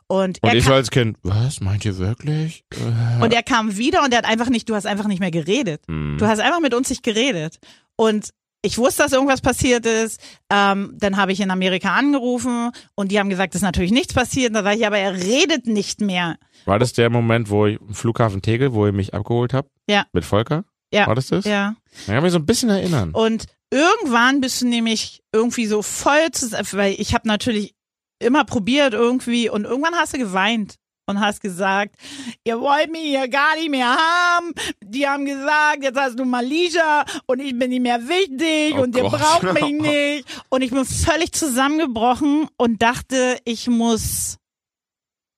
Und, 0.09 0.39
und 0.43 0.55
ich 0.55 0.65
kam, 0.65 0.75
als 0.75 0.91
Kind, 0.91 1.17
was, 1.23 1.61
meint 1.61 1.85
ihr 1.85 1.97
wirklich? 1.99 2.65
Äh, 2.73 3.23
und 3.23 3.33
er 3.33 3.43
kam 3.45 3.77
wieder 3.77 4.03
und 4.03 4.13
er 4.13 4.19
hat 4.19 4.25
einfach 4.27 4.49
nicht, 4.51 4.69
du 4.69 4.75
hast 4.75 4.87
einfach 4.87 5.07
nicht 5.07 5.21
mehr 5.21 5.31
geredet. 5.31 5.83
hm. 5.87 6.17
Du 6.19 6.27
hast 6.27 6.41
einfach 6.41 6.61
mit 6.61 6.75
uns 6.75 6.91
nicht 6.91 7.05
geredet. 7.05 7.59
Und 7.97 8.31
ich 8.65 8.79
wusste, 8.79 9.03
dass 9.03 9.13
irgendwas 9.13 9.43
passiert 9.43 9.85
ist. 9.85 10.19
Ähm, 10.51 10.95
dann 10.99 11.19
habe 11.19 11.33
ich 11.33 11.41
in 11.41 11.51
Amerika 11.51 11.95
angerufen 11.95 12.71
und 12.95 13.13
die 13.13 13.19
haben 13.19 13.29
gesagt, 13.29 13.55
es 13.55 13.61
ist 13.61 13.63
natürlich 13.63 13.93
nichts 13.93 14.15
passiert. 14.15 14.55
Da 14.55 14.63
sage 14.63 14.79
ich, 14.79 14.87
aber 14.87 14.99
er 14.99 15.15
redet 15.15 15.67
nicht 15.67 16.01
mehr. 16.01 16.37
War 16.65 16.79
das 16.79 16.95
der 16.95 17.11
Moment, 17.11 17.51
wo 17.51 17.67
ich 17.67 17.79
im 17.79 17.95
Flughafen 17.95 18.41
Tegel, 18.41 18.73
wo 18.73 18.87
ihr 18.87 18.93
mich 18.93 19.13
abgeholt 19.13 19.53
habt? 19.53 19.69
Ja. 19.87 20.07
Mit 20.13 20.25
Volker? 20.25 20.65
Ja. 20.93 21.07
War 21.07 21.15
das 21.15 21.27
das? 21.27 21.45
Ja. 21.45 21.75
Ich 22.01 22.07
kann 22.07 22.23
mich 22.23 22.33
so 22.33 22.39
ein 22.39 22.47
bisschen 22.47 22.71
erinnern. 22.71 23.11
Und 23.13 23.45
irgendwann 23.71 24.41
bist 24.41 24.63
du 24.63 24.67
nämlich 24.67 25.23
irgendwie 25.33 25.67
so 25.67 25.83
voll 25.83 26.31
zusammen, 26.33 26.67
weil 26.73 26.95
ich 26.99 27.13
habe 27.13 27.29
natürlich 27.29 27.75
immer 28.19 28.45
probiert 28.45 28.95
irgendwie 28.95 29.51
und 29.51 29.65
irgendwann 29.65 29.95
hast 29.95 30.15
du 30.15 30.19
geweint 30.19 30.77
und 31.07 31.21
hast 31.21 31.41
gesagt, 31.41 31.97
ihr 32.45 32.61
wollt 32.61 32.91
mich 32.91 33.03
hier 33.03 33.29
gar 33.29 33.55
nicht 33.57 33.71
mehr 33.71 33.95
haben. 33.97 34.53
Die 34.83 35.07
haben 35.07 35.25
gesagt, 35.27 35.83
jetzt 35.83 35.99
hast 35.99 36.19
du 36.19 36.25
Malisha 36.25 37.05
und 37.27 37.41
ich 37.41 37.59
bin 37.59 37.71
nicht 37.71 37.83
mehr 37.83 38.01
wichtig 38.09 38.75
Oh 38.79 38.83
und 38.83 38.97
ihr 38.97 39.03
Gott. 39.03 39.13
braucht 39.21 39.53
mich 39.55 39.73
nicht. 39.81 40.25
Und 40.49 40.63
ich 40.63 40.71
bin 40.71 40.85
völlig 40.85 41.33
zusammengebrochen 41.33 42.49
und 42.57 42.83
dachte, 42.83 43.39
ich 43.45 43.69
muss 43.69 44.39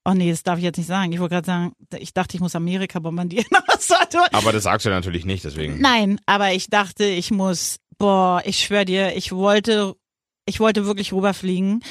Oh 0.09 0.13
nee, 0.15 0.31
das 0.31 0.45
darf 0.45 0.59
ich 0.59 0.63
jetzt 0.65 0.77
nicht 0.77 0.87
sagen. 0.87 1.11
Ich 1.11 1.19
wollte 1.19 1.35
gerade 1.35 1.47
sagen, 1.47 1.73
ich 1.99 2.15
dachte, 2.15 2.37
ich 2.37 2.41
muss 2.41 2.55
Amerika 2.55 3.01
bombardieren. 3.01 3.47
Aber 4.33 4.53
das 4.53 4.63
sagst 4.63 4.87
du 4.87 4.91
natürlich 4.91 5.25
nicht, 5.25 5.45
deswegen. 5.45 5.81
Nein, 5.81 6.21
aber 6.27 6.53
ich 6.53 6.69
dachte, 6.71 7.05
ich 7.05 7.33
muss, 7.33 7.79
boah, 7.99 8.41
ich 8.45 8.61
schwör 8.61 8.85
dir, 8.85 9.17
ich 9.17 9.33
wollte, 9.33 9.97
ich 10.47 10.61
wollte 10.61 10.87
wirklich 10.87 11.13
rüberfliegen. 11.13 11.83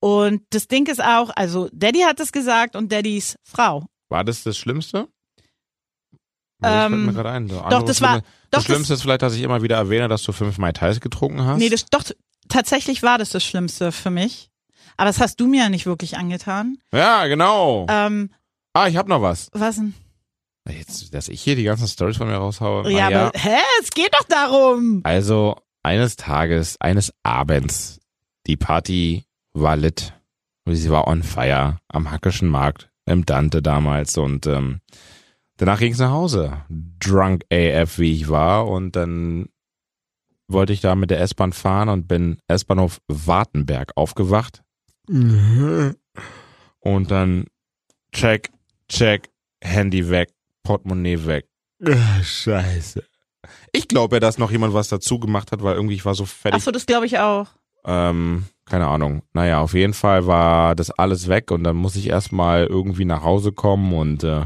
Und 0.00 0.42
das 0.50 0.68
Ding 0.68 0.86
ist 0.88 1.02
auch, 1.02 1.30
also 1.34 1.68
Daddy 1.72 2.00
hat 2.00 2.20
es 2.20 2.32
gesagt 2.32 2.76
und 2.76 2.90
Daddys 2.92 3.36
Frau. 3.44 3.86
War 4.08 4.24
das 4.24 4.42
das 4.42 4.58
Schlimmste? 4.58 5.08
Das 6.58 6.70
fällt 6.70 6.92
Ähm, 6.92 7.06
mir 7.06 7.12
gerade 7.14 7.30
ein. 7.30 7.48
So 7.48 7.64
Doch, 7.70 7.82
das 7.84 8.00
war, 8.02 8.16
Schlimme- 8.16 8.20
doch, 8.22 8.28
Das 8.50 8.58
das, 8.58 8.64
Schlimmste 8.64 8.94
ist 8.94 9.02
vielleicht, 9.02 9.22
dass 9.22 9.34
ich 9.34 9.42
immer 9.42 9.62
wieder 9.62 9.76
erwähne, 9.76 10.08
dass 10.08 10.22
du 10.22 10.32
fünf 10.32 10.58
Mai 10.58 10.72
Tais 10.72 11.00
getrunken 11.00 11.44
hast. 11.44 11.58
nee, 11.58 11.68
das, 11.70 11.86
doch, 11.86 12.02
tatsächlich 12.48 13.02
war 13.02 13.16
das 13.18 13.30
das 13.30 13.44
Schlimmste 13.44 13.92
für 13.92 14.10
mich. 14.10 14.50
Aber 14.96 15.06
das 15.08 15.20
hast 15.20 15.40
du 15.40 15.46
mir 15.46 15.62
ja 15.62 15.68
nicht 15.70 15.86
wirklich 15.86 16.18
angetan. 16.18 16.76
ja, 16.92 17.26
genau. 17.28 17.86
Ähm, 17.88 18.30
ah, 18.74 18.88
ich 18.88 18.96
hab 18.96 19.08
noch 19.08 19.22
was. 19.22 19.48
was 19.52 19.76
denn? 19.76 19.94
Jetzt, 20.68 21.14
dass 21.14 21.28
ich 21.28 21.40
hier 21.40 21.56
die 21.56 21.62
ganzen 21.64 21.88
Stories 21.88 22.18
von 22.18 22.28
mir 22.28 22.34
raushaue. 22.36 22.90
Ja, 22.92 23.04
Maja. 23.06 23.26
aber, 23.28 23.38
hä? 23.38 23.56
Es 23.80 23.90
geht 23.90 24.12
doch 24.12 24.26
darum. 24.28 25.00
Also, 25.04 25.56
eines 25.82 26.16
Tages, 26.16 26.76
eines 26.80 27.12
Abends, 27.22 27.99
die 28.50 28.56
Party 28.56 29.24
war 29.52 29.76
lit. 29.76 30.12
Sie 30.66 30.90
war 30.90 31.06
on 31.06 31.22
fire 31.22 31.78
am 31.86 32.10
Hackischen 32.10 32.48
Markt, 32.48 32.90
im 33.06 33.24
Dante 33.24 33.62
damals 33.62 34.18
und 34.18 34.46
ähm, 34.46 34.80
danach 35.56 35.78
ging's 35.78 35.98
nach 35.98 36.10
Hause. 36.10 36.64
Drunk 36.68 37.44
AF, 37.52 37.98
wie 37.98 38.12
ich 38.12 38.28
war 38.28 38.66
und 38.66 38.96
dann 38.96 39.48
wollte 40.48 40.72
ich 40.72 40.80
da 40.80 40.96
mit 40.96 41.10
der 41.10 41.20
S-Bahn 41.20 41.52
fahren 41.52 41.88
und 41.88 42.08
bin 42.08 42.38
S-Bahnhof 42.48 43.00
Wartenberg 43.06 43.92
aufgewacht. 43.96 44.62
Und 45.06 45.96
dann 47.10 47.46
check, 48.12 48.50
check, 48.88 49.30
Handy 49.62 50.10
weg, 50.10 50.30
Portemonnaie 50.64 51.24
weg. 51.24 51.46
Ah, 51.84 52.22
Scheiße. 52.22 53.04
Ich 53.72 53.86
glaube 53.86 54.16
ja, 54.16 54.20
dass 54.20 54.38
noch 54.38 54.50
jemand 54.50 54.74
was 54.74 54.88
dazu 54.88 55.20
gemacht 55.20 55.52
hat, 55.52 55.62
weil 55.62 55.76
irgendwie 55.76 55.94
ich 55.94 56.04
war 56.04 56.16
so 56.16 56.26
fertig. 56.26 56.60
Ach 56.60 56.64
so, 56.64 56.72
das 56.72 56.86
glaube 56.86 57.06
ich 57.06 57.20
auch. 57.20 57.46
Ähm, 57.84 58.44
keine 58.66 58.86
Ahnung. 58.86 59.22
Naja, 59.32 59.60
auf 59.60 59.74
jeden 59.74 59.94
Fall 59.94 60.26
war 60.26 60.74
das 60.76 60.90
alles 60.90 61.28
weg 61.28 61.50
und 61.50 61.64
dann 61.64 61.76
muss 61.76 61.96
ich 61.96 62.08
erstmal 62.08 62.66
irgendwie 62.66 63.04
nach 63.04 63.22
Hause 63.24 63.52
kommen 63.52 63.92
und 63.92 64.22
äh, 64.24 64.42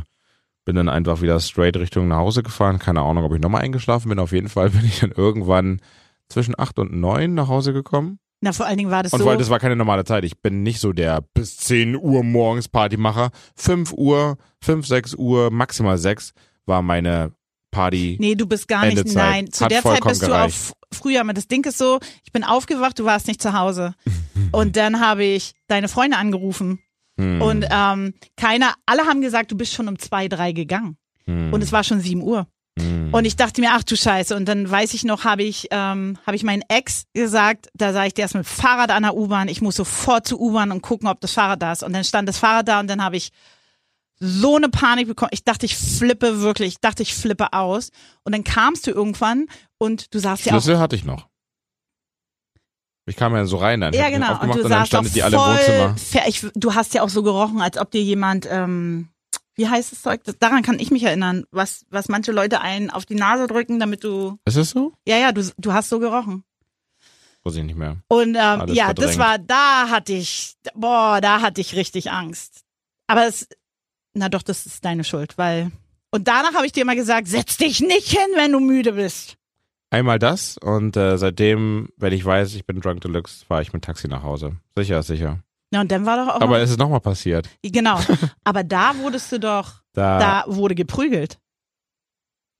bin 0.65 0.77
dann 0.77 0.89
einfach 0.89 1.21
wieder 1.21 1.39
straight 1.41 1.77
Richtung 1.77 2.09
nach 2.09 2.19
Hause 2.19 2.43
gefahren. 2.43 2.79
Keine 2.79 3.03
Ahnung, 3.03 3.25
ob 3.25 3.35
ich 3.35 3.41
nochmal 3.41 3.63
eingeschlafen 3.63 4.09
bin. 4.09 4.19
Auf 4.19 4.33
jeden 4.33 4.49
Fall 4.49 4.71
bin 4.71 4.85
ich 4.85 5.01
dann 5.01 5.13
irgendwann 5.13 5.81
zwischen 6.29 6.59
acht 6.59 6.79
und 6.79 6.93
neun 6.95 7.35
nach 7.35 7.49
Hause 7.49 7.73
gekommen. 7.73 8.19
Na, 8.41 8.53
vor 8.53 8.67
allen 8.67 8.77
Dingen 8.79 8.91
war 8.91 9.03
das 9.03 9.13
Und 9.13 9.21
so. 9.21 9.27
weil 9.27 9.39
das 9.39 9.49
war 9.51 9.59
keine 9.59 9.77
normale 9.77 10.05
Zeit. 10.05 10.25
Ich 10.25 10.41
bin 10.41 10.63
nicht 10.63 10.79
so 10.81 10.93
der 10.93 11.23
bis 11.35 11.57
10 11.59 11.97
Uhr 11.97 12.23
morgens 12.23 12.69
Partymacher. 12.69 13.31
5 13.57 13.93
Uhr, 13.93 14.37
5, 14.63 14.87
6 14.87 15.15
Uhr, 15.15 15.51
maximal 15.51 15.97
6 15.97 16.33
war 16.67 16.83
meine 16.83 17.33
Party. 17.71 18.17
Nee, 18.21 18.35
du 18.35 18.47
bist 18.47 18.69
gar 18.69 18.85
nicht, 18.85 18.99
Endezeit. 18.99 19.17
nein. 19.17 19.51
Zu 19.51 19.65
Hat 19.65 19.71
der 19.73 19.83
Zeit 19.83 20.05
bist 20.05 20.23
du 20.23 20.27
gereicht. 20.27 20.45
auf 20.47 20.73
früher, 20.95 21.21
aber 21.21 21.33
das 21.33 21.49
Ding 21.49 21.65
ist 21.67 21.79
so, 21.79 22.01
ich 22.25 22.33
bin 22.33 22.45
aufgewacht, 22.45 22.99
du 22.99 23.05
warst 23.05 23.27
nicht 23.27 23.43
zu 23.43 23.53
Hause. 23.53 23.95
Und 24.53 24.77
dann 24.77 25.01
habe 25.01 25.25
ich 25.25 25.53
deine 25.69 25.89
Freunde 25.89 26.17
angerufen. 26.17 26.79
Hm, 27.19 27.43
Und 27.43 27.67
ähm, 27.71 28.15
keiner, 28.37 28.75
alle 28.87 29.03
haben 29.07 29.21
gesagt, 29.21 29.53
du 29.53 29.57
bist 29.57 29.73
schon 29.75 29.89
um 29.89 29.99
zwei, 29.99 30.29
drei 30.29 30.53
gegangen. 30.53 30.97
hm, 31.27 31.53
Und 31.53 31.63
es 31.63 31.71
war 31.73 31.85
schon 31.85 32.01
sieben 32.01 32.23
Uhr. 32.23 32.47
hm. 32.79 33.13
Und 33.15 33.25
ich 33.27 33.37
dachte 33.37 33.61
mir, 33.61 33.71
ach 33.73 33.85
du 33.85 33.97
Scheiße. 33.97 34.35
Und 34.35 34.47
dann 34.47 34.69
weiß 34.69 34.95
ich 34.95 35.05
noch, 35.05 35.25
habe 35.25 35.45
ich, 35.45 35.69
ähm, 35.71 36.19
habe 36.27 36.37
ich 36.37 36.43
meinen 36.43 36.63
Ex 36.69 37.05
gesagt, 37.15 37.69
da 37.75 37.93
sah 37.93 38.05
ich, 38.07 38.15
der 38.15 38.25
ist 38.25 38.35
mit 38.35 38.45
Fahrrad 38.47 38.91
an 38.91 39.05
der 39.05 39.15
U-Bahn. 39.17 39.47
Ich 39.49 39.63
muss 39.63 39.77
sofort 39.77 40.27
zur 40.27 40.41
U-Bahn 40.41 40.73
und 40.73 40.83
gucken, 40.83 41.07
ob 41.09 41.21
das 41.21 41.33
Fahrrad 41.33 41.63
da 41.63 41.71
ist. 41.73 41.85
Und 41.85 41.93
dann 41.93 42.03
stand 42.03 42.29
das 42.29 42.39
Fahrrad 42.39 42.67
da 42.67 42.81
und 42.81 42.89
dann 42.89 43.05
habe 43.05 43.17
ich 43.17 43.31
so 44.21 44.57
eine 44.57 44.69
Panik 44.69 45.09
bekommen. 45.09 45.31
Ich 45.33 45.45
dachte, 45.45 45.67
ich 45.67 45.77
flippe 45.77 46.41
wirklich. 46.41 46.69
Ich 46.75 46.81
dachte, 46.81 47.03
ich 47.03 47.15
flippe 47.15 47.53
aus. 47.53 47.91
Und 48.25 48.33
dann 48.33 48.45
kamst 48.45 48.87
du 48.87 48.91
irgendwann 48.91 49.47
und 49.79 50.15
du 50.15 50.19
saßt 50.19 50.47
ja 50.47 50.53
auch 50.53 50.63
Schlüssel 50.63 50.79
hatte 50.79 50.97
ich 50.97 51.05
noch. 51.05 51.29
Ich 53.07 53.17
kam 53.17 53.35
ja 53.35 53.45
so 53.45 53.59
rein, 53.59 53.81
dann 53.81 53.93
Ja, 53.93 54.09
genau. 54.09 54.41
Und 54.41 54.55
du 54.55 54.63
und 54.63 54.63
dann 54.63 54.69
saßt 54.71 54.83
auch 54.83 54.87
standet 54.87 55.15
die 55.15 55.23
alle 55.23 55.37
im 55.37 55.43
Wohnzimmer. 55.43 56.27
ich, 56.27 56.47
du 56.55 56.75
hast 56.75 56.95
ja 56.95 57.03
auch 57.03 57.11
so 57.11 57.23
gerochen, 57.23 57.61
als 57.61 57.77
ob 57.77 57.91
dir 57.91 58.03
jemand, 58.03 58.47
ähm, 58.51 59.11
wie 59.57 59.69
heißt 59.69 59.93
das 59.93 60.03
Zeug? 60.03 60.25
Das, 60.25 60.39
daran 60.39 60.63
kann 60.63 60.79
ich 60.79 60.91
mich 60.91 61.03
erinnern, 61.03 61.45
was, 61.51 61.85
was 61.91 62.09
manche 62.09 62.33
Leute 62.33 62.61
einen 62.63 62.89
auf 62.91 63.05
die 63.05 63.15
Nase 63.15 63.47
drücken, 63.47 63.79
damit 63.79 64.05
du, 64.05 64.39
Ist 64.47 64.57
es 64.57 64.71
so? 64.71 64.95
ja, 65.07 65.19
ja, 65.19 65.33
du, 65.33 65.43
du 65.59 65.73
hast 65.75 65.91
so 65.91 65.99
gerochen. 65.99 66.45
Weiß 67.43 67.57
ich 67.57 67.65
nicht 67.65 67.77
mehr. 67.77 67.99
Und 68.09 68.37
ähm, 68.37 68.61
Alles 68.61 68.75
ja, 68.75 68.95
das 68.95 69.17
verdrängt. 69.17 69.19
war, 69.19 69.39
da 69.39 69.91
hatte 69.91 70.15
ich, 70.15 70.55
boah, 70.75 71.21
da 71.21 71.43
hatte 71.43 71.61
ich 71.61 71.75
richtig 71.75 72.11
Angst. 72.11 72.63
Aber 73.07 73.27
es, 73.27 73.47
na 74.15 74.29
doch, 74.29 74.43
das 74.43 74.67
ist 74.67 74.85
deine 74.85 75.05
Schuld, 75.05 75.37
weil. 75.39 75.71
Und 76.11 76.29
danach 76.29 76.55
habe 76.55 76.67
ich 76.67 76.73
dir 76.73 76.83
immer 76.83 76.95
gesagt, 76.95 77.27
setz 77.29 77.57
dich 77.57 77.81
nicht 77.81 78.09
hin, 78.09 78.29
wenn 78.37 78.53
du 78.53 78.61
müde 78.61 78.93
bist. 78.93 79.37
Einmal 79.91 80.19
das 80.19 80.57
und 80.59 80.97
äh, 80.97 81.19
seitdem, 81.19 81.89
wenn 81.97 82.13
ich 82.13 82.25
weiß, 82.25 82.55
ich 82.55 82.67
bin 82.67 82.81
Drunk 82.81 83.01
Deluxe, 83.01 83.45
fahre 83.47 83.63
ich 83.63 83.73
mit 83.73 83.85
Taxi 83.85 84.09
nach 84.09 84.23
Hause. 84.23 84.57
Sicher, 84.77 85.03
sicher. 85.03 85.41
Ja, 85.73 85.81
und 85.81 85.91
dann 85.91 86.07
war 86.07 86.17
doch 86.17 86.35
auch. 86.37 86.41
Aber 86.41 86.61
es 86.61 86.71
ist 86.71 86.79
nochmal 86.79 87.01
passiert. 87.01 87.49
genau. 87.63 87.99
Aber 88.45 88.63
da 88.65 88.97
wurdest 88.99 89.31
du 89.33 89.41
doch, 89.41 89.83
Da, 89.93 90.19
da 90.19 90.45
wurde 90.47 90.75
geprügelt. 90.75 91.39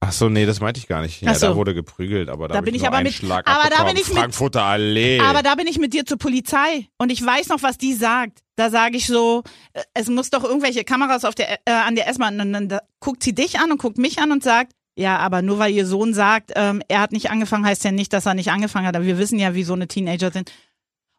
Ach 0.07 0.13
so, 0.13 0.29
nee, 0.29 0.47
das 0.47 0.61
meinte 0.61 0.79
ich 0.79 0.87
gar 0.87 1.03
nicht. 1.03 1.23
Ja, 1.23 1.35
so. 1.35 1.49
da 1.49 1.57
wurde 1.57 1.75
geprügelt, 1.75 2.29
aber 2.29 2.49
da, 2.49 2.55
Da 2.55 2.61
bin 2.61 2.75
ich 2.75 2.83
ich 2.83 2.87
aber 2.89 3.03
mit- 3.03 3.13
Schlag 3.13 3.47
aber 3.49 3.71
da 3.71 3.85
bin 3.85 3.97
ich 3.97 4.09
mit- 4.09 4.17
Frankfurter 4.19 4.63
Allee. 4.65 5.21
Aber 5.21 5.43
da 5.43 5.55
bin 5.55 5.67
ich 5.67 5.79
mit 5.79 5.93
dir 5.95 6.05
zur 6.07 6.19
Polizei 6.19 6.89
und 6.99 7.11
ich 7.11 7.25
weiß 7.25 7.49
noch, 7.49 7.63
was 7.63 7.79
die 7.79 7.95
sagt. 7.95 8.41
Da 8.57 8.71
sage 8.71 8.97
ich 8.97 9.07
so, 9.07 9.43
äh, 9.73 9.83
es 9.95 10.09
muss 10.09 10.31
doch 10.31 10.45
irgendwelche 10.45 10.85
Kameras 10.85 11.25
auf 11.25 11.35
der, 11.35 11.53
äh, 11.65 11.71
an 11.73 11.97
der 11.97 12.09
S-Bahn 12.09 12.41
und 12.41 12.53
dann 12.53 12.69
da 12.69 12.81
guckt 13.01 13.23
sie 13.23 13.35
dich 13.35 13.59
an 13.59 13.73
und 13.73 13.79
guckt 13.79 13.99
mich 13.99 14.19
an 14.21 14.31
und 14.31 14.43
sagt, 14.45 14.73
ja, 14.97 15.19
aber 15.19 15.43
nur 15.43 15.59
weil 15.59 15.73
ihr 15.73 15.87
Sohn 15.87 16.15
sagt, 16.15 16.53
ähm, 16.55 16.81
er 16.87 17.01
hat 17.01 17.11
nicht 17.11 17.31
angefangen, 17.31 17.67
heißt 17.67 17.83
ja 17.83 17.91
nicht, 17.91 18.13
dass 18.13 18.27
er 18.27 18.35
nicht 18.35 18.51
angefangen 18.53 18.87
hat. 18.87 18.95
Aber 18.95 19.05
wir 19.05 19.19
wissen 19.19 19.41
ja, 19.41 19.55
wie 19.55 19.65
so 19.65 19.73
eine 19.73 19.89
Teenager 19.89 20.31
sind. 20.31 20.53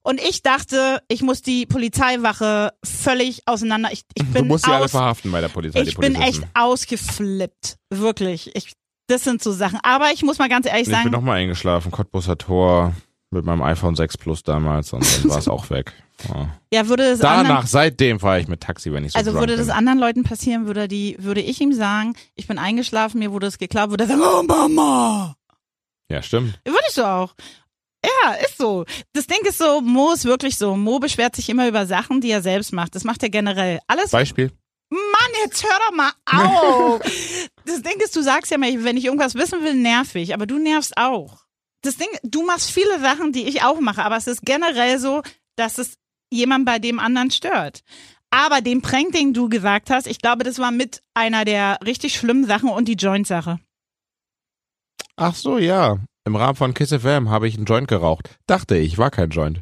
Und 0.06 0.22
ich 0.22 0.44
dachte, 0.44 1.02
ich 1.08 1.24
muss 1.24 1.42
die 1.42 1.66
Polizeiwache 1.66 2.74
völlig 2.84 3.42
auseinander. 3.48 3.90
Ich, 3.92 4.04
ich 4.14 4.24
du 4.24 4.34
bin 4.34 4.48
musst 4.48 4.66
sie 4.66 4.72
alle 4.72 4.88
verhaften 4.88 5.32
bei 5.32 5.42
der 5.42 5.48
Polizei. 5.48 5.82
ich 5.82 5.98
bin 5.98 6.14
echt 6.14 6.44
ausgeflippt, 6.54 7.78
wirklich. 7.90 8.56
Ich, 8.56 8.74
das 9.08 9.24
sind 9.24 9.42
so 9.42 9.52
Sachen. 9.52 9.80
Aber 9.82 10.12
ich 10.14 10.22
muss 10.22 10.38
mal 10.38 10.48
ganz 10.48 10.68
ehrlich 10.68 10.84
Ich 10.84 10.90
bin 10.90 10.96
sagen, 10.96 11.10
nochmal 11.10 11.40
eingeschlafen, 11.40 11.92
Cottbusser 11.92 12.38
Tor 12.38 12.94
mit 13.32 13.46
meinem 13.46 13.64
iPhone 13.64 13.96
6 13.96 14.20
Plus 14.20 14.44
damals 14.44 14.94
und 14.94 15.04
dann 15.04 15.32
war 15.32 15.40
es 15.40 15.48
auch 15.50 15.72
weg. 15.72 15.94
Ja. 16.30 16.50
ja, 16.72 16.88
würde 16.88 17.06
es 17.06 17.22
anderen 17.22 17.48
Danach, 17.48 17.66
seitdem 17.66 18.20
fahre 18.20 18.40
ich 18.40 18.48
mit 18.48 18.62
Taxi, 18.62 18.94
wenn 18.94 19.06
ich 19.06 19.14
so 19.14 19.18
Also 19.18 19.34
würde 19.34 19.58
das 19.58 19.68
bin. 19.68 19.76
anderen 19.76 19.98
Leuten 19.98 20.22
passieren, 20.22 20.68
würde 20.68 20.88
die, 20.88 21.18
würde 21.20 21.42
ich 21.42 21.60
ihm 21.60 21.74
sagen, 21.74 22.16
ich 22.36 22.46
bin 22.46 22.60
eingeschlafen, 22.60 23.18
mir 23.18 23.32
wurde 23.32 23.48
es 23.48 23.58
geklaut, 23.58 23.90
würde 23.90 24.04
er 24.04 24.10
sagen, 24.10 24.22
oh 24.22 24.44
Mama. 24.44 25.36
Ja, 26.12 26.22
stimmt. 26.22 26.60
Würde 26.64 26.78
ich 26.88 26.94
so 26.94 27.04
auch. 27.06 27.34
Ja, 28.24 28.34
ist 28.34 28.58
so. 28.58 28.86
Das 29.14 29.28
Ding 29.28 29.40
ist 29.46 29.58
so, 29.58 29.82
Mo 29.82 30.12
ist 30.12 30.26
wirklich 30.26 30.58
so. 30.58 30.76
Mo 30.76 31.00
beschwert 31.00 31.36
sich 31.36 31.50
immer 31.50 31.68
über 31.68 31.86
Sachen, 31.86 32.22
die 32.22 32.32
er 32.32 32.42
selbst 32.42 32.74
macht. 32.74 32.96
Das 32.96 33.04
macht 33.04 33.24
er 33.24 33.30
generell. 33.30 33.80
Alles, 33.88 34.12
Beispiel. 34.12 34.52
Mann, 34.90 35.32
jetzt 35.44 35.64
hör 35.64 35.80
doch 35.80 35.96
mal 35.96 36.12
auf. 36.26 37.02
das 37.66 37.82
Ding 37.82 38.00
ist, 38.00 38.16
du 38.16 38.22
sagst 38.22 38.52
ja 38.52 38.58
mal, 38.58 38.84
wenn 38.84 38.98
ich 38.98 39.06
irgendwas 39.06 39.36
wissen 39.36 39.64
will, 39.64 39.74
nervig, 39.74 40.34
aber 40.34 40.46
du 40.46 40.60
nervst 40.60 40.98
auch. 40.98 41.46
Das 41.82 41.98
Ding, 41.98 42.08
du 42.24 42.46
machst 42.46 42.72
viele 42.72 43.00
Sachen, 43.00 43.32
die 43.32 43.48
ich 43.48 43.64
auch 43.64 43.80
mache, 43.80 44.04
aber 44.04 44.18
es 44.18 44.28
ist 44.28 44.42
generell 44.44 45.00
so, 45.00 45.22
dass 45.56 45.78
es 45.78 45.98
jemand 46.32 46.66
bei 46.66 46.80
dem 46.80 47.00
anderen 47.00 47.32
stört. 47.32 47.82
Aber 48.32 48.62
den 48.62 48.82
Prank, 48.82 49.14
den 49.14 49.34
du 49.34 49.50
gesagt 49.50 49.90
hast, 49.90 50.08
ich 50.08 50.20
glaube, 50.20 50.44
das 50.44 50.60
war 50.60 50.72
mit 50.72 51.02
einer 51.14 51.46
der 51.46 51.80
richtig 51.86 52.16
schlimmen 52.16 52.46
Sachen 52.46 52.70
und 52.70 52.88
die 52.88 52.96
Joint-Sache. 52.96 53.60
Ach 55.16 55.36
so, 55.36 55.58
ja. 55.58 55.98
Im 56.26 56.36
Rahmen 56.36 56.56
von 56.56 56.74
Kiss 56.74 56.90
FM 56.92 57.30
habe 57.30 57.48
ich 57.48 57.56
einen 57.56 57.66
Joint 57.66 57.88
geraucht. 57.88 58.36
Dachte 58.48 58.76
ich, 58.78 58.98
war 58.98 59.12
kein 59.12 59.30
Joint. 59.30 59.62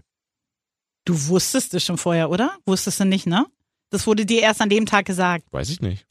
Du 1.06 1.28
wusstest 1.28 1.74
es 1.74 1.84
schon 1.84 1.98
vorher, 1.98 2.30
oder? 2.30 2.56
Wusstest 2.66 3.02
du 3.02 3.06
nicht, 3.06 3.28
ne? 3.28 3.46
Das 3.90 4.08
wurde 4.08 4.26
dir 4.26 4.42
erst 4.42 4.62
an 4.62 4.70
dem 4.70 4.86
Tag 4.86 5.06
gesagt. 5.06 5.44
Weiß 5.52 5.70
ich 5.70 5.82
nicht. 5.82 6.06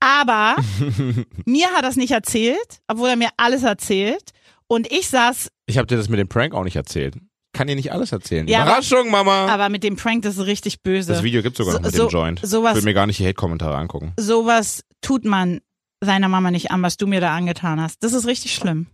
Aber 0.00 0.56
mir 1.44 1.68
hat 1.72 1.82
er 1.84 1.90
es 1.90 1.96
nicht 1.96 2.12
erzählt, 2.12 2.80
obwohl 2.88 3.10
er 3.10 3.16
mir 3.16 3.28
alles 3.36 3.62
erzählt. 3.62 4.30
Und 4.66 4.90
ich 4.90 5.08
saß, 5.08 5.48
Ich 5.66 5.76
habe 5.76 5.86
dir 5.86 5.98
das 5.98 6.08
mit 6.08 6.18
dem 6.18 6.28
Prank 6.28 6.54
auch 6.54 6.64
nicht 6.64 6.76
erzählt. 6.76 7.16
Kann 7.52 7.66
dir 7.66 7.76
nicht 7.76 7.92
alles 7.92 8.10
erzählen. 8.10 8.48
Ja, 8.48 8.62
Überraschung, 8.64 9.10
Mama! 9.10 9.46
aber 9.48 9.68
mit 9.68 9.84
dem 9.84 9.96
Prank, 9.96 10.22
das 10.22 10.38
ist 10.38 10.46
richtig 10.46 10.82
böse. 10.82 11.12
das 11.12 11.22
Video 11.22 11.42
gibt's 11.42 11.58
sogar 11.58 11.74
noch 11.74 11.80
So- 11.82 11.86
mit 11.86 11.94
so- 11.94 12.08
dem 12.08 12.10
Joint. 12.10 12.42
Ich 12.42 12.50
sowas- 12.50 12.74
will 12.74 12.82
mir 12.82 12.94
gar 12.94 13.06
nicht 13.06 13.18
die 13.20 13.26
Hate-Kommentare 13.26 13.76
angucken. 13.76 14.12
Sowas 14.18 14.82
tut 15.02 15.24
man 15.26 15.60
seiner 16.00 16.28
Mama 16.28 16.50
nicht 16.50 16.70
an, 16.70 16.82
was 16.82 16.96
du 16.96 17.06
mir 17.06 17.20
da 17.20 17.36
angetan 17.36 17.80
hast. 17.80 18.02
Das 18.02 18.14
ist 18.14 18.26
richtig 18.26 18.54
schlimm. 18.54 18.86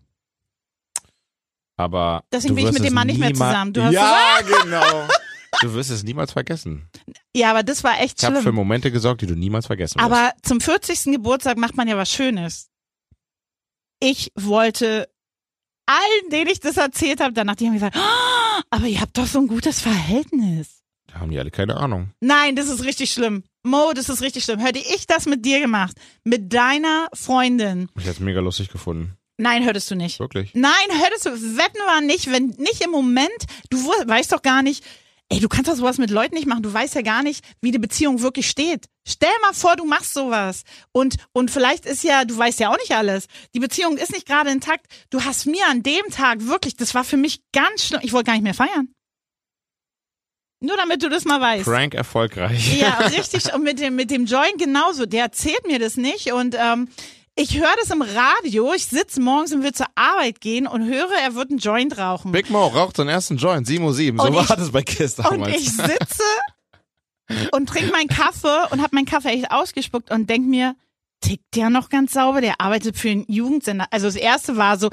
Aber 1.80 2.24
Deswegen 2.30 2.54
du 2.56 2.62
bin 2.62 2.66
ich 2.68 2.72
mit 2.74 2.84
dem 2.84 2.94
Mann 2.94 3.06
nicht 3.06 3.18
mehr 3.18 3.32
zusammen. 3.32 3.72
Du 3.72 3.82
hast 3.82 3.92
ja, 3.94 4.38
genau. 4.62 5.08
Du 5.62 5.72
wirst 5.74 5.90
es 5.90 6.02
niemals 6.02 6.32
vergessen. 6.32 6.88
Ja, 7.34 7.50
aber 7.50 7.62
das 7.62 7.82
war 7.82 7.98
echt 8.00 8.18
Ich 8.18 8.24
habe 8.24 8.36
für 8.36 8.42
schlimm. 8.42 8.54
Momente 8.56 8.90
gesorgt, 8.92 9.22
die 9.22 9.26
du 9.26 9.34
niemals 9.34 9.66
vergessen 9.66 9.96
wirst. 9.98 10.04
Aber 10.04 10.32
zum 10.42 10.60
40. 10.60 11.04
Geburtstag 11.12 11.56
macht 11.56 11.76
man 11.76 11.88
ja 11.88 11.96
was 11.96 12.12
Schönes. 12.12 12.68
Ich 13.98 14.30
wollte 14.34 15.08
allen, 15.86 16.30
denen 16.30 16.48
ich 16.50 16.60
das 16.60 16.76
erzählt 16.76 17.20
habe, 17.20 17.32
danach 17.32 17.56
die 17.56 17.66
haben 17.66 17.74
gesagt, 17.74 17.96
"Ah, 17.96 18.62
aber 18.70 18.86
ihr 18.86 19.00
habt 19.00 19.16
doch 19.18 19.26
so 19.26 19.38
ein 19.40 19.48
gutes 19.48 19.80
Verhältnis. 19.80 20.82
Da 21.08 21.20
haben 21.20 21.30
die 21.30 21.38
alle 21.38 21.50
keine 21.50 21.76
Ahnung. 21.76 22.10
Nein, 22.20 22.54
das 22.56 22.68
ist 22.68 22.84
richtig 22.84 23.10
schlimm. 23.12 23.42
Mo, 23.62 23.92
das 23.94 24.08
ist 24.08 24.22
richtig 24.22 24.44
schlimm. 24.44 24.60
Hätte 24.60 24.78
ich 24.78 25.06
das 25.06 25.26
mit 25.26 25.44
dir 25.44 25.60
gemacht, 25.60 25.96
mit 26.24 26.52
deiner 26.52 27.08
Freundin. 27.12 27.88
Ich 27.96 28.02
hätte 28.02 28.12
es 28.12 28.20
mega 28.20 28.40
lustig 28.40 28.68
gefunden. 28.70 29.16
Nein, 29.40 29.64
hörtest 29.64 29.90
du 29.90 29.94
nicht. 29.94 30.20
Wirklich. 30.20 30.50
Nein, 30.54 30.72
hörtest 30.90 31.26
du, 31.26 31.30
wetten 31.30 31.78
wir 31.78 32.00
nicht, 32.02 32.30
wenn 32.30 32.48
nicht 32.58 32.82
im 32.84 32.90
Moment, 32.90 33.46
du 33.70 33.78
weißt 33.78 34.32
doch 34.32 34.42
gar 34.42 34.62
nicht, 34.62 34.84
ey, 35.30 35.40
du 35.40 35.48
kannst 35.48 35.70
doch 35.70 35.76
sowas 35.76 35.96
mit 35.96 36.10
Leuten 36.10 36.34
nicht 36.34 36.46
machen, 36.46 36.62
du 36.62 36.72
weißt 36.72 36.94
ja 36.94 37.02
gar 37.02 37.22
nicht, 37.22 37.42
wie 37.62 37.70
die 37.70 37.78
Beziehung 37.78 38.20
wirklich 38.20 38.50
steht. 38.50 38.86
Stell 39.08 39.30
mal 39.40 39.54
vor, 39.54 39.76
du 39.76 39.86
machst 39.86 40.12
sowas 40.12 40.64
und, 40.92 41.16
und 41.32 41.50
vielleicht 41.50 41.86
ist 41.86 42.04
ja, 42.04 42.26
du 42.26 42.36
weißt 42.36 42.60
ja 42.60 42.70
auch 42.70 42.76
nicht 42.76 42.92
alles, 42.94 43.26
die 43.54 43.60
Beziehung 43.60 43.96
ist 43.96 44.12
nicht 44.12 44.26
gerade 44.26 44.50
intakt, 44.50 44.86
du 45.08 45.24
hast 45.24 45.46
mir 45.46 45.66
an 45.68 45.82
dem 45.82 46.04
Tag 46.10 46.46
wirklich, 46.46 46.76
das 46.76 46.94
war 46.94 47.04
für 47.04 47.16
mich 47.16 47.40
ganz 47.52 47.86
schlimm, 47.86 48.00
ich 48.02 48.12
wollte 48.12 48.26
gar 48.26 48.34
nicht 48.34 48.44
mehr 48.44 48.54
feiern. 48.54 48.88
Nur 50.62 50.76
damit 50.76 51.02
du 51.02 51.08
das 51.08 51.24
mal 51.24 51.40
weißt. 51.40 51.64
Prank 51.64 51.94
erfolgreich. 51.94 52.78
Ja, 52.78 52.98
richtig. 53.16 53.54
Und 53.54 53.62
mit 53.62 53.80
dem, 53.80 53.96
mit 53.96 54.10
dem 54.10 54.26
Joint 54.26 54.58
genauso. 54.58 55.06
Der 55.06 55.22
erzählt 55.22 55.66
mir 55.66 55.78
das 55.78 55.96
nicht. 55.96 56.32
Und 56.34 56.54
ähm, 56.54 56.88
ich 57.40 57.58
höre 57.58 57.74
das 57.80 57.90
im 57.90 58.02
Radio. 58.02 58.72
Ich 58.74 58.86
sitze 58.86 59.20
morgens 59.20 59.52
und 59.52 59.62
will 59.62 59.72
zur 59.72 59.86
Arbeit 59.94 60.40
gehen 60.40 60.66
und 60.66 60.84
höre, 60.84 61.10
er 61.24 61.34
wird 61.34 61.50
einen 61.50 61.58
Joint 61.58 61.96
rauchen. 61.98 62.32
Big 62.32 62.50
Mo 62.50 62.66
raucht 62.66 62.96
seinen 62.96 63.08
ersten 63.08 63.36
Joint, 63.36 63.66
7 63.66 63.84
So 63.92 64.24
Und 64.24 64.34
war 64.34 64.42
ich- 64.42 64.48
das 64.48 64.70
bei 64.70 64.82
Kiss 64.82 65.18
und 65.18 65.24
damals. 65.30 65.56
ich 65.56 65.70
sitze 65.72 66.22
und 67.52 67.68
trinke 67.68 67.92
meinen 67.92 68.08
Kaffee 68.08 68.66
und 68.70 68.82
habe 68.82 68.94
meinen 68.94 69.06
Kaffee 69.06 69.28
echt 69.30 69.50
ausgespuckt 69.50 70.10
und 70.10 70.28
denk 70.28 70.46
mir, 70.46 70.74
tickt 71.20 71.54
der 71.54 71.70
noch 71.70 71.88
ganz 71.88 72.12
sauber? 72.12 72.40
Der 72.40 72.60
arbeitet 72.60 72.96
für 72.96 73.10
einen 73.10 73.24
Jugendsender. 73.28 73.86
Also 73.90 74.06
das 74.06 74.16
erste 74.16 74.56
war 74.56 74.78
so, 74.78 74.90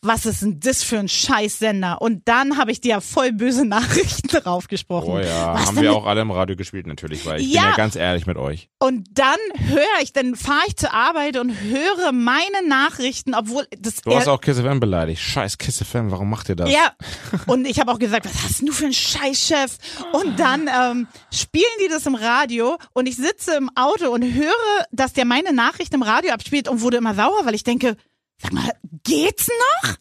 was 0.00 0.26
ist 0.26 0.42
denn 0.42 0.60
das 0.60 0.84
für 0.84 0.98
ein 0.98 1.08
Scheißsender? 1.08 2.00
Und 2.00 2.28
dann 2.28 2.56
habe 2.56 2.70
ich 2.70 2.80
dir 2.80 2.90
ja 2.90 3.00
voll 3.00 3.32
böse 3.32 3.64
Nachrichten 3.66 4.28
draufgesprochen. 4.28 5.12
Oh 5.14 5.18
ja, 5.18 5.54
Was 5.54 5.66
haben 5.66 5.80
wir 5.80 5.92
auch 5.92 6.06
alle 6.06 6.20
im 6.20 6.30
Radio 6.30 6.54
gespielt 6.56 6.86
natürlich, 6.86 7.26
weil 7.26 7.40
ich 7.40 7.52
Ja. 7.52 7.62
bin 7.62 7.70
ja 7.70 7.76
ganz 7.76 7.96
ehrlich 7.96 8.26
mit 8.26 8.36
euch. 8.36 8.68
Und 8.78 9.08
dann 9.12 9.36
höre 9.56 10.00
ich, 10.02 10.12
dann 10.12 10.36
fahre 10.36 10.62
ich 10.68 10.76
zur 10.76 10.92
Arbeit 10.94 11.36
und 11.36 11.50
höre 11.50 12.12
meine 12.12 12.66
Nachrichten, 12.68 13.34
obwohl 13.34 13.66
das 13.76 13.96
Du 13.96 14.14
hast 14.14 14.28
auch 14.28 14.40
Kiss 14.40 14.60
FM 14.60 14.78
beleidigt. 14.80 15.20
Scheiß 15.20 15.58
Kiss 15.58 15.78
FM, 15.82 16.10
warum 16.10 16.30
macht 16.30 16.48
ihr 16.48 16.56
das? 16.56 16.70
ja, 16.70 16.92
und 17.46 17.66
ich 17.66 17.80
habe 17.80 17.90
auch 17.92 17.98
gesagt, 17.98 18.24
was 18.24 18.44
hast 18.44 18.62
du 18.62 18.70
für 18.72 18.84
einen 18.84 18.94
Scheißchef? 18.94 19.78
Und 20.12 20.38
dann 20.38 20.68
ähm, 20.68 21.08
spielen 21.32 21.64
die 21.84 21.88
das 21.88 22.06
im 22.06 22.14
Radio 22.14 22.78
und 22.92 23.06
ich 23.06 23.16
sitze 23.16 23.56
im 23.56 23.68
Auto 23.74 24.10
und 24.10 24.22
höre, 24.22 24.52
dass 24.92 25.12
der 25.12 25.24
meine 25.24 25.52
Nachrichten 25.52 25.96
im 25.96 26.02
Radio 26.02 26.32
abspielt 26.32 26.68
und 26.68 26.80
wurde 26.82 26.98
immer 26.98 27.14
sauer, 27.14 27.40
weil 27.44 27.54
ich 27.54 27.64
denke, 27.64 27.96
sag 28.40 28.52
mal, 28.52 28.70
geht's 29.04 29.48
noch? 29.48 29.94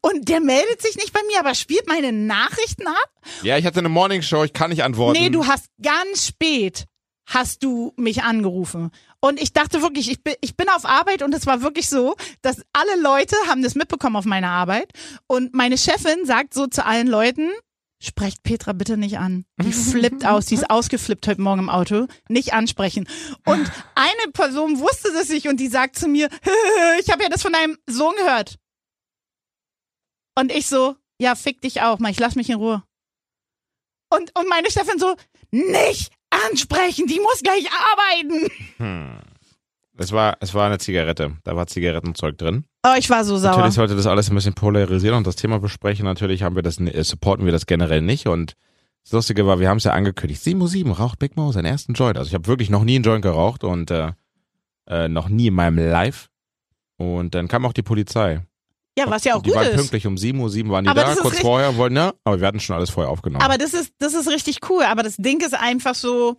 Und 0.00 0.28
der 0.28 0.40
meldet 0.40 0.82
sich 0.82 0.96
nicht 0.96 1.12
bei 1.12 1.20
mir, 1.28 1.40
aber 1.40 1.54
spielt 1.54 1.88
meine 1.88 2.12
Nachrichten 2.12 2.86
ab? 2.86 3.10
Ja, 3.42 3.56
ich 3.56 3.66
hatte 3.66 3.78
eine 3.78 3.88
Morningshow, 3.88 4.44
ich 4.44 4.52
kann 4.52 4.70
nicht 4.70 4.84
antworten. 4.84 5.18
Nee, 5.20 5.30
du 5.30 5.46
hast 5.46 5.66
ganz 5.82 6.26
spät 6.26 6.86
hast 7.28 7.62
du 7.62 7.92
mich 7.96 8.22
angerufen. 8.22 8.90
Und 9.20 9.40
ich 9.40 9.52
dachte 9.52 9.82
wirklich, 9.82 10.10
ich 10.10 10.22
bin, 10.22 10.34
ich 10.40 10.56
bin 10.56 10.68
auf 10.68 10.84
Arbeit 10.84 11.22
und 11.22 11.34
es 11.34 11.46
war 11.46 11.62
wirklich 11.62 11.88
so, 11.88 12.16
dass 12.42 12.62
alle 12.72 13.00
Leute 13.02 13.36
haben 13.46 13.62
das 13.62 13.74
mitbekommen 13.74 14.16
auf 14.16 14.24
meiner 14.24 14.50
Arbeit. 14.50 14.92
Und 15.26 15.54
meine 15.54 15.76
Chefin 15.76 16.24
sagt 16.24 16.54
so 16.54 16.66
zu 16.66 16.84
allen 16.84 17.06
Leuten, 17.06 17.50
sprecht 18.00 18.42
Petra 18.42 18.72
bitte 18.72 18.96
nicht 18.96 19.18
an. 19.18 19.44
Die 19.60 19.72
flippt 19.90 20.24
aus, 20.24 20.46
die 20.46 20.54
ist 20.54 20.70
ausgeflippt 20.70 21.26
heute 21.26 21.40
Morgen 21.40 21.60
im 21.60 21.70
Auto. 21.70 22.06
Nicht 22.28 22.52
ansprechen. 22.52 23.08
Und 23.44 23.70
eine 23.94 24.32
Person 24.32 24.78
wusste 24.78 25.12
das 25.12 25.28
nicht 25.28 25.48
und 25.48 25.58
die 25.58 25.68
sagt 25.68 25.96
zu 25.96 26.08
mir, 26.08 26.28
ich 27.00 27.10
habe 27.10 27.22
ja 27.22 27.28
das 27.28 27.42
von 27.42 27.52
deinem 27.52 27.78
Sohn 27.86 28.14
gehört. 28.16 28.58
Und 30.36 30.52
ich 30.52 30.68
so, 30.68 30.96
ja, 31.20 31.34
fick 31.34 31.60
dich 31.60 31.82
auch 31.82 31.98
mal, 31.98 32.10
ich 32.10 32.20
lass 32.20 32.36
mich 32.36 32.48
in 32.48 32.56
Ruhe. 32.56 32.84
Und, 34.10 34.38
und 34.38 34.48
meine 34.48 34.70
Chefin 34.70 34.98
so, 34.98 35.16
nicht 35.50 36.12
ansprechen, 36.30 37.06
die 37.06 37.20
muss 37.20 37.42
gleich 37.42 37.68
arbeiten. 37.70 38.48
Hm. 38.76 39.18
Es 40.00 40.12
war, 40.12 40.36
es 40.40 40.54
war 40.54 40.66
eine 40.66 40.78
Zigarette. 40.78 41.36
Da 41.44 41.56
war 41.56 41.66
Zigarettenzeug 41.66 42.38
drin. 42.38 42.64
Oh, 42.86 42.94
ich 42.96 43.10
war 43.10 43.24
so 43.24 43.36
sauer. 43.36 43.50
Natürlich 43.50 43.74
sollte 43.74 43.96
das 43.96 44.06
alles 44.06 44.30
ein 44.30 44.34
bisschen 44.34 44.54
polarisieren 44.54 45.16
und 45.16 45.26
das 45.26 45.36
Thema 45.36 45.58
besprechen. 45.58 46.04
Natürlich 46.04 46.42
haben 46.44 46.54
wir 46.54 46.62
das, 46.62 46.78
äh, 46.78 47.02
supporten 47.02 47.44
wir 47.44 47.52
das 47.52 47.66
generell 47.66 48.02
nicht 48.02 48.26
und 48.28 48.54
das 49.04 49.12
Lustige 49.12 49.46
war, 49.46 49.58
wir 49.58 49.68
haben 49.68 49.78
es 49.78 49.84
ja 49.84 49.92
angekündigt. 49.92 50.42
7.07 50.42 50.92
raucht 50.92 51.18
Big 51.18 51.36
Mo 51.36 51.50
seinen 51.50 51.64
ersten 51.64 51.94
Joint. 51.94 52.18
Also 52.18 52.28
ich 52.28 52.34
habe 52.34 52.46
wirklich 52.46 52.70
noch 52.70 52.84
nie 52.84 52.96
einen 52.96 53.04
Joint 53.04 53.22
geraucht 53.22 53.64
und 53.64 53.90
äh, 53.90 54.12
äh, 54.86 55.08
noch 55.08 55.28
nie 55.28 55.48
in 55.48 55.54
meinem 55.54 55.78
Live. 55.78 56.28
Und 56.96 57.34
dann 57.34 57.48
kam 57.48 57.64
auch 57.64 57.72
die 57.72 57.82
Polizei. 57.82 58.42
ja, 58.98 59.08
was 59.08 59.24
ja 59.24 59.34
auch 59.34 59.42
die 59.42 59.50
gut 59.50 59.56
waren 59.58 59.68
ist. 59.68 59.76
pünktlich 59.76 60.06
um 60.06 60.16
7.07 60.16 60.64
Uhr 60.66 60.70
waren 60.70 60.84
die 60.84 60.90
Aber 60.90 61.02
da, 61.02 61.14
kurz 61.14 61.38
vorher, 61.40 61.76
wollten, 61.76 61.96
ja, 61.96 62.12
aber 62.24 62.40
wir 62.40 62.46
hatten 62.46 62.60
schon 62.60 62.76
alles 62.76 62.90
vorher 62.90 63.10
aufgenommen. 63.10 63.42
Aber 63.42 63.56
das 63.56 63.72
ist, 63.72 63.94
das 63.98 64.14
ist 64.14 64.28
richtig 64.28 64.58
cool. 64.68 64.82
Aber 64.82 65.02
das 65.02 65.16
Ding 65.16 65.40
ist 65.40 65.54
einfach 65.54 65.94
so, 65.94 66.36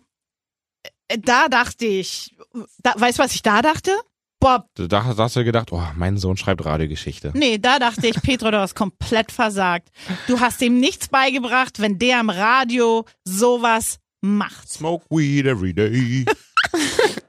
da 1.18 1.48
dachte 1.48 1.86
ich, 1.86 2.34
da, 2.82 2.94
weißt 2.96 3.18
du, 3.18 3.22
was 3.22 3.34
ich 3.34 3.42
da 3.42 3.62
dachte? 3.62 3.92
Boah, 4.38 4.64
da, 4.74 5.04
hast 5.04 5.36
du 5.36 5.44
gedacht, 5.44 5.70
oh, 5.70 5.82
mein 5.96 6.16
Sohn 6.16 6.38
schreibt 6.38 6.64
Radiogeschichte. 6.64 7.32
nee, 7.34 7.58
da 7.58 7.78
dachte 7.78 8.06
ich, 8.06 8.22
Petro, 8.22 8.50
du 8.50 8.58
hast 8.58 8.74
komplett 8.74 9.32
versagt. 9.32 9.88
Du 10.28 10.40
hast 10.40 10.62
ihm 10.62 10.80
nichts 10.80 11.08
beigebracht, 11.08 11.78
wenn 11.80 11.98
der 11.98 12.20
im 12.20 12.30
Radio 12.30 13.04
sowas 13.24 13.98
macht. 14.22 14.68
Smoke 14.70 15.04
weed 15.10 15.46
every 15.46 15.74
day. 15.74 16.24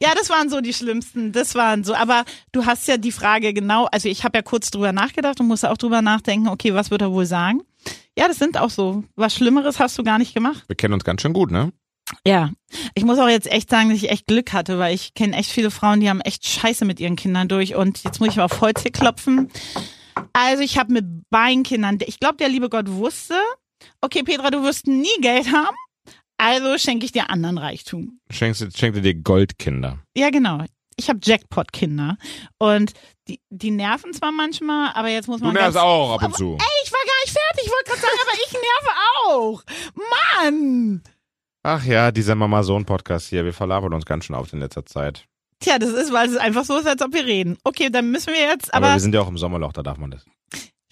Ja, 0.03 0.13
das 0.15 0.29
waren 0.31 0.49
so 0.49 0.61
die 0.61 0.73
schlimmsten. 0.73 1.31
Das 1.31 1.53
waren 1.53 1.83
so. 1.83 1.93
Aber 1.93 2.25
du 2.51 2.65
hast 2.65 2.87
ja 2.87 2.97
die 2.97 3.11
Frage 3.11 3.53
genau. 3.53 3.85
Also 3.91 4.09
ich 4.09 4.23
habe 4.23 4.39
ja 4.39 4.41
kurz 4.41 4.71
drüber 4.71 4.91
nachgedacht 4.91 5.39
und 5.39 5.47
musste 5.47 5.69
auch 5.69 5.77
drüber 5.77 6.01
nachdenken. 6.01 6.47
Okay, 6.47 6.73
was 6.73 6.89
wird 6.89 7.01
er 7.03 7.11
wohl 7.11 7.25
sagen? 7.27 7.61
Ja, 8.17 8.27
das 8.27 8.37
sind 8.37 8.57
auch 8.57 8.71
so. 8.71 9.03
Was 9.15 9.35
Schlimmeres 9.35 9.79
hast 9.79 9.97
du 9.99 10.03
gar 10.03 10.17
nicht 10.17 10.33
gemacht. 10.33 10.63
Wir 10.67 10.75
kennen 10.75 10.95
uns 10.95 11.03
ganz 11.03 11.21
schön 11.21 11.33
gut, 11.33 11.51
ne? 11.51 11.71
Ja, 12.25 12.51
ich 12.93 13.03
muss 13.03 13.19
auch 13.19 13.27
jetzt 13.29 13.51
echt 13.51 13.69
sagen, 13.69 13.89
dass 13.89 13.97
ich 13.97 14.09
echt 14.09 14.27
Glück 14.27 14.53
hatte, 14.53 14.77
weil 14.79 14.93
ich 14.93 15.13
kenne 15.13 15.35
echt 15.37 15.51
viele 15.51 15.71
Frauen, 15.71 15.99
die 15.99 16.09
haben 16.09 16.21
echt 16.21 16.45
Scheiße 16.45 16.85
mit 16.85 16.99
ihren 16.99 17.15
Kindern 17.15 17.47
durch. 17.47 17.75
Und 17.75 18.03
jetzt 18.03 18.19
muss 18.19 18.29
ich 18.29 18.35
mal 18.35 18.43
auf 18.45 18.61
Holz 18.61 18.81
hier 18.83 18.91
klopfen. 18.91 19.49
Also 20.33 20.61
ich 20.63 20.77
habe 20.77 20.93
mit 20.93 21.05
beiden 21.29 21.63
Kindern, 21.63 21.97
ich 22.05 22.19
glaube, 22.19 22.37
der 22.37 22.49
liebe 22.49 22.69
Gott 22.69 22.89
wusste, 22.89 23.35
okay, 24.01 24.23
Petra, 24.23 24.49
du 24.51 24.63
wirst 24.63 24.87
nie 24.87 25.07
Geld 25.21 25.51
haben. 25.51 25.75
Also 26.37 26.77
schenke 26.77 27.05
ich 27.05 27.11
dir 27.11 27.29
anderen 27.29 27.57
Reichtum. 27.57 28.19
Schenkst, 28.31 28.61
du- 28.61 28.69
schenkt 28.75 29.03
dir 29.03 29.15
Goldkinder. 29.15 29.99
Ja, 30.15 30.29
genau. 30.31 30.63
Ich 30.97 31.09
habe 31.09 31.19
Jackpot-Kinder. 31.23 32.17
Und 32.59 32.93
die, 33.27 33.39
die 33.49 33.71
nerven 33.71 34.13
zwar 34.13 34.31
manchmal, 34.31 34.91
aber 34.93 35.09
jetzt 35.09 35.27
muss 35.27 35.39
Du 35.39 35.45
man. 35.45 35.53
nervst 35.53 35.75
ganz, 35.75 35.83
auch 35.85 36.13
ab 36.13 36.23
und 36.23 36.35
zu. 36.35 36.53
Ey, 36.59 36.83
ich 36.83 36.91
war 36.91 36.99
gar 37.05 37.23
nicht 37.23 37.31
fertig. 37.37 37.65
Ich 37.65 37.71
wollte 37.71 37.89
gerade 37.89 38.01
sagen, 38.01 38.19
aber 38.21 38.37
ich 38.45 38.53
nerve 38.53 38.97
auch. 39.27 39.63
Mann! 40.43 41.03
Ach 41.63 41.83
ja, 41.85 42.11
dieser 42.11 42.35
Mama-Sohn-Podcast 42.35 43.27
hier, 43.27 43.45
wir 43.45 43.53
verlabern 43.53 43.93
uns 43.93 44.05
ganz 44.05 44.25
schön 44.25 44.35
auf 44.35 44.51
in 44.51 44.59
letzter 44.59 44.85
Zeit. 44.85 45.25
Tja, 45.59 45.77
das 45.77 45.91
ist, 45.91 46.11
weil 46.11 46.27
es 46.27 46.37
einfach 46.37 46.65
so 46.65 46.75
ist, 46.77 46.87
als 46.87 47.01
ob 47.03 47.13
wir 47.13 47.25
reden. 47.25 47.57
Okay, 47.63 47.89
dann 47.91 48.09
müssen 48.09 48.33
wir 48.33 48.41
jetzt, 48.41 48.73
Aber, 48.73 48.87
aber, 48.87 48.95
wir 48.95 48.99
sind 48.99 49.13
ja 49.13 49.21
auch 49.21 49.27
im 49.27 49.37
Sommerloch, 49.37 49.73
da 49.73 49.83
darf 49.83 49.97
man 49.99 50.09
das. 50.09 50.25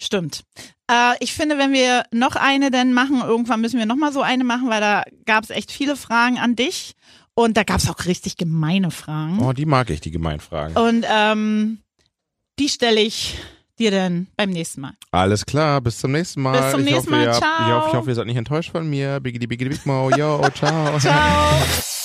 stimmt. 0.00 0.44
Äh, 0.88 1.14
ich 1.18 1.32
finde, 1.32 1.58
wenn 1.58 1.72
wir 1.72 2.04
noch 2.12 2.36
eine 2.36 2.70
dann 2.70 2.92
machen, 2.92 3.20
irgendwann 3.20 3.60
müssen 3.60 3.78
wir 3.78 3.86
noch 3.86 3.96
mal 3.96 4.12
so 4.12 4.22
eine 4.22 4.44
machen, 4.44 4.68
weil 4.68 4.80
da 4.80 5.02
gab 5.26 5.42
es 5.42 5.50
echt 5.50 5.72
viele 5.72 5.96
Fragen 5.96 6.38
an 6.38 6.54
dich. 6.54 6.94
Und 7.34 7.56
da 7.56 7.64
gab's 7.64 7.88
auch 7.88 8.04
richtig 8.06 8.36
gemeine 8.36 8.90
Fragen. 8.90 9.40
Oh, 9.40 9.52
die 9.52 9.66
mag 9.66 9.88
ich, 9.90 10.00
die 10.00 10.10
Gemeinfragen. 10.10 10.76
Und 10.76 11.06
ähm, 11.08 11.78
die 12.58 12.68
stelle 12.68 13.00
ich 13.00 13.38
dir 13.80 13.90
dann 13.90 14.28
beim 14.36 14.50
nächsten 14.50 14.82
Mal. 14.82 14.92
Alles 15.10 15.44
klar, 15.44 15.80
bis 15.80 15.98
zum 15.98 16.12
nächsten 16.12 16.42
Mal. 16.42 16.60
Bis 16.60 16.70
zum 16.70 16.80
ich 16.80 16.86
nächsten 16.86 17.12
hoffe, 17.12 17.24
Mal, 17.24 17.24
Ihr, 17.24 17.32
ciao. 17.32 17.50
Ich 17.60 17.74
hoffe, 17.74 17.88
ich 17.88 17.94
hoffe, 17.94 18.10
ihr 18.10 18.14
seid 18.14 18.26
nicht 18.26 18.36
enttäuscht 18.36 18.70
von 18.70 18.88
mir. 18.88 19.20
Biggity, 19.20 19.46
biggity, 19.46 19.70
big 19.70 19.86
mo. 19.86 20.10
Yo, 20.10 20.40
ciao. 20.54 20.98
Ciao. 21.00 21.54